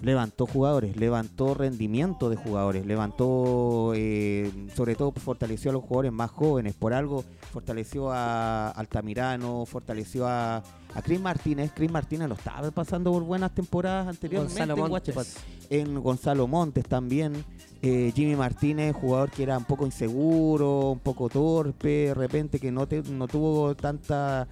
Levantó 0.01 0.45
jugadores, 0.45 0.97
levantó 0.97 1.53
rendimiento 1.53 2.30
de 2.30 2.36
jugadores, 2.36 2.86
levantó, 2.86 3.93
eh, 3.95 4.51
sobre 4.76 4.95
todo 4.95 5.13
fortaleció 5.13 5.71
a 5.71 5.74
los 5.74 5.82
jugadores 5.84 6.11
más 6.11 6.30
jóvenes. 6.30 6.74
Por 6.74 6.93
algo 6.93 7.24
fortaleció 7.54 8.12
a 8.12 8.70
Altamirano, 8.72 9.66
fortaleció 9.68 10.28
a, 10.28 10.58
a 10.58 11.01
Chris 11.04 11.22
Martínez. 11.22 11.72
Chris 11.74 11.91
Martínez 11.91 12.28
lo 12.28 12.34
estaba 12.36 12.72
pasando 12.72 13.12
por 13.12 13.24
buenas 13.24 13.54
temporadas 13.54 14.08
anteriormente 14.08 14.60
Gonzalo 14.60 14.74
en 14.86 14.91
Montes. 14.91 15.16
Huachipato. 15.16 15.45
En 15.70 16.01
Gonzalo 16.01 16.47
Montes 16.47 16.86
también. 16.86 17.45
Eh, 17.84 18.12
Jimmy 18.16 18.36
Martínez, 18.36 18.95
jugador 18.95 19.30
que 19.30 19.43
era 19.43 19.58
un 19.58 19.66
poco 19.66 19.86
inseguro, 19.86 20.91
un 20.91 20.99
poco 20.99 21.30
torpe, 21.30 22.08
de 22.08 22.14
repente 22.14 22.60
que 22.60 22.72
no, 22.72 22.88
te- 22.88 23.04
no 23.04 23.28
tuvo 23.28 23.76
tanta 23.76 24.47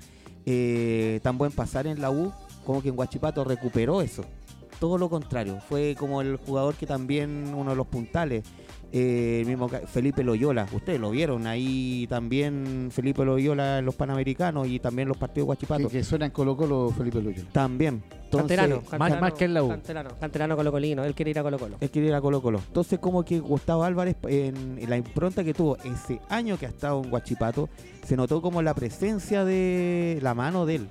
eh, 0.45 1.19
tan 1.23 1.37
buen 1.37 1.51
pasar 1.51 1.87
en 1.87 2.01
la 2.01 2.11
U, 2.11 2.31
como 2.65 2.81
que 2.81 2.89
en 2.89 2.97
Huachipato 2.99 3.43
recuperó 3.43 4.01
eso. 4.01 4.23
Todo 4.81 4.97
lo 4.97 5.09
contrario, 5.09 5.59
fue 5.69 5.95
como 5.97 6.21
el 6.21 6.37
jugador 6.37 6.73
que 6.73 6.87
también 6.87 7.53
uno 7.55 7.69
de 7.69 7.75
los 7.75 7.85
puntales. 7.85 8.43
eh, 8.91 9.37
el 9.41 9.47
mismo 9.47 9.69
Felipe 9.69 10.21
Loyola, 10.23 10.67
ustedes 10.73 10.99
lo 10.99 11.11
vieron 11.11 11.45
ahí 11.47 12.07
también 12.09 12.89
Felipe 12.91 13.23
Loyola 13.23 13.77
en 13.77 13.85
los 13.85 13.93
Panamericanos 13.95 14.67
y 14.67 14.79
también 14.79 15.07
los 15.07 15.15
partidos 15.17 15.45
de 15.45 15.49
Huachipato. 15.51 15.87
Que, 15.87 15.99
que 15.99 16.03
suena 16.03 16.25
en 16.25 16.31
Colo 16.31 16.57
Colo 16.57 16.89
Felipe 16.97 17.21
Loyola. 17.21 17.47
También. 17.53 18.03
Entonces, 18.25 18.57
canterano, 18.57 18.75
más- 18.81 18.89
canterano, 18.89 19.21
más 19.21 19.33
que 19.33 19.45
en 19.45 19.53
la 19.53 19.63
U. 19.63 19.69
Canterano, 19.69 20.09
canterano 20.19 20.55
colocolino. 20.57 21.03
Él 21.05 21.13
quiere 21.13 21.31
ir 21.31 21.39
a 21.39 21.43
Colo 21.43 21.59
Colo. 21.59 21.77
Él 21.79 21.89
quiere 21.91 22.07
ir 22.09 22.13
a 22.15 22.19
Colo 22.21 22.41
Colo. 22.41 22.59
Entonces, 22.67 22.97
como 22.99 23.23
que 23.23 23.39
Gustavo 23.39 23.83
Álvarez, 23.83 24.15
en, 24.27 24.77
en 24.79 24.89
la 24.89 24.97
impronta 24.97 25.43
que 25.43 25.53
tuvo 25.53 25.77
ese 25.77 26.19
año 26.27 26.57
que 26.57 26.65
ha 26.65 26.69
estado 26.69 27.01
en 27.03 27.13
Huachipato, 27.13 27.69
se 28.03 28.17
notó 28.17 28.41
como 28.41 28.61
la 28.63 28.73
presencia 28.73 29.45
de 29.45 30.17
la 30.23 30.33
mano 30.33 30.65
de 30.65 30.75
él. 30.75 30.89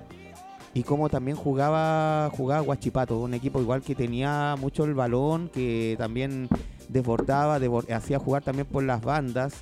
Y 0.73 0.83
como 0.83 1.09
también 1.09 1.35
jugaba, 1.35 2.29
jugaba 2.35 2.61
Huachipato, 2.61 3.19
un 3.19 3.33
equipo 3.33 3.59
igual 3.59 3.81
que 3.81 3.93
tenía 3.93 4.55
mucho 4.59 4.85
el 4.85 4.93
balón, 4.93 5.49
que 5.49 5.95
también 5.97 6.47
desbordaba, 6.87 7.59
desbor- 7.59 7.91
hacía 7.91 8.19
jugar 8.19 8.41
también 8.43 8.65
por 8.67 8.83
las 8.83 9.01
bandas, 9.01 9.53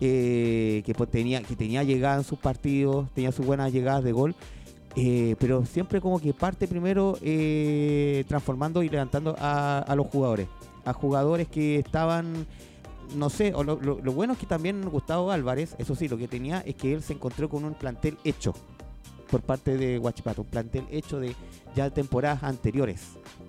eh, 0.00 0.82
que, 0.86 0.94
pues 0.94 1.10
tenía, 1.10 1.42
que 1.42 1.54
tenía 1.54 1.82
llegada 1.82 2.16
en 2.16 2.24
sus 2.24 2.38
partidos, 2.38 3.08
tenía 3.14 3.30
sus 3.30 3.44
buenas 3.44 3.72
llegadas 3.72 4.04
de 4.04 4.12
gol. 4.12 4.34
Eh, 4.96 5.34
pero 5.38 5.66
siempre 5.66 6.00
como 6.00 6.18
que 6.20 6.32
parte 6.32 6.68
primero 6.68 7.18
eh, 7.20 8.24
transformando 8.28 8.82
y 8.82 8.88
levantando 8.88 9.36
a, 9.38 9.92
los 9.96 10.06
jugadores. 10.06 10.48
A 10.86 10.92
jugadores 10.94 11.48
que 11.48 11.78
estaban, 11.78 12.46
no 13.16 13.28
sé, 13.28 13.50
lo- 13.50 13.76
lo 13.80 14.12
bueno 14.12 14.32
es 14.34 14.38
que 14.38 14.46
también 14.46 14.88
Gustavo 14.88 15.30
Álvarez, 15.30 15.74
eso 15.78 15.94
sí, 15.94 16.08
lo 16.08 16.16
que 16.16 16.28
tenía 16.28 16.60
es 16.60 16.76
que 16.76 16.94
él 16.94 17.02
se 17.02 17.12
encontró 17.12 17.48
con 17.50 17.64
un 17.64 17.74
plantel 17.74 18.16
hecho 18.24 18.54
por 19.30 19.40
parte 19.42 19.76
de 19.76 19.98
Huachipato, 19.98 20.42
un 20.42 20.48
plantel 20.48 20.84
hecho 20.90 21.18
de 21.20 21.34
ya 21.74 21.90
temporadas 21.90 22.42
anteriores. 22.42 23.00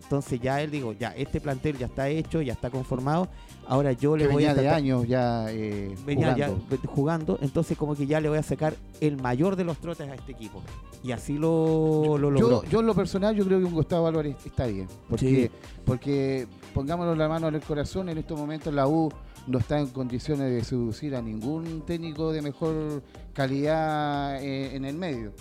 Entonces 0.03 0.39
ya 0.39 0.61
él 0.61 0.71
digo, 0.71 0.93
ya 0.93 1.09
este 1.15 1.39
plantel 1.41 1.77
ya 1.77 1.87
está 1.87 2.09
hecho, 2.09 2.41
ya 2.41 2.53
está 2.53 2.69
conformado, 2.69 3.27
ahora 3.67 3.91
yo 3.91 4.15
le 4.15 4.27
Que 4.27 4.33
voy 4.33 4.45
a 4.45 4.53
venía 4.53 4.61
de 4.63 4.69
años 4.69 5.07
ya 5.07 5.47
eh, 5.49 5.95
venía 6.05 6.35
ya 6.37 6.47
jugando. 6.47 6.65
ve- 6.69 6.87
jugando, 6.87 7.39
entonces 7.41 7.77
como 7.77 7.95
que 7.95 8.05
ya 8.05 8.19
le 8.21 8.29
voy 8.29 8.37
a 8.37 8.43
sacar 8.43 8.75
el 9.01 9.17
mayor 9.17 9.55
de 9.55 9.63
los 9.63 9.77
trotes 9.77 10.07
a 10.09 10.13
este 10.15 10.31
equipo. 10.33 10.61
Y 11.03 11.11
así 11.11 11.33
lo, 11.33 12.17
lo 12.17 12.31
logró. 12.31 12.63
Yo, 12.63 12.69
yo 12.69 12.79
en 12.79 12.85
lo 12.87 12.95
personal, 12.95 13.35
yo 13.35 13.45
creo 13.45 13.59
que 13.59 13.65
un 13.65 13.73
Gustavo 13.73 14.07
Álvarez 14.07 14.35
está 14.45 14.65
bien. 14.67 14.87
Porque, 15.09 15.51
Sí. 15.51 15.51
porque 15.85 16.47
pongámonos 16.73 17.17
la 17.17 17.27
mano 17.27 17.47
en 17.47 17.55
el 17.55 17.61
corazón, 17.61 18.09
en 18.09 18.17
estos 18.17 18.37
momentos 18.39 18.73
la 18.73 18.87
U 18.87 19.11
no 19.47 19.59
está 19.59 19.79
en 19.79 19.87
condiciones 19.87 20.51
de 20.51 20.63
seducir 20.63 21.15
a 21.15 21.21
ningún 21.21 21.81
técnico 21.85 22.31
de 22.31 22.41
mejor 22.41 23.03
calidad 23.33 24.41
eh, 24.43 24.75
en 24.75 24.85
el 24.85 24.95
medio. 24.97 25.31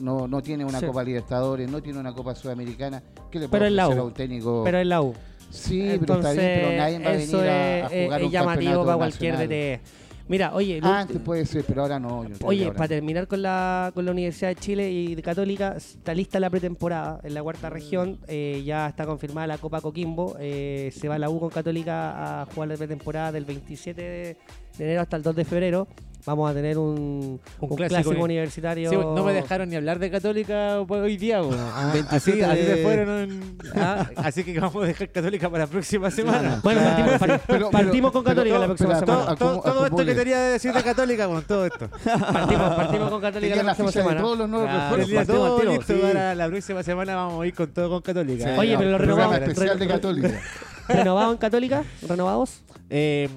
No, 0.00 0.26
no 0.28 0.42
tiene 0.42 0.64
una 0.64 0.80
Sí. 0.80 0.86
Copa 0.86 1.04
Libertadores, 1.04 1.70
no 1.70 1.82
tiene 1.82 1.98
una 1.98 2.12
Copa 2.12 2.34
Sudamericana. 2.34 3.02
¿Qué 3.30 3.38
le 3.40 3.48
puede 3.48 3.70
U. 3.76 3.80
a 3.80 4.04
un 4.04 4.14
técnico? 4.14 4.62
Pero 4.64 4.78
es 4.78 4.86
la 4.86 5.02
U. 5.02 5.14
sí, 5.50 5.96
pero 6.00 6.14
está 6.16 6.32
bien, 6.32 6.50
pero 6.54 6.76
nadie 6.76 6.98
va 6.98 7.10
a 7.10 7.12
venir 7.12 7.36
a, 7.36 7.86
a 7.86 7.88
jugar 7.88 8.20
es 8.20 8.26
un 8.26 8.32
llamativo 8.32 8.84
para 8.84 8.96
cualquier. 8.96 9.36
DT. 9.48 9.80
Mira, 10.28 10.54
oye, 10.54 10.80
Antes 10.82 11.18
puede 11.18 11.44
ser, 11.44 11.64
pero 11.66 11.82
ahora 11.82 11.98
no. 11.98 12.24
Oye, 12.44 12.64
ahora 12.64 12.76
para 12.76 12.88
terminar 12.88 13.26
con 13.26 13.42
la, 13.42 13.90
con 13.92 14.04
la 14.06 14.12
Universidad 14.12 14.48
de 14.50 14.54
Chile 14.54 14.90
y 14.90 15.14
de 15.16 15.20
Católica, 15.22 15.74
está 15.76 16.14
lista 16.14 16.38
la 16.40 16.48
pretemporada 16.48 17.20
en 17.24 17.34
la 17.34 17.42
cuarta 17.42 17.68
región. 17.68 18.18
eh, 18.28 18.62
ya 18.64 18.88
está 18.88 19.04
confirmada 19.04 19.46
la 19.48 19.58
Copa 19.58 19.80
Coquimbo. 19.80 20.36
eh, 20.38 20.90
se 20.96 21.08
va 21.08 21.18
la 21.18 21.28
U 21.28 21.38
con 21.40 21.50
Católica 21.50 22.40
a 22.42 22.46
jugar 22.46 22.68
la 22.68 22.76
pretemporada 22.76 23.32
del 23.32 23.44
27 23.44 24.00
de, 24.00 24.36
de 24.78 24.84
enero 24.84 25.02
hasta 25.02 25.16
el 25.16 25.22
2 25.22 25.36
de 25.36 25.44
febrero. 25.44 25.88
Vamos 26.24 26.48
a 26.50 26.54
tener 26.54 26.78
un, 26.78 26.88
Un 26.88 27.40
un 27.70 27.76
clásico 27.76 27.88
clásico, 28.00 28.10
uni- 28.10 28.22
universitario. 28.34 28.90
Sí, 28.90 28.96
no 28.96 29.24
me 29.24 29.32
dejaron 29.32 29.68
ni 29.68 29.74
hablar 29.76 29.98
de 29.98 30.08
Católica 30.10 30.80
pues, 30.86 31.02
hoy 31.02 31.16
día. 31.16 31.42
weón. 31.42 31.58
así, 31.58 31.92
27 32.32 32.44
así 32.44 32.62
se 32.62 32.76
fueron. 32.84 33.08
en- 33.18 33.58
ah, 33.76 34.08
así 34.16 34.44
que 34.44 34.60
vamos 34.60 34.84
a 34.84 34.86
dejar 34.86 35.08
Católica 35.10 35.50
para 35.50 35.64
la 35.64 35.70
próxima 35.70 36.10
semana. 36.12 36.60
Bueno, 36.62 36.80
Claro, 36.80 37.18
partimos, 37.18 37.18
pero- 37.18 37.40
pero- 37.46 37.70
con 37.70 37.80
pero- 38.12 38.24
Católica 38.24 38.58
la 38.58 38.66
próxima 38.66 38.98
semana. 39.00 39.26
Acu- 39.26 39.38
Todo, 39.38 39.60
todo 39.60 39.60
esto 39.62 39.80
que 39.80 39.86
acumule. 39.86 40.14
tenía 40.14 40.36
que 40.36 40.42
decir 40.52 40.72
de 40.72 40.82
Católica 40.82 41.26
con 41.26 41.42
todo 41.42 41.66
esto. 41.66 41.88
Partimos, 42.04 42.74
partimos 42.74 43.10
con 43.10 43.20
Católica 43.20 43.56
la 43.56 43.62
la 43.62 43.74
próxima 43.74 43.92
semana. 43.92 44.20
todos 44.20 44.38
los 44.38 44.48
nuevos 44.48 44.68
Claro. 44.68 44.80
refuerzos. 44.96 45.06
Tenía 45.08 45.20
partimos 45.24 45.48
todo 45.48 45.58
tiro, 45.60 45.72
listo 45.72 45.92
sí. 45.94 46.00
para 46.02 46.34
la 46.36 46.46
próxima 46.46 46.82
semana 46.84 47.16
vamos 47.16 47.42
a 47.42 47.46
ir 47.46 47.54
con 47.54 47.66
todo 47.72 47.88
con 47.90 48.00
Católica. 48.02 48.44
Sí, 48.54 48.60
Oye, 48.60 48.78
pero 48.78 48.90
lo 48.90 48.98
renovamos- 48.98 49.38
especial 49.38 49.78
de 49.78 49.88
Católica. 49.88 50.40
¿Renovados 50.88 51.32
en 51.32 51.38
Católica? 51.38 51.84
¿Renovados? 52.08 52.60
Eh, 52.90 53.28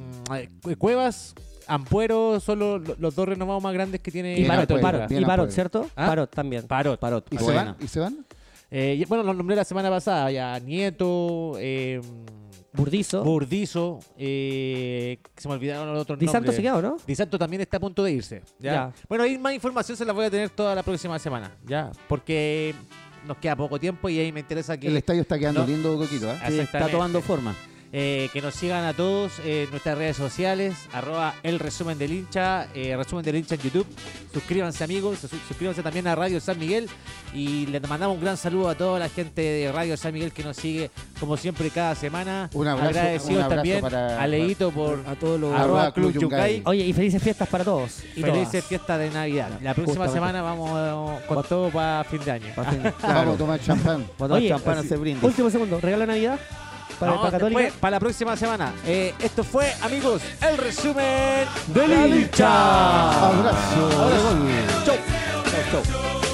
Cu- 0.61 0.75
Cuevas, 0.77 1.33
Ampuero 1.67 2.39
son 2.39 2.59
los, 2.59 2.99
los 2.99 3.15
dos 3.15 3.27
renovados 3.27 3.61
más 3.63 3.73
grandes 3.73 4.01
que 4.01 4.11
tiene 4.11 4.39
Y 4.39 4.45
Parot, 4.45 4.71
y 5.11 5.23
Parot. 5.25 5.49
¿cierto? 5.51 5.87
¿Ah? 5.95 6.07
Parot 6.07 6.29
también. 6.33 6.67
Parot. 6.67 6.99
Parot. 6.99 7.25
¿Y 7.31 7.37
se 7.37 7.51
van? 7.53 7.75
¿Y 7.79 7.87
se 7.87 7.99
van? 7.99 8.25
Eh, 8.71 9.05
bueno, 9.07 9.23
los 9.23 9.35
nombré 9.35 9.55
la 9.55 9.63
semana 9.63 9.89
pasada. 9.89 10.31
Ya 10.31 10.59
Nieto, 10.59 11.53
eh, 11.59 12.01
Burdizo. 12.73 13.23
Burdizo, 13.23 13.99
eh, 14.17 15.19
se 15.37 15.47
me 15.47 15.53
olvidaron 15.53 15.93
los 15.93 16.01
otros 16.01 16.19
Di 16.19 16.25
Santo 16.25 16.37
nombres. 16.47 16.55
se 16.57 16.61
quedó, 16.61 16.81
¿no? 16.81 16.97
Di 17.07 17.15
Santo 17.15 17.37
también 17.39 17.61
está 17.61 17.77
a 17.77 17.79
punto 17.79 18.03
de 18.03 18.11
irse. 18.11 18.41
¿ya? 18.59 18.73
Ya. 18.73 18.93
Bueno, 19.07 19.23
ahí 19.23 19.37
más 19.37 19.53
información 19.53 19.97
se 19.97 20.03
la 20.03 20.11
voy 20.13 20.25
a 20.25 20.29
tener 20.31 20.49
toda 20.49 20.75
la 20.75 20.83
próxima 20.83 21.17
semana, 21.19 21.51
¿ya? 21.65 21.91
Porque 22.09 22.75
nos 23.25 23.37
queda 23.37 23.55
poco 23.55 23.79
tiempo 23.79 24.09
y 24.09 24.19
ahí 24.19 24.31
me 24.31 24.41
interesa 24.41 24.77
que, 24.77 24.87
El 24.87 24.97
estadio 24.97 25.21
está 25.21 25.39
quedando 25.39 25.61
No. 25.61 25.67
lindo, 25.67 25.97
Coquito. 25.97 26.29
¿eh? 26.31 26.37
Sí, 26.49 26.59
está 26.59 26.87
tomando 26.89 27.21
forma. 27.21 27.55
Eh, 27.97 28.29
que 28.33 28.41
nos 28.41 28.53
sigan 28.55 28.83
a 28.83 28.91
todos 28.91 29.39
en 29.45 29.69
nuestras 29.71 29.97
redes 29.97 30.17
sociales, 30.17 30.75
arroba 30.91 31.33
el 31.43 31.59
resumen 31.59 31.97
del 31.97 32.11
hincha, 32.11 32.67
eh, 32.75 32.93
resumen 32.97 33.23
del 33.23 33.37
hincha 33.37 33.55
en 33.55 33.61
YouTube. 33.61 33.87
Suscríbanse 34.33 34.83
amigos, 34.83 35.19
su- 35.19 35.29
suscríbanse 35.29 35.81
también 35.81 36.05
a 36.07 36.13
Radio 36.13 36.41
San 36.41 36.59
Miguel 36.59 36.89
y 37.33 37.67
le 37.67 37.79
mandamos 37.79 38.17
un 38.17 38.21
gran 38.21 38.35
saludo 38.35 38.67
a 38.67 38.75
toda 38.75 38.99
la 38.99 39.07
gente 39.07 39.41
de 39.41 39.71
Radio 39.71 39.95
San 39.95 40.13
Miguel 40.13 40.33
que 40.33 40.43
nos 40.43 40.57
sigue 40.57 40.91
como 41.21 41.37
siempre 41.37 41.69
cada 41.69 41.95
semana. 41.95 42.49
Un 42.53 42.67
abrazo- 42.67 42.89
Agradecido 42.89 43.37
un 43.39 43.43
abrazo 43.43 43.55
también 43.55 43.79
para- 43.79 44.21
a 44.21 44.27
Leito 44.27 44.71
por 44.71 45.01
A 45.07 45.15
todos 45.15 45.39
los. 45.39 45.53
arroba 45.53 45.63
Arroba 45.83 45.93
Club 45.93 46.11
Yungay. 46.11 46.55
Yungay. 46.57 46.61
Oye, 46.65 46.83
y 46.85 46.91
felices 46.91 47.23
fiestas 47.23 47.47
para 47.47 47.63
todos. 47.63 47.99
Y 48.13 48.21
Felices 48.21 48.65
fiestas 48.65 48.99
de 48.99 49.09
Navidad. 49.09 49.47
La 49.61 49.73
próxima 49.73 50.05
Justamente. 50.05 50.13
semana 50.15 50.41
vamos 50.41 51.21
eh, 51.21 51.25
con 51.29 51.43
todo 51.43 51.69
para 51.69 52.03
fin 52.03 52.19
de 52.25 52.31
año. 52.31 52.47
Pa' 52.53 52.65
fin- 52.65 52.81
Vamos 52.83 53.03
a 53.03 53.07
Claro. 53.07 53.33
tomar 53.35 53.61
champán. 53.61 54.05
Cuando 54.17 54.35
Oye, 54.35 54.49
las 54.49 54.57
campanas 54.59 54.79
así- 54.81 54.89
se 54.89 54.97
brinden. 54.97 55.23
Último 55.23 55.49
segundo, 55.49 55.79
regalo 55.79 56.01
de 56.01 56.07
Navidad 56.07 56.39
para, 56.99 57.11
No, 57.11 57.17
para 57.21 57.31
Católica. 57.31 57.59
después, 57.61 57.79
para 57.81 57.91
la 57.91 57.99
próxima 57.99 58.37
semana. 58.37 58.73
Eh, 58.85 59.13
esto 59.19 59.43
fue, 59.43 59.73
amigos, 59.81 60.21
el 60.41 60.57
resumen. 60.57 61.45
Abrazo. 61.73 61.89
de. 64.45 64.85
Chau. 64.85 64.85
Chau, 64.85 65.83
chau. 65.83 66.24